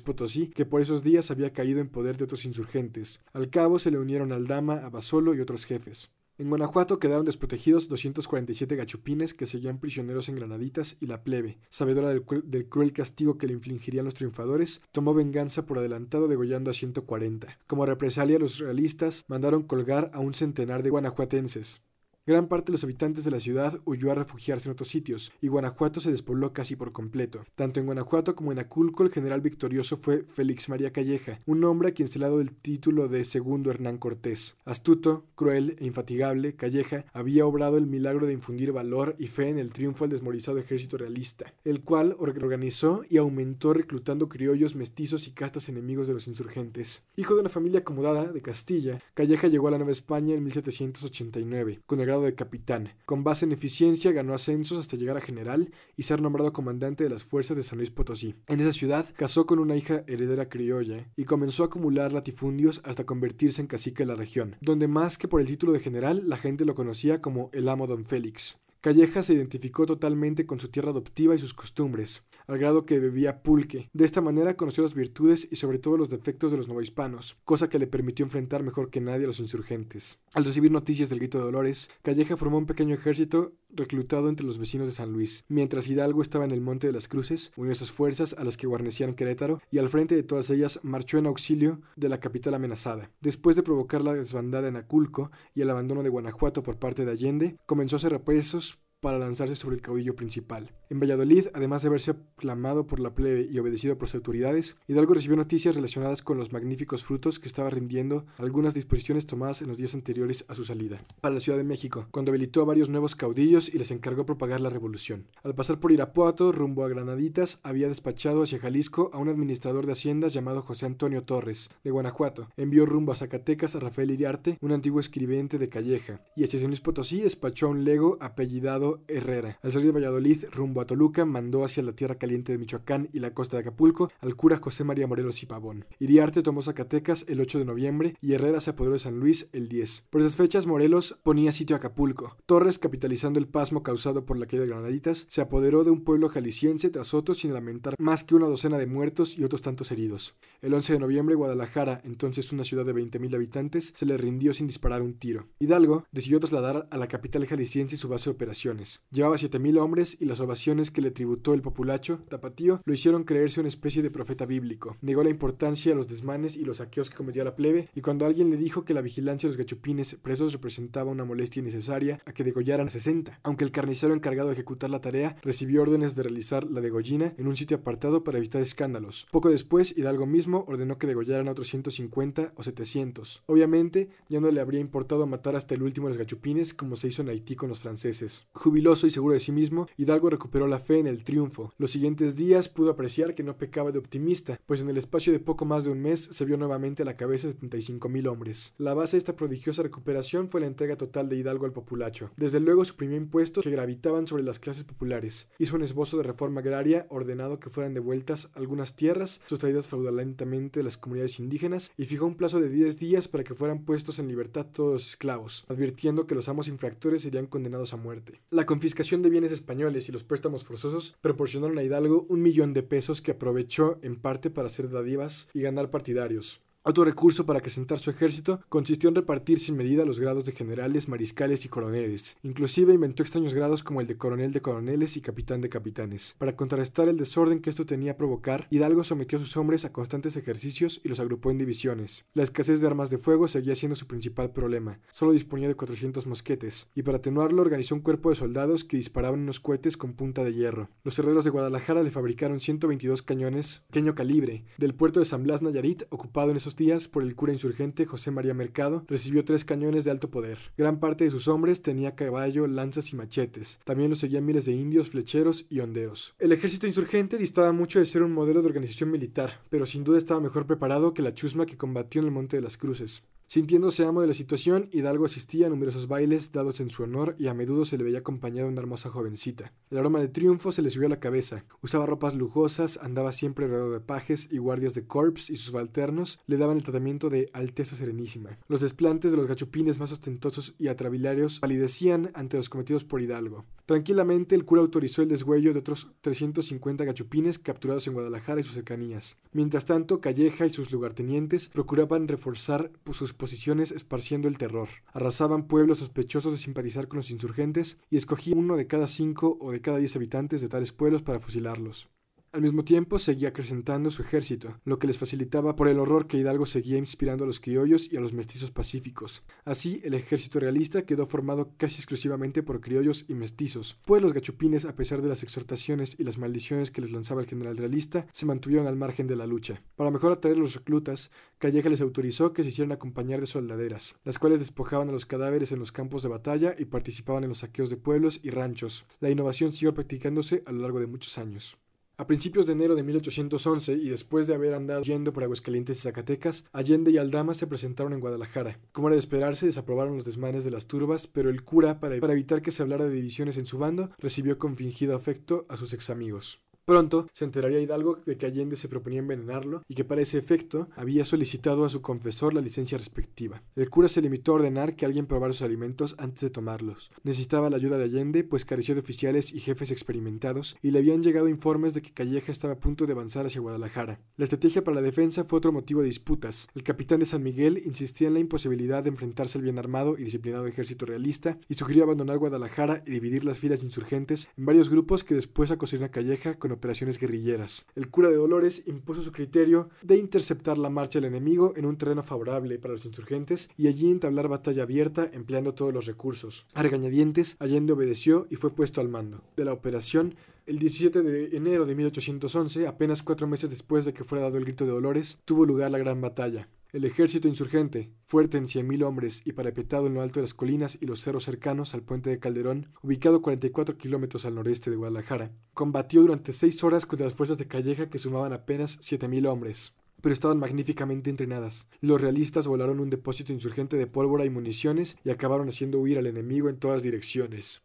Potosí, 0.00 0.48
que 0.48 0.66
por 0.66 0.80
esos 0.80 1.02
días 1.02 1.30
había 1.30 1.52
caído 1.52 1.80
en 1.80 1.88
poder 1.88 2.16
de 2.16 2.24
otros 2.24 2.44
insurgentes. 2.44 3.20
Al 3.32 3.50
cabo 3.50 3.78
se 3.78 3.90
le 3.90 3.98
unieron 3.98 4.32
Aldama, 4.32 4.84
Abasolo 4.84 5.34
y 5.34 5.40
otros 5.40 5.64
jefes. 5.64 6.10
En 6.40 6.48
Guanajuato 6.48 6.98
quedaron 6.98 7.26
desprotegidos 7.26 7.86
247 7.88 8.74
gachupines 8.74 9.34
que 9.34 9.44
seguían 9.44 9.78
prisioneros 9.78 10.30
en 10.30 10.36
Granaditas 10.36 10.96
y 10.98 11.06
la 11.06 11.22
plebe, 11.22 11.58
sabedora 11.68 12.08
del, 12.08 12.24
del, 12.44 12.66
cruel 12.66 12.94
castigo 12.94 13.36
que 13.36 13.46
le 13.46 13.52
infligirían 13.52 14.06
los 14.06 14.14
triunfadores, 14.14 14.80
tomó 14.90 15.12
venganza 15.12 15.66
por 15.66 15.76
adelantado 15.76 16.28
degollando 16.28 16.70
a 16.70 16.72
140. 16.72 17.58
Como 17.66 17.84
represalia, 17.84 18.38
los 18.38 18.56
realistas 18.56 19.26
mandaron 19.28 19.64
colgar 19.64 20.10
a 20.14 20.20
un 20.20 20.32
centenar 20.32 20.82
de 20.82 20.88
guanajuatenses. 20.88 21.82
Gran 22.30 22.46
parte 22.46 22.66
de 22.66 22.74
los 22.74 22.84
habitantes 22.84 23.24
de 23.24 23.32
la 23.32 23.40
ciudad 23.40 23.80
huyó 23.84 24.12
a 24.12 24.14
refugiarse 24.14 24.68
en 24.68 24.72
otros 24.74 24.88
sitios, 24.88 25.32
y 25.42 25.48
Guanajuato 25.48 26.00
se 26.00 26.12
despobló 26.12 26.52
casi 26.52 26.76
por 26.76 26.92
completo. 26.92 27.44
Tanto 27.56 27.80
en 27.80 27.86
Guanajuato 27.86 28.36
como 28.36 28.52
en 28.52 28.60
Aculco 28.60 29.02
el 29.02 29.10
general 29.10 29.40
victorioso 29.40 29.96
fue 29.96 30.24
Félix 30.32 30.68
María 30.68 30.92
Calleja, 30.92 31.40
un 31.44 31.64
hombre 31.64 31.88
a 31.88 31.92
quien 31.92 32.06
se 32.06 32.20
le 32.20 32.26
ha 32.26 32.28
dado 32.28 32.40
el 32.40 32.52
título 32.52 33.08
de 33.08 33.24
segundo 33.24 33.72
Hernán 33.72 33.98
Cortés. 33.98 34.54
Astuto, 34.64 35.24
cruel 35.34 35.74
e 35.80 35.86
infatigable, 35.86 36.54
Calleja 36.54 37.04
había 37.12 37.44
obrado 37.46 37.78
el 37.78 37.88
milagro 37.88 38.28
de 38.28 38.34
infundir 38.34 38.70
valor 38.70 39.16
y 39.18 39.26
fe 39.26 39.48
en 39.48 39.58
el 39.58 39.72
triunfo 39.72 40.04
al 40.04 40.10
desmorizado 40.10 40.58
ejército 40.58 40.98
realista, 40.98 41.52
el 41.64 41.80
cual 41.80 42.14
organizó 42.16 43.02
y 43.10 43.16
aumentó 43.16 43.72
reclutando 43.72 44.28
criollos 44.28 44.76
mestizos 44.76 45.26
y 45.26 45.32
castas 45.32 45.68
enemigos 45.68 46.06
de 46.06 46.14
los 46.14 46.28
insurgentes. 46.28 47.02
Hijo 47.16 47.34
de 47.34 47.40
una 47.40 47.48
familia 47.48 47.80
acomodada 47.80 48.30
de 48.30 48.40
Castilla, 48.40 49.00
Calleja 49.14 49.48
llegó 49.48 49.66
a 49.66 49.72
la 49.72 49.78
Nueva 49.78 49.90
España 49.90 50.36
en 50.36 50.44
1789, 50.44 51.80
con 51.86 51.98
el 51.98 52.06
grado 52.06 52.19
de 52.22 52.34
capitán. 52.34 52.94
Con 53.06 53.24
base 53.24 53.44
en 53.44 53.52
eficiencia 53.52 54.12
ganó 54.12 54.34
ascensos 54.34 54.78
hasta 54.78 54.96
llegar 54.96 55.16
a 55.16 55.20
general 55.20 55.72
y 55.96 56.04
ser 56.04 56.20
nombrado 56.20 56.52
comandante 56.52 57.04
de 57.04 57.10
las 57.10 57.24
fuerzas 57.24 57.56
de 57.56 57.62
San 57.62 57.78
Luis 57.78 57.90
Potosí. 57.90 58.34
En 58.46 58.60
esa 58.60 58.72
ciudad 58.72 59.06
casó 59.16 59.46
con 59.46 59.58
una 59.58 59.76
hija 59.76 60.04
heredera 60.06 60.48
criolla 60.48 61.06
y 61.16 61.24
comenzó 61.24 61.62
a 61.62 61.66
acumular 61.66 62.12
latifundios 62.12 62.80
hasta 62.84 63.04
convertirse 63.04 63.60
en 63.60 63.66
cacique 63.66 64.02
de 64.02 64.08
la 64.08 64.14
región, 64.16 64.56
donde 64.60 64.88
más 64.88 65.18
que 65.18 65.28
por 65.28 65.40
el 65.40 65.46
título 65.46 65.72
de 65.72 65.80
general 65.80 66.28
la 66.28 66.36
gente 66.36 66.64
lo 66.64 66.74
conocía 66.74 67.20
como 67.20 67.50
el 67.52 67.68
amo 67.68 67.86
don 67.86 68.04
Félix. 68.04 68.58
Calleja 68.80 69.22
se 69.22 69.34
identificó 69.34 69.84
totalmente 69.84 70.46
con 70.46 70.58
su 70.58 70.68
tierra 70.68 70.90
adoptiva 70.90 71.34
y 71.34 71.38
sus 71.38 71.52
costumbres. 71.52 72.22
Al 72.50 72.58
grado 72.58 72.84
que 72.84 72.98
bebía 72.98 73.42
pulque. 73.42 73.88
De 73.92 74.04
esta 74.04 74.20
manera 74.20 74.56
conoció 74.56 74.82
las 74.82 74.94
virtudes 74.94 75.46
y 75.50 75.56
sobre 75.56 75.78
todo 75.78 75.96
los 75.96 76.10
defectos 76.10 76.50
de 76.50 76.56
los 76.56 76.66
novohispanos, 76.66 77.36
cosa 77.44 77.68
que 77.68 77.78
le 77.78 77.86
permitió 77.86 78.24
enfrentar 78.24 78.64
mejor 78.64 78.90
que 78.90 79.00
nadie 79.00 79.24
a 79.24 79.28
los 79.28 79.38
insurgentes. 79.38 80.18
Al 80.32 80.44
recibir 80.44 80.72
noticias 80.72 81.08
del 81.08 81.20
grito 81.20 81.38
de 81.38 81.44
Dolores, 81.44 81.88
Calleja 82.02 82.36
formó 82.36 82.58
un 82.58 82.66
pequeño 82.66 82.94
ejército 82.94 83.52
reclutado 83.70 84.28
entre 84.28 84.44
los 84.44 84.58
vecinos 84.58 84.88
de 84.88 84.94
San 84.94 85.12
Luis. 85.12 85.44
Mientras 85.48 85.86
Hidalgo 85.86 86.22
estaba 86.22 86.44
en 86.44 86.50
el 86.50 86.60
Monte 86.60 86.88
de 86.88 86.92
las 86.92 87.06
Cruces, 87.06 87.52
unió 87.56 87.72
sus 87.76 87.92
fuerzas 87.92 88.34
a 88.36 88.42
las 88.42 88.56
que 88.56 88.66
guarnecían 88.66 89.14
Querétaro 89.14 89.60
y 89.70 89.78
al 89.78 89.88
frente 89.88 90.16
de 90.16 90.24
todas 90.24 90.50
ellas 90.50 90.80
marchó 90.82 91.18
en 91.18 91.26
auxilio 91.26 91.80
de 91.94 92.08
la 92.08 92.18
capital 92.18 92.54
amenazada. 92.54 93.12
Después 93.20 93.54
de 93.54 93.62
provocar 93.62 94.02
la 94.02 94.14
desbandada 94.14 94.66
en 94.66 94.76
Aculco 94.76 95.30
y 95.54 95.62
el 95.62 95.70
abandono 95.70 96.02
de 96.02 96.08
Guanajuato 96.08 96.64
por 96.64 96.78
parte 96.78 97.04
de 97.04 97.12
Allende, 97.12 97.56
comenzó 97.66 97.94
a 97.94 97.98
hacer 97.98 98.10
represos 98.10 98.80
para 99.00 99.18
lanzarse 99.18 99.56
sobre 99.56 99.76
el 99.76 99.82
caudillo 99.82 100.16
principal. 100.16 100.72
En 100.90 100.98
Valladolid, 100.98 101.46
además 101.54 101.82
de 101.82 101.88
haberse 101.88 102.10
aclamado 102.10 102.84
por 102.84 102.98
la 102.98 103.14
plebe 103.14 103.46
y 103.48 103.60
obedecido 103.60 103.96
por 103.96 104.08
sus 104.08 104.16
autoridades, 104.16 104.76
Hidalgo 104.88 105.14
recibió 105.14 105.36
noticias 105.36 105.76
relacionadas 105.76 106.20
con 106.20 106.36
los 106.36 106.52
magníficos 106.52 107.04
frutos 107.04 107.38
que 107.38 107.46
estaba 107.46 107.70
rindiendo 107.70 108.26
algunas 108.38 108.74
disposiciones 108.74 109.24
tomadas 109.24 109.62
en 109.62 109.68
los 109.68 109.78
días 109.78 109.94
anteriores 109.94 110.44
a 110.48 110.56
su 110.56 110.64
salida. 110.64 110.98
Para 111.20 111.34
la 111.34 111.40
Ciudad 111.40 111.58
de 111.58 111.62
México, 111.64 112.08
cuando 112.10 112.32
habilitó 112.32 112.62
a 112.62 112.64
varios 112.64 112.88
nuevos 112.88 113.14
caudillos 113.14 113.72
y 113.72 113.78
les 113.78 113.92
encargó 113.92 114.26
propagar 114.26 114.60
la 114.60 114.68
revolución. 114.68 115.28
Al 115.44 115.54
pasar 115.54 115.78
por 115.78 115.92
Irapuato, 115.92 116.50
rumbo 116.50 116.82
a 116.82 116.88
Granaditas, 116.88 117.60
había 117.62 117.86
despachado 117.86 118.42
hacia 118.42 118.58
Jalisco 118.58 119.10
a 119.12 119.18
un 119.18 119.28
administrador 119.28 119.86
de 119.86 119.92
haciendas 119.92 120.32
llamado 120.32 120.60
José 120.60 120.86
Antonio 120.86 121.22
Torres, 121.22 121.70
de 121.84 121.92
Guanajuato. 121.92 122.48
Envió 122.56 122.84
rumbo 122.84 123.12
a 123.12 123.16
Zacatecas 123.16 123.76
a 123.76 123.78
Rafael 123.78 124.10
Iriarte, 124.10 124.58
un 124.60 124.72
antiguo 124.72 124.98
escribiente 124.98 125.56
de 125.56 125.68
Calleja, 125.68 126.20
y 126.34 126.42
hacia 126.42 126.58
San 126.58 126.66
Luis 126.66 126.80
Potosí 126.80 127.20
despachó 127.20 127.66
a 127.66 127.70
un 127.70 127.84
lego 127.84 128.18
apellidado 128.20 129.04
Herrera. 129.06 129.56
Al 129.62 129.70
salir 129.70 129.86
de 129.86 129.92
Valladolid 129.92 130.46
rumbo 130.50 130.79
mandó 131.26 131.64
hacia 131.64 131.82
la 131.82 131.92
tierra 131.92 132.16
caliente 132.16 132.52
de 132.52 132.58
Michoacán 132.58 133.08
y 133.12 133.20
la 133.20 133.34
costa 133.34 133.56
de 133.56 133.62
Acapulco 133.62 134.10
al 134.20 134.36
cura 134.36 134.58
José 134.58 134.84
María 134.84 135.06
Morelos 135.06 135.42
y 135.42 135.46
Pavón. 135.46 135.84
Iriarte 135.98 136.42
tomó 136.42 136.62
Zacatecas 136.62 137.24
el 137.28 137.40
8 137.40 137.58
de 137.58 137.64
noviembre 137.64 138.16
y 138.20 138.34
Herrera 138.34 138.60
se 138.60 138.70
apoderó 138.70 138.94
de 138.94 138.98
San 138.98 139.18
Luis 139.18 139.48
el 139.52 139.68
10. 139.68 140.08
Por 140.10 140.20
esas 140.20 140.36
fechas, 140.36 140.66
Morelos 140.66 141.18
ponía 141.22 141.52
sitio 141.52 141.76
a 141.76 141.78
Acapulco. 141.78 142.36
Torres, 142.46 142.78
capitalizando 142.78 143.38
el 143.38 143.48
pasmo 143.48 143.82
causado 143.82 144.24
por 144.24 144.36
la 144.36 144.46
caída 144.46 144.64
de 144.64 144.70
Granaditas, 144.70 145.26
se 145.28 145.40
apoderó 145.40 145.84
de 145.84 145.90
un 145.90 146.04
pueblo 146.04 146.28
jalisciense 146.28 146.90
tras 146.90 147.14
otro 147.14 147.34
sin 147.34 147.52
lamentar 147.52 147.94
más 147.98 148.24
que 148.24 148.34
una 148.34 148.46
docena 148.46 148.78
de 148.78 148.86
muertos 148.86 149.36
y 149.38 149.44
otros 149.44 149.62
tantos 149.62 149.90
heridos. 149.92 150.34
El 150.62 150.74
11 150.74 150.94
de 150.94 150.98
noviembre, 150.98 151.34
Guadalajara, 151.34 152.00
entonces 152.04 152.52
una 152.52 152.64
ciudad 152.64 152.84
de 152.84 152.94
20.000 152.94 153.34
habitantes, 153.34 153.92
se 153.96 154.06
le 154.06 154.16
rindió 154.16 154.52
sin 154.52 154.66
disparar 154.66 155.02
un 155.02 155.14
tiro. 155.14 155.46
Hidalgo 155.58 156.04
decidió 156.12 156.38
trasladar 156.40 156.88
a 156.90 156.98
la 156.98 157.08
capital 157.08 157.46
jalisciense 157.46 157.96
su 157.96 158.08
base 158.08 158.30
de 158.30 158.34
operaciones. 158.34 159.02
Llevaba 159.10 159.36
7.000 159.36 159.78
hombres 159.78 160.16
y 160.20 160.24
las 160.24 160.40
ovaciones 160.40 160.69
que 160.70 161.02
le 161.02 161.10
tributó 161.10 161.52
el 161.52 161.62
populacho, 161.62 162.20
Tapatío, 162.28 162.80
lo 162.84 162.94
hicieron 162.94 163.24
creerse 163.24 163.58
una 163.58 163.68
especie 163.68 164.02
de 164.02 164.10
profeta 164.10 164.46
bíblico. 164.46 164.96
Negó 165.00 165.24
la 165.24 165.30
importancia 165.30 165.92
a 165.92 165.96
los 165.96 166.06
desmanes 166.06 166.56
y 166.56 166.64
los 166.64 166.76
saqueos 166.76 167.10
que 167.10 167.16
cometía 167.16 167.42
la 167.42 167.56
plebe, 167.56 167.88
y 167.94 168.02
cuando 168.02 168.24
alguien 168.24 168.50
le 168.50 168.56
dijo 168.56 168.84
que 168.84 168.94
la 168.94 169.02
vigilancia 169.02 169.48
de 169.48 169.50
los 169.50 169.58
gachupines 169.58 170.14
presos 170.14 170.52
representaba 170.52 171.10
una 171.10 171.24
molestia 171.24 171.60
innecesaria 171.60 172.20
a 172.24 172.32
que 172.32 172.44
degollaran 172.44 172.86
a 172.86 172.90
60, 172.90 173.40
aunque 173.42 173.64
el 173.64 173.72
carnicero 173.72 174.14
encargado 174.14 174.48
de 174.48 174.54
ejecutar 174.54 174.90
la 174.90 175.00
tarea 175.00 175.36
recibió 175.42 175.82
órdenes 175.82 176.14
de 176.14 176.22
realizar 176.22 176.70
la 176.70 176.80
degollina 176.80 177.34
en 177.36 177.48
un 177.48 177.56
sitio 177.56 177.78
apartado 177.78 178.22
para 178.22 178.38
evitar 178.38 178.62
escándalos. 178.62 179.26
Poco 179.32 179.50
después, 179.50 179.96
Hidalgo 179.98 180.26
mismo 180.26 180.64
ordenó 180.68 180.98
que 180.98 181.08
degollaran 181.08 181.48
a 181.48 181.52
otros 181.52 181.68
150 181.68 182.52
o 182.54 182.62
700. 182.62 183.42
Obviamente, 183.46 184.10
ya 184.28 184.40
no 184.40 184.50
le 184.50 184.60
habría 184.60 184.80
importado 184.80 185.26
matar 185.26 185.56
hasta 185.56 185.74
el 185.74 185.82
último 185.82 186.06
de 186.06 186.10
los 186.14 186.18
gachupines 186.18 186.74
como 186.74 186.94
se 186.94 187.08
hizo 187.08 187.22
en 187.22 187.30
Haití 187.30 187.56
con 187.56 187.68
los 187.68 187.80
franceses. 187.80 188.46
Jubiloso 188.52 189.06
y 189.06 189.10
seguro 189.10 189.34
de 189.34 189.40
sí 189.40 189.52
mismo, 189.52 189.88
Hidalgo 189.96 190.30
recuperó 190.30 190.59
la 190.66 190.78
fe 190.78 190.98
en 190.98 191.06
el 191.06 191.24
triunfo. 191.24 191.72
Los 191.78 191.92
siguientes 191.92 192.36
días 192.36 192.68
pudo 192.68 192.90
apreciar 192.90 193.34
que 193.34 193.42
no 193.42 193.56
pecaba 193.56 193.92
de 193.92 193.98
optimista, 193.98 194.60
pues 194.66 194.80
en 194.80 194.90
el 194.90 194.96
espacio 194.96 195.32
de 195.32 195.40
poco 195.40 195.64
más 195.64 195.84
de 195.84 195.90
un 195.90 196.00
mes 196.00 196.28
se 196.30 196.44
vio 196.44 196.56
nuevamente 196.56 197.02
a 197.02 197.06
la 197.06 197.16
cabeza 197.16 197.48
de 197.48 197.54
75.000 197.54 198.28
hombres. 198.28 198.74
La 198.78 198.94
base 198.94 199.16
de 199.16 199.18
esta 199.18 199.36
prodigiosa 199.36 199.82
recuperación 199.82 200.48
fue 200.48 200.60
la 200.60 200.66
entrega 200.66 200.96
total 200.96 201.28
de 201.28 201.36
Hidalgo 201.36 201.66
al 201.66 201.72
populacho. 201.72 202.30
Desde 202.36 202.60
luego 202.60 202.84
suprimió 202.84 203.16
impuestos 203.16 203.64
que 203.64 203.70
gravitaban 203.70 204.26
sobre 204.26 204.42
las 204.42 204.58
clases 204.58 204.84
populares. 204.84 205.48
Hizo 205.58 205.76
un 205.76 205.82
esbozo 205.82 206.16
de 206.16 206.22
reforma 206.24 206.60
agraria 206.60 207.06
ordenado 207.10 207.60
que 207.60 207.70
fueran 207.70 207.94
devueltas 207.94 208.50
algunas 208.54 208.96
tierras 208.96 209.40
sustraídas 209.46 209.86
fraudulentamente 209.86 210.80
de 210.80 210.84
las 210.84 210.96
comunidades 210.96 211.38
indígenas 211.38 211.92
y 211.96 212.04
fijó 212.04 212.26
un 212.26 212.36
plazo 212.36 212.60
de 212.60 212.68
10 212.68 212.98
días 212.98 213.28
para 213.28 213.44
que 213.44 213.54
fueran 213.54 213.84
puestos 213.84 214.18
en 214.18 214.28
libertad 214.28 214.66
todos 214.72 214.92
los 214.92 215.10
esclavos, 215.10 215.64
advirtiendo 215.68 216.26
que 216.26 216.34
los 216.34 216.48
amos 216.48 216.68
infractores 216.68 217.22
serían 217.22 217.46
condenados 217.46 217.92
a 217.92 217.96
muerte. 217.96 218.40
La 218.50 218.66
confiscación 218.66 219.22
de 219.22 219.30
bienes 219.30 219.52
españoles 219.52 220.08
y 220.08 220.12
los 220.12 220.24
préstamos 220.24 220.49
forzosos 220.58 221.16
proporcionaron 221.20 221.78
a 221.78 221.82
Hidalgo 221.82 222.26
un 222.28 222.42
millón 222.42 222.72
de 222.72 222.82
pesos 222.82 223.22
que 223.22 223.32
aprovechó 223.32 223.98
en 224.02 224.20
parte 224.20 224.50
para 224.50 224.66
hacer 224.66 224.90
dadivas 224.90 225.48
y 225.54 225.62
ganar 225.62 225.90
partidarios. 225.90 226.62
Otro 226.82 227.04
recurso 227.04 227.44
para 227.44 227.58
acrecentar 227.58 227.98
su 227.98 228.08
ejército 228.08 228.62
consistió 228.70 229.10
en 229.10 229.14
repartir 229.14 229.60
sin 229.60 229.76
medida 229.76 230.06
los 230.06 230.18
grados 230.18 230.46
de 230.46 230.52
generales, 230.52 231.08
mariscales 231.08 231.66
y 231.66 231.68
coroneles. 231.68 232.38
Inclusive 232.42 232.94
inventó 232.94 233.22
extraños 233.22 233.52
grados 233.52 233.82
como 233.82 234.00
el 234.00 234.06
de 234.06 234.16
coronel 234.16 234.50
de 234.54 234.62
coroneles 234.62 235.18
y 235.18 235.20
capitán 235.20 235.60
de 235.60 235.68
capitanes. 235.68 236.36
Para 236.38 236.56
contrarrestar 236.56 237.10
el 237.10 237.18
desorden 237.18 237.60
que 237.60 237.68
esto 237.68 237.84
tenía 237.84 238.12
a 238.12 238.16
provocar, 238.16 238.66
Hidalgo 238.70 239.04
sometió 239.04 239.36
a 239.36 239.42
sus 239.42 239.58
hombres 239.58 239.84
a 239.84 239.92
constantes 239.92 240.36
ejercicios 240.36 241.02
y 241.04 241.10
los 241.10 241.20
agrupó 241.20 241.50
en 241.50 241.58
divisiones. 241.58 242.24
La 242.32 242.44
escasez 242.44 242.80
de 242.80 242.86
armas 242.86 243.10
de 243.10 243.18
fuego 243.18 243.46
seguía 243.46 243.76
siendo 243.76 243.94
su 243.94 244.06
principal 244.06 244.50
problema. 244.50 245.00
Solo 245.10 245.32
disponía 245.32 245.68
de 245.68 245.74
400 245.74 246.26
mosquetes, 246.26 246.88
y 246.94 247.02
para 247.02 247.18
atenuarlo 247.18 247.60
organizó 247.60 247.94
un 247.94 248.00
cuerpo 248.00 248.30
de 248.30 248.36
soldados 248.36 248.84
que 248.84 248.96
disparaban 248.96 249.40
unos 249.40 249.60
cohetes 249.60 249.98
con 249.98 250.14
punta 250.14 250.44
de 250.44 250.54
hierro. 250.54 250.88
Los 251.04 251.18
herreros 251.18 251.44
de 251.44 251.50
Guadalajara 251.50 252.02
le 252.02 252.10
fabricaron 252.10 252.58
122 252.58 253.20
cañones 253.20 253.82
pequeño 253.88 254.14
calibre. 254.14 254.64
Del 254.78 254.94
puerto 254.94 255.20
de 255.20 255.26
San 255.26 255.42
Blas 255.42 255.60
Nayarit, 255.60 256.04
ocupado 256.08 256.50
en 256.50 256.56
esos 256.56 256.69
días 256.76 257.08
por 257.08 257.22
el 257.22 257.34
cura 257.34 257.52
insurgente 257.52 258.06
José 258.06 258.30
María 258.30 258.54
Mercado, 258.54 259.04
recibió 259.08 259.44
tres 259.44 259.64
cañones 259.64 260.04
de 260.04 260.10
alto 260.10 260.30
poder. 260.30 260.58
Gran 260.76 261.00
parte 261.00 261.24
de 261.24 261.30
sus 261.30 261.48
hombres 261.48 261.82
tenía 261.82 262.14
caballo, 262.14 262.66
lanzas 262.66 263.12
y 263.12 263.16
machetes. 263.16 263.80
También 263.84 264.10
lo 264.10 264.16
seguían 264.16 264.44
miles 264.44 264.64
de 264.64 264.72
indios, 264.72 265.10
flecheros 265.10 265.66
y 265.68 265.80
honderos. 265.80 266.34
El 266.38 266.52
ejército 266.52 266.86
insurgente 266.86 267.38
distaba 267.38 267.72
mucho 267.72 267.98
de 267.98 268.06
ser 268.06 268.22
un 268.22 268.32
modelo 268.32 268.62
de 268.62 268.68
organización 268.68 269.10
militar, 269.10 269.60
pero 269.70 269.86
sin 269.86 270.04
duda 270.04 270.18
estaba 270.18 270.40
mejor 270.40 270.66
preparado 270.66 271.14
que 271.14 271.22
la 271.22 271.34
chusma 271.34 271.66
que 271.66 271.76
combatió 271.76 272.20
en 272.20 272.26
el 272.26 272.32
Monte 272.32 272.56
de 272.56 272.62
las 272.62 272.76
Cruces. 272.76 273.22
Sintiéndose 273.52 274.04
amo 274.04 274.20
de 274.20 274.28
la 274.28 274.32
situación, 274.32 274.88
Hidalgo 274.92 275.24
asistía 275.24 275.66
a 275.66 275.70
numerosos 275.70 276.06
bailes 276.06 276.52
dados 276.52 276.78
en 276.78 276.88
su 276.88 277.02
honor 277.02 277.34
y 277.36 277.48
a 277.48 277.52
menudo 277.52 277.84
se 277.84 277.98
le 277.98 278.04
veía 278.04 278.20
acompañado 278.20 278.68
de 278.68 278.72
una 278.74 278.80
hermosa 278.80 279.10
jovencita. 279.10 279.72
El 279.90 279.98
aroma 279.98 280.20
de 280.20 280.28
triunfo 280.28 280.70
se 280.70 280.82
le 280.82 280.90
subió 280.90 281.08
a 281.08 281.10
la 281.10 281.18
cabeza. 281.18 281.64
Usaba 281.82 282.06
ropas 282.06 282.36
lujosas, 282.36 283.00
andaba 283.02 283.32
siempre 283.32 283.66
rodeado 283.66 283.90
de 283.90 283.98
pajes 283.98 284.46
y 284.52 284.58
guardias 284.58 284.94
de 284.94 285.04
corps 285.04 285.50
y 285.50 285.56
sus 285.56 285.64
subalternos 285.64 286.38
le 286.46 286.58
daban 286.58 286.76
el 286.76 286.84
tratamiento 286.84 287.28
de 287.28 287.50
Alteza 287.52 287.96
Serenísima. 287.96 288.56
Los 288.68 288.82
desplantes 288.82 289.32
de 289.32 289.36
los 289.36 289.48
gachupines 289.48 289.98
más 289.98 290.12
ostentosos 290.12 290.76
y 290.78 290.86
atrabilarios 290.86 291.58
palidecían 291.58 292.30
ante 292.34 292.56
los 292.56 292.68
cometidos 292.68 293.02
por 293.02 293.20
Hidalgo. 293.20 293.64
Tranquilamente 293.84 294.54
el 294.54 294.64
cura 294.64 294.82
autorizó 294.82 295.22
el 295.22 295.28
desgüello 295.28 295.72
de 295.72 295.80
otros 295.80 296.12
350 296.20 297.04
gachupines 297.04 297.58
capturados 297.58 298.06
en 298.06 298.12
Guadalajara 298.12 298.60
y 298.60 298.62
sus 298.62 298.74
cercanías. 298.74 299.38
Mientras 299.50 299.86
tanto, 299.86 300.20
Calleja 300.20 300.66
y 300.66 300.70
sus 300.70 300.92
lugartenientes 300.92 301.66
procuraban 301.66 302.28
reforzar 302.28 302.92
sus 303.10 303.32
posiciones 303.40 303.90
esparciendo 303.90 304.46
el 304.46 304.58
terror. 304.58 304.88
Arrasaban 305.12 305.66
pueblos 305.66 305.98
sospechosos 305.98 306.52
de 306.52 306.58
simpatizar 306.58 307.08
con 307.08 307.16
los 307.16 307.32
insurgentes 307.32 307.98
y 308.10 308.18
escogían 308.18 308.58
uno 308.58 308.76
de 308.76 308.86
cada 308.86 309.08
cinco 309.08 309.56
o 309.60 309.72
de 309.72 309.80
cada 309.80 309.98
diez 309.98 310.14
habitantes 310.14 310.60
de 310.60 310.68
tales 310.68 310.92
pueblos 310.92 311.22
para 311.22 311.40
fusilarlos. 311.40 312.08
Al 312.52 312.62
mismo 312.62 312.82
tiempo 312.82 313.20
seguía 313.20 313.50
acrecentando 313.50 314.10
su 314.10 314.22
ejército, 314.22 314.80
lo 314.84 314.98
que 314.98 315.06
les 315.06 315.18
facilitaba 315.18 315.76
por 315.76 315.86
el 315.86 316.00
horror 316.00 316.26
que 316.26 316.36
Hidalgo 316.36 316.66
seguía 316.66 316.98
inspirando 316.98 317.44
a 317.44 317.46
los 317.46 317.60
criollos 317.60 318.12
y 318.12 318.16
a 318.16 318.20
los 318.20 318.32
mestizos 318.32 318.72
pacíficos. 318.72 319.44
Así, 319.64 320.00
el 320.02 320.14
ejército 320.14 320.58
realista 320.58 321.06
quedó 321.06 321.26
formado 321.26 321.76
casi 321.76 321.98
exclusivamente 321.98 322.64
por 322.64 322.80
criollos 322.80 323.24
y 323.28 323.34
mestizos, 323.34 324.00
pues 324.04 324.20
los 324.20 324.32
gachupines, 324.32 324.84
a 324.84 324.96
pesar 324.96 325.22
de 325.22 325.28
las 325.28 325.44
exhortaciones 325.44 326.16
y 326.18 326.24
las 326.24 326.38
maldiciones 326.38 326.90
que 326.90 327.00
les 327.00 327.12
lanzaba 327.12 327.40
el 327.40 327.46
general 327.46 327.76
realista, 327.76 328.26
se 328.32 328.46
mantuvieron 328.46 328.88
al 328.88 328.96
margen 328.96 329.28
de 329.28 329.36
la 329.36 329.46
lucha. 329.46 329.84
Para 329.94 330.10
mejor 330.10 330.32
atraer 330.32 330.56
a 330.56 330.60
los 330.60 330.74
reclutas, 330.74 331.30
Calleja 331.58 331.88
les 331.88 332.00
autorizó 332.00 332.52
que 332.52 332.64
se 332.64 332.70
hicieran 332.70 332.90
acompañar 332.90 333.38
de 333.38 333.46
soldaderas, 333.46 334.16
las 334.24 334.40
cuales 334.40 334.58
despojaban 334.58 335.08
a 335.08 335.12
los 335.12 335.24
cadáveres 335.24 335.70
en 335.70 335.78
los 335.78 335.92
campos 335.92 336.24
de 336.24 336.30
batalla 336.30 336.74
y 336.76 336.86
participaban 336.86 337.44
en 337.44 337.50
los 337.50 337.58
saqueos 337.58 337.90
de 337.90 337.96
pueblos 337.96 338.40
y 338.42 338.50
ranchos. 338.50 339.06
La 339.20 339.30
innovación 339.30 339.70
siguió 339.70 339.94
practicándose 339.94 340.64
a 340.66 340.72
lo 340.72 340.80
largo 340.82 340.98
de 340.98 341.06
muchos 341.06 341.38
años. 341.38 341.78
A 342.20 342.26
principios 342.26 342.66
de 342.66 342.74
enero 342.74 342.96
de 342.96 343.02
1811 343.02 343.94
y 343.94 344.10
después 344.10 344.46
de 344.46 344.52
haber 344.52 344.74
andado 344.74 345.00
yendo 345.00 345.32
por 345.32 345.42
Aguascalientes 345.42 345.96
y 345.96 346.00
Zacatecas, 346.02 346.66
Allende 346.70 347.10
y 347.10 347.16
Aldama 347.16 347.54
se 347.54 347.66
presentaron 347.66 348.12
en 348.12 348.20
Guadalajara. 348.20 348.78
Como 348.92 349.08
era 349.08 349.14
de 349.14 349.20
esperarse, 349.20 349.64
desaprobaron 349.64 350.16
los 350.16 350.26
desmanes 350.26 350.62
de 350.62 350.70
las 350.70 350.86
turbas, 350.86 351.26
pero 351.26 351.48
el 351.48 351.64
cura, 351.64 351.98
para, 351.98 352.16
evitar 352.16 352.60
que 352.60 352.72
se 352.72 352.82
hablara 352.82 353.06
de 353.06 353.14
divisiones 353.14 353.56
en 353.56 353.64
su 353.64 353.78
bando, 353.78 354.10
recibió 354.18 354.58
con 354.58 354.76
fingido 354.76 355.16
afecto 355.16 355.64
a 355.70 355.78
sus 355.78 355.94
ex 355.94 356.10
amigos. 356.10 356.60
Pronto 356.90 357.28
se 357.32 357.44
enteraría 357.44 357.78
Hidalgo 357.78 358.16
de 358.26 358.36
que 358.36 358.46
Allende 358.46 358.74
se 358.74 358.88
proponía 358.88 359.20
envenenarlo 359.20 359.84
y 359.86 359.94
que 359.94 360.04
para 360.04 360.22
ese 360.22 360.38
efecto 360.38 360.88
había 360.96 361.24
solicitado 361.24 361.84
a 361.84 361.88
su 361.88 362.02
confesor 362.02 362.52
la 362.52 362.60
licencia 362.60 362.98
respectiva. 362.98 363.62
El 363.76 363.88
cura 363.88 364.08
se 364.08 364.20
limitó 364.20 364.50
a 364.50 364.54
ordenar 364.56 364.96
que 364.96 365.06
alguien 365.06 365.26
probara 365.26 365.52
sus 365.52 365.62
alimentos 365.62 366.16
antes 366.18 366.40
de 366.40 366.50
tomarlos. 366.50 367.12
Necesitaba 367.22 367.70
la 367.70 367.76
ayuda 367.76 367.96
de 367.96 368.06
Allende, 368.06 368.42
pues 368.42 368.64
careció 368.64 368.96
de 368.96 369.02
oficiales 369.02 369.54
y 369.54 369.60
jefes 369.60 369.92
experimentados, 369.92 370.76
y 370.82 370.90
le 370.90 370.98
habían 370.98 371.22
llegado 371.22 371.46
informes 371.46 371.94
de 371.94 372.02
que 372.02 372.12
Calleja 372.12 372.50
estaba 372.50 372.72
a 372.72 372.80
punto 372.80 373.06
de 373.06 373.12
avanzar 373.12 373.46
hacia 373.46 373.60
Guadalajara. 373.60 374.18
La 374.36 374.42
estrategia 374.42 374.82
para 374.82 374.96
la 374.96 375.02
defensa 375.02 375.44
fue 375.44 375.58
otro 375.58 375.70
motivo 375.70 376.00
de 376.00 376.08
disputas. 376.08 376.66
El 376.74 376.82
capitán 376.82 377.20
de 377.20 377.26
San 377.26 377.44
Miguel 377.44 377.80
insistía 377.84 378.26
en 378.26 378.34
la 378.34 378.40
imposibilidad 378.40 379.04
de 379.04 379.10
enfrentarse 379.10 379.58
al 379.58 379.62
bien 379.62 379.78
armado 379.78 380.18
y 380.18 380.24
disciplinado 380.24 380.66
ejército 380.66 381.06
realista 381.06 381.56
y 381.68 381.74
sugirió 381.74 382.02
abandonar 382.02 382.38
Guadalajara 382.38 383.04
y 383.06 383.12
dividir 383.12 383.44
las 383.44 383.60
filas 383.60 383.84
insurgentes 383.84 384.48
en 384.56 384.66
varios 384.66 384.90
grupos 384.90 385.22
que 385.22 385.36
después 385.36 385.70
acosarían 385.70 386.08
a 386.08 386.10
Calleja 386.10 386.58
con 386.58 386.79
operaciones 386.80 387.18
guerrilleras. 387.18 387.84
El 387.94 388.08
cura 388.08 388.30
de 388.30 388.36
Dolores 388.36 388.82
impuso 388.86 389.22
su 389.22 389.32
criterio 389.32 389.90
de 390.02 390.16
interceptar 390.16 390.78
la 390.78 390.90
marcha 390.90 391.20
del 391.20 391.28
enemigo 391.28 391.74
en 391.76 391.84
un 391.84 391.96
terreno 391.96 392.22
favorable 392.22 392.78
para 392.78 392.94
los 392.94 393.04
insurgentes 393.04 393.68
y 393.76 393.86
allí 393.86 394.10
entablar 394.10 394.48
batalla 394.48 394.84
abierta 394.84 395.30
empleando 395.32 395.74
todos 395.74 395.92
los 395.92 396.06
recursos. 396.06 396.66
A 396.74 396.82
regañadientes, 396.82 397.56
Allende 397.58 397.92
obedeció 397.92 398.46
y 398.50 398.56
fue 398.56 398.70
puesto 398.70 399.00
al 399.00 399.08
mando 399.08 399.44
de 399.56 399.66
la 399.66 399.74
operación 399.74 400.36
el 400.66 400.78
17 400.78 401.22
de 401.22 401.56
enero 401.56 401.84
de 401.84 401.96
1811, 401.96 402.86
apenas 402.86 403.22
cuatro 403.22 403.46
meses 403.46 403.70
después 403.70 404.04
de 404.04 404.14
que 404.14 404.22
fuera 404.24 404.44
dado 404.44 404.56
el 404.56 404.64
grito 404.64 404.84
de 404.84 404.92
Dolores, 404.92 405.38
tuvo 405.44 405.64
lugar 405.64 405.90
la 405.90 405.98
gran 405.98 406.20
batalla. 406.20 406.68
El 406.92 407.04
ejército 407.04 407.46
insurgente, 407.46 408.10
fuerte 408.26 408.58
en 408.58 408.66
cien 408.66 408.88
mil 408.88 409.04
hombres 409.04 409.42
y 409.44 409.52
parapetado 409.52 410.08
en 410.08 410.14
lo 410.14 410.22
alto 410.22 410.40
de 410.40 410.44
las 410.44 410.54
colinas 410.54 410.98
y 411.00 411.06
los 411.06 411.20
cerros 411.20 411.44
cercanos 411.44 411.94
al 411.94 412.02
puente 412.02 412.30
de 412.30 412.40
Calderón, 412.40 412.88
ubicado 413.00 413.42
44 413.42 413.96
kilómetros 413.96 414.44
al 414.44 414.56
noreste 414.56 414.90
de 414.90 414.96
Guadalajara, 414.96 415.52
combatió 415.72 416.22
durante 416.22 416.52
seis 416.52 416.82
horas 416.82 417.06
contra 417.06 417.26
las 417.26 417.36
fuerzas 417.36 417.58
de 417.58 417.68
Calleja 417.68 418.10
que 418.10 418.18
sumaban 418.18 418.52
apenas 418.52 418.98
siete 419.00 419.28
mil 419.28 419.46
hombres 419.46 419.92
pero 420.20 420.32
estaban 420.34 420.58
magníficamente 420.58 421.30
entrenadas. 421.30 421.88
Los 422.00 422.20
realistas 422.20 422.66
volaron 422.66 423.00
un 423.00 423.08
depósito 423.08 423.54
insurgente 423.54 423.96
de 423.96 424.06
pólvora 424.06 424.44
y 424.44 424.50
municiones 424.50 425.16
y 425.24 425.30
acabaron 425.30 425.68
haciendo 425.68 425.98
huir 425.98 426.18
al 426.18 426.26
enemigo 426.26 426.68
en 426.68 426.78
todas 426.78 427.02
direcciones. 427.02 427.82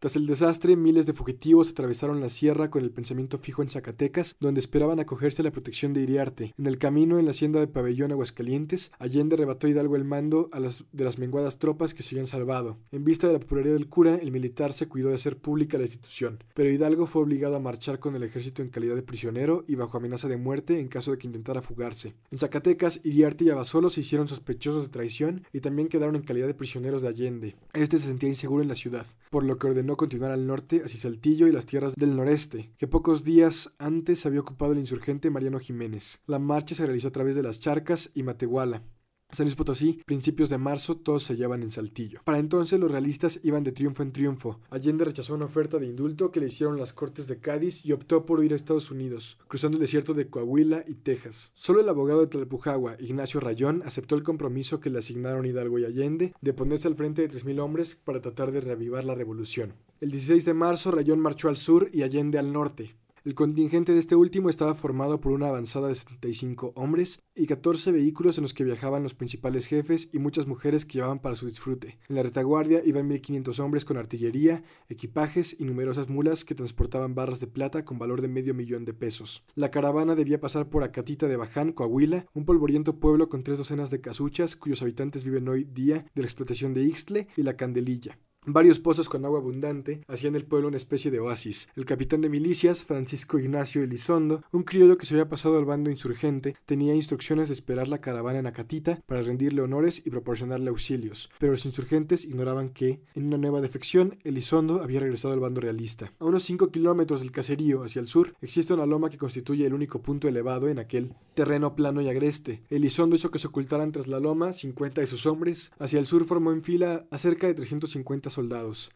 Tras 0.00 0.14
el 0.14 0.28
desastre, 0.28 0.76
miles 0.76 1.06
de 1.06 1.12
fugitivos 1.12 1.70
atravesaron 1.70 2.20
la 2.20 2.28
sierra 2.28 2.70
con 2.70 2.84
el 2.84 2.92
pensamiento 2.92 3.36
fijo 3.36 3.62
en 3.62 3.68
Zacatecas, 3.68 4.36
donde 4.38 4.60
esperaban 4.60 5.00
acogerse 5.00 5.42
a 5.42 5.44
la 5.44 5.50
protección 5.50 5.92
de 5.92 6.02
Iriarte. 6.02 6.54
En 6.56 6.66
el 6.66 6.78
camino, 6.78 7.18
en 7.18 7.24
la 7.24 7.32
hacienda 7.32 7.58
de 7.58 7.66
Pabellón 7.66 8.12
Aguascalientes, 8.12 8.92
Allende 9.00 9.34
arrebató 9.34 9.66
Hidalgo 9.66 9.96
el 9.96 10.04
mando 10.04 10.50
a 10.52 10.60
las, 10.60 10.84
de 10.92 11.02
las 11.02 11.18
menguadas 11.18 11.58
tropas 11.58 11.94
que 11.94 12.04
se 12.04 12.14
habían 12.14 12.28
salvado. 12.28 12.78
En 12.92 13.04
vista 13.04 13.26
de 13.26 13.32
la 13.32 13.40
popularidad 13.40 13.74
del 13.74 13.88
cura, 13.88 14.14
el 14.14 14.30
militar 14.30 14.72
se 14.72 14.86
cuidó 14.86 15.08
de 15.08 15.16
hacer 15.16 15.36
pública 15.36 15.78
la 15.78 15.84
institución, 15.86 16.44
pero 16.54 16.70
Hidalgo 16.70 17.08
fue 17.08 17.22
obligado 17.22 17.56
a 17.56 17.60
marchar 17.60 17.98
con 17.98 18.14
el 18.14 18.22
ejército 18.22 18.62
en 18.62 18.68
calidad 18.68 18.94
de 18.94 19.02
prisionero 19.02 19.64
y 19.66 19.74
bajo 19.74 19.96
amenaza 19.96 20.28
de 20.28 20.36
muerte 20.36 20.78
en 20.78 20.86
caso 20.86 21.10
de 21.10 21.18
que 21.18 21.26
intentara 21.26 21.60
fugarse. 21.60 22.14
En 22.30 22.38
Zacatecas, 22.38 23.00
Iriarte 23.02 23.46
y 23.46 23.50
Abasolo 23.50 23.90
se 23.90 24.02
hicieron 24.02 24.28
sospechosos 24.28 24.84
de 24.84 24.90
traición 24.90 25.42
y 25.52 25.58
también 25.58 25.88
quedaron 25.88 26.14
en 26.14 26.22
calidad 26.22 26.46
de 26.46 26.54
prisioneros 26.54 27.02
de 27.02 27.08
Allende. 27.08 27.56
Este 27.72 27.98
se 27.98 28.06
sentía 28.06 28.28
inseguro 28.28 28.62
en 28.62 28.68
la 28.68 28.76
ciudad, 28.76 29.04
por 29.30 29.42
lo 29.42 29.58
que 29.58 29.66
ordenó 29.66 29.87
no 29.88 29.96
continuar 29.96 30.30
al 30.30 30.46
norte 30.46 30.82
hacia 30.84 31.00
Saltillo 31.00 31.48
y 31.48 31.52
las 31.52 31.64
tierras 31.64 31.94
del 31.96 32.14
noreste, 32.14 32.70
que 32.76 32.86
pocos 32.86 33.24
días 33.24 33.74
antes 33.78 34.26
había 34.26 34.40
ocupado 34.40 34.72
el 34.72 34.78
insurgente 34.78 35.30
Mariano 35.30 35.58
Jiménez. 35.58 36.20
La 36.26 36.38
marcha 36.38 36.74
se 36.74 36.84
realizó 36.84 37.08
a 37.08 37.12
través 37.12 37.34
de 37.34 37.42
las 37.42 37.58
Charcas 37.58 38.10
y 38.14 38.22
Matehuala, 38.22 38.82
San 39.30 39.44
Luis 39.44 39.56
Potosí, 39.56 40.00
principios 40.06 40.48
de 40.48 40.56
marzo, 40.56 40.96
todos 40.96 41.22
se 41.22 41.34
hallaban 41.34 41.62
en 41.62 41.70
Saltillo. 41.70 42.22
Para 42.24 42.38
entonces 42.38 42.80
los 42.80 42.90
realistas 42.90 43.40
iban 43.42 43.62
de 43.62 43.72
triunfo 43.72 44.02
en 44.02 44.10
triunfo. 44.10 44.58
Allende 44.70 45.04
rechazó 45.04 45.34
una 45.34 45.44
oferta 45.44 45.78
de 45.78 45.86
indulto 45.86 46.32
que 46.32 46.40
le 46.40 46.46
hicieron 46.46 46.78
las 46.78 46.94
Cortes 46.94 47.26
de 47.26 47.38
Cádiz 47.38 47.84
y 47.84 47.92
optó 47.92 48.24
por 48.24 48.40
huir 48.40 48.54
a 48.54 48.56
Estados 48.56 48.90
Unidos, 48.90 49.38
cruzando 49.46 49.76
el 49.76 49.82
desierto 49.82 50.14
de 50.14 50.30
Coahuila 50.30 50.82
y 50.88 50.94
Texas. 50.94 51.52
Solo 51.54 51.80
el 51.80 51.88
abogado 51.90 52.20
de 52.20 52.28
Tlalpujagua, 52.28 52.96
Ignacio 53.00 53.38
Rayón, 53.38 53.82
aceptó 53.84 54.14
el 54.14 54.22
compromiso 54.22 54.80
que 54.80 54.88
le 54.88 54.98
asignaron 54.98 55.44
Hidalgo 55.44 55.78
y 55.78 55.84
Allende 55.84 56.32
de 56.40 56.54
ponerse 56.54 56.88
al 56.88 56.96
frente 56.96 57.20
de 57.20 57.30
3.000 57.30 57.60
hombres 57.60 57.96
para 57.96 58.22
tratar 58.22 58.50
de 58.50 58.62
reavivar 58.62 59.04
la 59.04 59.14
revolución. 59.14 59.74
El 60.00 60.10
16 60.10 60.46
de 60.46 60.54
marzo, 60.54 60.90
Rayón 60.90 61.20
marchó 61.20 61.50
al 61.50 61.58
sur 61.58 61.90
y 61.92 62.00
Allende 62.00 62.38
al 62.38 62.50
norte. 62.50 62.96
El 63.24 63.34
contingente 63.34 63.92
de 63.92 63.98
este 63.98 64.14
último 64.14 64.48
estaba 64.48 64.74
formado 64.74 65.20
por 65.20 65.32
una 65.32 65.48
avanzada 65.48 65.88
de 65.88 65.94
75 65.94 66.72
hombres 66.76 67.20
y 67.34 67.46
14 67.46 67.92
vehículos 67.92 68.38
en 68.38 68.42
los 68.42 68.54
que 68.54 68.64
viajaban 68.64 69.02
los 69.02 69.14
principales 69.14 69.66
jefes 69.66 70.08
y 70.12 70.18
muchas 70.18 70.46
mujeres 70.46 70.84
que 70.84 70.94
llevaban 70.94 71.18
para 71.18 71.34
su 71.34 71.46
disfrute. 71.46 71.98
En 72.08 72.16
la 72.16 72.22
retaguardia 72.22 72.82
iban 72.84 73.08
1500 73.08 73.58
hombres 73.60 73.84
con 73.84 73.96
artillería, 73.96 74.62
equipajes 74.88 75.56
y 75.58 75.64
numerosas 75.64 76.08
mulas 76.08 76.44
que 76.44 76.54
transportaban 76.54 77.14
barras 77.14 77.40
de 77.40 77.46
plata 77.46 77.84
con 77.84 77.98
valor 77.98 78.20
de 78.20 78.28
medio 78.28 78.54
millón 78.54 78.84
de 78.84 78.94
pesos. 78.94 79.44
La 79.54 79.70
caravana 79.70 80.14
debía 80.14 80.40
pasar 80.40 80.68
por 80.68 80.84
Acatita 80.84 81.26
de 81.26 81.36
Baján, 81.36 81.72
Coahuila, 81.72 82.26
un 82.34 82.44
polvoriento 82.44 83.00
pueblo 83.00 83.28
con 83.28 83.42
tres 83.42 83.58
docenas 83.58 83.90
de 83.90 84.00
casuchas 84.00 84.56
cuyos 84.56 84.82
habitantes 84.82 85.24
viven 85.24 85.48
hoy 85.48 85.64
día 85.64 86.06
de 86.14 86.22
la 86.22 86.26
explotación 86.26 86.74
de 86.74 86.84
Ixtle 86.84 87.28
y 87.36 87.42
la 87.42 87.56
Candelilla. 87.56 88.18
Varios 88.50 88.78
pozos 88.78 89.10
con 89.10 89.26
agua 89.26 89.40
abundante 89.40 90.00
hacían 90.08 90.32
del 90.32 90.46
pueblo 90.46 90.68
una 90.68 90.78
especie 90.78 91.10
de 91.10 91.20
oasis. 91.20 91.68
El 91.76 91.84
capitán 91.84 92.22
de 92.22 92.30
milicias, 92.30 92.82
Francisco 92.82 93.38
Ignacio 93.38 93.82
Elizondo, 93.82 94.42
un 94.52 94.62
criollo 94.62 94.96
que 94.96 95.04
se 95.04 95.12
había 95.12 95.28
pasado 95.28 95.58
al 95.58 95.66
bando 95.66 95.90
insurgente, 95.90 96.56
tenía 96.64 96.94
instrucciones 96.94 97.48
de 97.48 97.54
esperar 97.54 97.88
la 97.88 98.00
caravana 98.00 98.38
en 98.38 98.46
Acatita 98.46 99.02
para 99.04 99.20
rendirle 99.20 99.60
honores 99.60 100.00
y 100.02 100.08
proporcionarle 100.08 100.70
auxilios, 100.70 101.28
pero 101.38 101.52
los 101.52 101.66
insurgentes 101.66 102.24
ignoraban 102.24 102.70
que, 102.70 103.02
en 103.14 103.26
una 103.26 103.36
nueva 103.36 103.60
defección, 103.60 104.16
Elizondo 104.24 104.82
había 104.82 105.00
regresado 105.00 105.34
al 105.34 105.40
bando 105.40 105.60
realista. 105.60 106.14
A 106.18 106.24
unos 106.24 106.42
5 106.44 106.70
kilómetros 106.70 107.20
del 107.20 107.32
caserío 107.32 107.84
hacia 107.84 108.00
el 108.00 108.06
sur 108.06 108.34
existe 108.40 108.72
una 108.72 108.86
loma 108.86 109.10
que 109.10 109.18
constituye 109.18 109.66
el 109.66 109.74
único 109.74 110.00
punto 110.00 110.26
elevado 110.26 110.68
en 110.68 110.78
aquel 110.78 111.12
terreno 111.34 111.76
plano 111.76 112.00
y 112.00 112.08
agreste. 112.08 112.62
Elizondo 112.70 113.14
hizo 113.14 113.30
que 113.30 113.38
se 113.38 113.48
ocultaran 113.48 113.92
tras 113.92 114.08
la 114.08 114.20
loma 114.20 114.54
50 114.54 115.02
de 115.02 115.06
sus 115.06 115.26
hombres. 115.26 115.70
Hacia 115.78 116.00
el 116.00 116.06
sur 116.06 116.24
formó 116.24 116.50
en 116.50 116.62
fila 116.62 117.04
a 117.10 117.18
cerca 117.18 117.46
de 117.46 117.52
350 117.52 118.30
soldados 118.30 118.37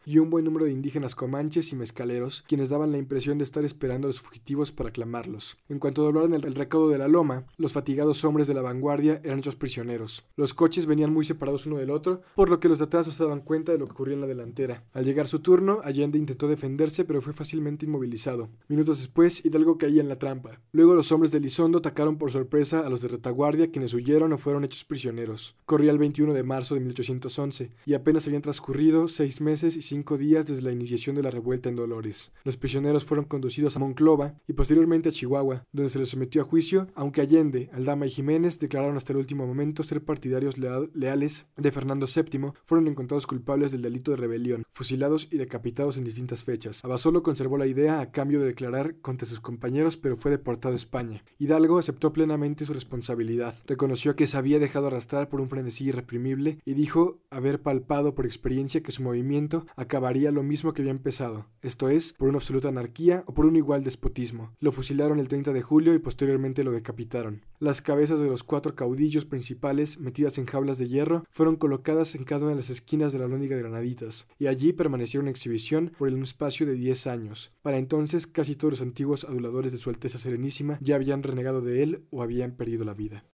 y 0.05 0.19
un 0.19 0.29
buen 0.29 0.45
número 0.45 0.65
de 0.65 0.71
indígenas 0.71 1.15
comanches 1.15 1.71
y 1.71 1.75
mezcaleros, 1.75 2.43
quienes 2.47 2.69
daban 2.69 2.91
la 2.91 2.97
impresión 2.97 3.37
de 3.37 3.43
estar 3.43 3.65
esperando 3.65 4.07
a 4.07 4.09
los 4.09 4.21
fugitivos 4.21 4.71
para 4.71 4.91
clamarlos. 4.91 5.57
En 5.69 5.79
cuanto 5.79 6.03
doblaron 6.03 6.33
el, 6.33 6.45
el 6.45 6.55
recaudo 6.55 6.89
de 6.89 6.97
la 6.97 7.07
loma, 7.07 7.45
los 7.57 7.73
fatigados 7.73 8.23
hombres 8.23 8.47
de 8.47 8.53
la 8.53 8.61
vanguardia 8.61 9.19
eran 9.23 9.39
hechos 9.39 9.55
prisioneros. 9.55 10.23
Los 10.37 10.53
coches 10.53 10.85
venían 10.85 11.11
muy 11.11 11.25
separados 11.25 11.65
uno 11.65 11.77
del 11.77 11.91
otro, 11.91 12.21
por 12.35 12.49
lo 12.49 12.59
que 12.59 12.69
los 12.69 12.79
de 12.79 12.85
atrás 12.85 13.07
no 13.07 13.13
se 13.13 13.23
daban 13.23 13.41
cuenta 13.41 13.71
de 13.71 13.77
lo 13.77 13.85
que 13.85 13.93
ocurría 13.93 14.15
en 14.15 14.21
la 14.21 14.27
delantera. 14.27 14.83
Al 14.93 15.05
llegar 15.05 15.27
su 15.27 15.39
turno, 15.39 15.81
Allende 15.83 16.17
intentó 16.17 16.47
defenderse, 16.47 17.03
pero 17.03 17.21
fue 17.21 17.33
fácilmente 17.33 17.85
inmovilizado. 17.85 18.49
Minutos 18.69 18.99
después, 18.99 19.43
Hidalgo 19.45 19.77
caía 19.77 20.01
en 20.01 20.09
la 20.09 20.19
trampa. 20.19 20.59
Luego 20.71 20.95
los 20.95 21.11
hombres 21.11 21.31
de 21.31 21.39
Lizondo 21.39 21.79
atacaron 21.79 22.17
por 22.17 22.31
sorpresa 22.31 22.85
a 22.85 22.89
los 22.89 23.01
de 23.01 23.09
retaguardia, 23.09 23.71
quienes 23.71 23.93
huyeron 23.93 24.33
o 24.33 24.37
fueron 24.37 24.63
hechos 24.63 24.85
prisioneros. 24.85 25.55
Corría 25.65 25.91
el 25.91 25.97
21 25.97 26.33
de 26.33 26.43
marzo 26.43 26.75
de 26.75 26.81
1811, 26.81 27.71
y 27.85 27.93
apenas 27.93 28.27
habían 28.27 28.41
transcurrido 28.41 29.07
meses 29.41 29.77
y 29.77 29.81
cinco 29.81 30.17
días 30.17 30.45
desde 30.45 30.61
la 30.61 30.71
iniciación 30.71 31.15
de 31.15 31.23
la 31.23 31.31
revuelta 31.31 31.69
en 31.69 31.75
Dolores. 31.75 32.31
Los 32.43 32.57
prisioneros 32.57 33.05
fueron 33.05 33.25
conducidos 33.25 33.75
a 33.75 33.79
Monclova 33.79 34.35
y 34.47 34.53
posteriormente 34.53 35.09
a 35.09 35.11
Chihuahua, 35.11 35.65
donde 35.71 35.89
se 35.89 35.99
les 35.99 36.09
sometió 36.09 36.41
a 36.41 36.45
juicio, 36.45 36.87
aunque 36.95 37.21
Allende, 37.21 37.69
Aldama 37.73 38.05
y 38.05 38.09
Jiménez 38.09 38.59
declararon 38.59 38.97
hasta 38.97 39.13
el 39.13 39.19
último 39.19 39.47
momento 39.47 39.83
ser 39.83 40.03
partidarios 40.03 40.55
leales 40.57 41.45
de 41.57 41.71
Fernando 41.71 42.05
VII, 42.05 42.51
fueron 42.65 42.87
encontrados 42.87 43.27
culpables 43.27 43.71
del 43.71 43.81
delito 43.81 44.11
de 44.11 44.17
rebelión, 44.17 44.63
fusilados 44.71 45.27
y 45.31 45.37
decapitados 45.37 45.97
en 45.97 46.03
distintas 46.03 46.43
fechas. 46.43 46.83
Abasolo 46.83 47.23
conservó 47.23 47.57
la 47.57 47.67
idea 47.67 48.01
a 48.01 48.11
cambio 48.11 48.39
de 48.39 48.47
declarar 48.47 48.97
contra 48.97 49.27
sus 49.27 49.39
compañeros, 49.39 49.97
pero 49.97 50.17
fue 50.17 50.31
deportado 50.31 50.73
a 50.73 50.77
España. 50.77 51.23
Hidalgo 51.39 51.77
aceptó 51.77 52.13
plenamente 52.13 52.65
su 52.65 52.73
responsabilidad, 52.73 53.55
reconoció 53.65 54.15
que 54.15 54.27
se 54.27 54.37
había 54.37 54.59
dejado 54.59 54.87
arrastrar 54.87 55.29
por 55.29 55.41
un 55.41 55.49
frenesí 55.49 55.85
irreprimible 55.85 56.59
y 56.65 56.73
dijo 56.73 57.19
haber 57.29 57.61
palpado 57.61 58.15
por 58.15 58.25
experiencia 58.25 58.81
que 58.81 58.91
su 58.91 59.03
movimiento 59.13 59.65
acabaría 59.75 60.31
lo 60.31 60.41
mismo 60.41 60.73
que 60.73 60.81
había 60.81 60.91
empezado, 60.91 61.45
esto 61.61 61.87
es, 61.87 62.13
por 62.13 62.29
una 62.29 62.39
absoluta 62.39 62.69
anarquía 62.69 63.23
o 63.27 63.33
por 63.33 63.45
un 63.45 63.55
igual 63.55 63.83
despotismo. 63.83 64.51
Lo 64.59 64.71
fusilaron 64.71 65.19
el 65.19 65.27
30 65.27 65.53
de 65.53 65.61
julio 65.61 65.93
y 65.93 65.99
posteriormente 65.99 66.63
lo 66.63 66.71
decapitaron. 66.71 67.45
Las 67.59 67.81
cabezas 67.81 68.19
de 68.19 68.27
los 68.27 68.43
cuatro 68.43 68.75
caudillos 68.75 69.25
principales, 69.25 69.99
metidas 69.99 70.37
en 70.37 70.45
jaulas 70.45 70.77
de 70.77 70.87
hierro, 70.87 71.25
fueron 71.31 71.55
colocadas 71.55 72.15
en 72.15 72.23
cada 72.23 72.41
una 72.41 72.51
de 72.51 72.57
las 72.57 72.69
esquinas 72.69 73.13
de 73.13 73.19
la 73.19 73.27
lóndiga 73.27 73.55
de 73.55 73.61
Granaditas, 73.61 74.27
y 74.39 74.47
allí 74.47 74.73
permanecieron 74.73 75.27
en 75.27 75.31
exhibición 75.31 75.93
por 75.97 76.09
un 76.09 76.23
espacio 76.23 76.65
de 76.65 76.73
10 76.73 77.07
años. 77.07 77.53
Para 77.61 77.77
entonces, 77.77 78.27
casi 78.27 78.55
todos 78.55 78.73
los 78.73 78.81
antiguos 78.81 79.23
aduladores 79.23 79.71
de 79.71 79.77
Su 79.77 79.89
Alteza 79.89 80.17
Serenísima 80.17 80.79
ya 80.81 80.95
habían 80.95 81.23
renegado 81.23 81.61
de 81.61 81.83
él 81.83 82.03
o 82.09 82.23
habían 82.23 82.51
perdido 82.53 82.83
la 82.83 82.93
vida. 82.93 83.23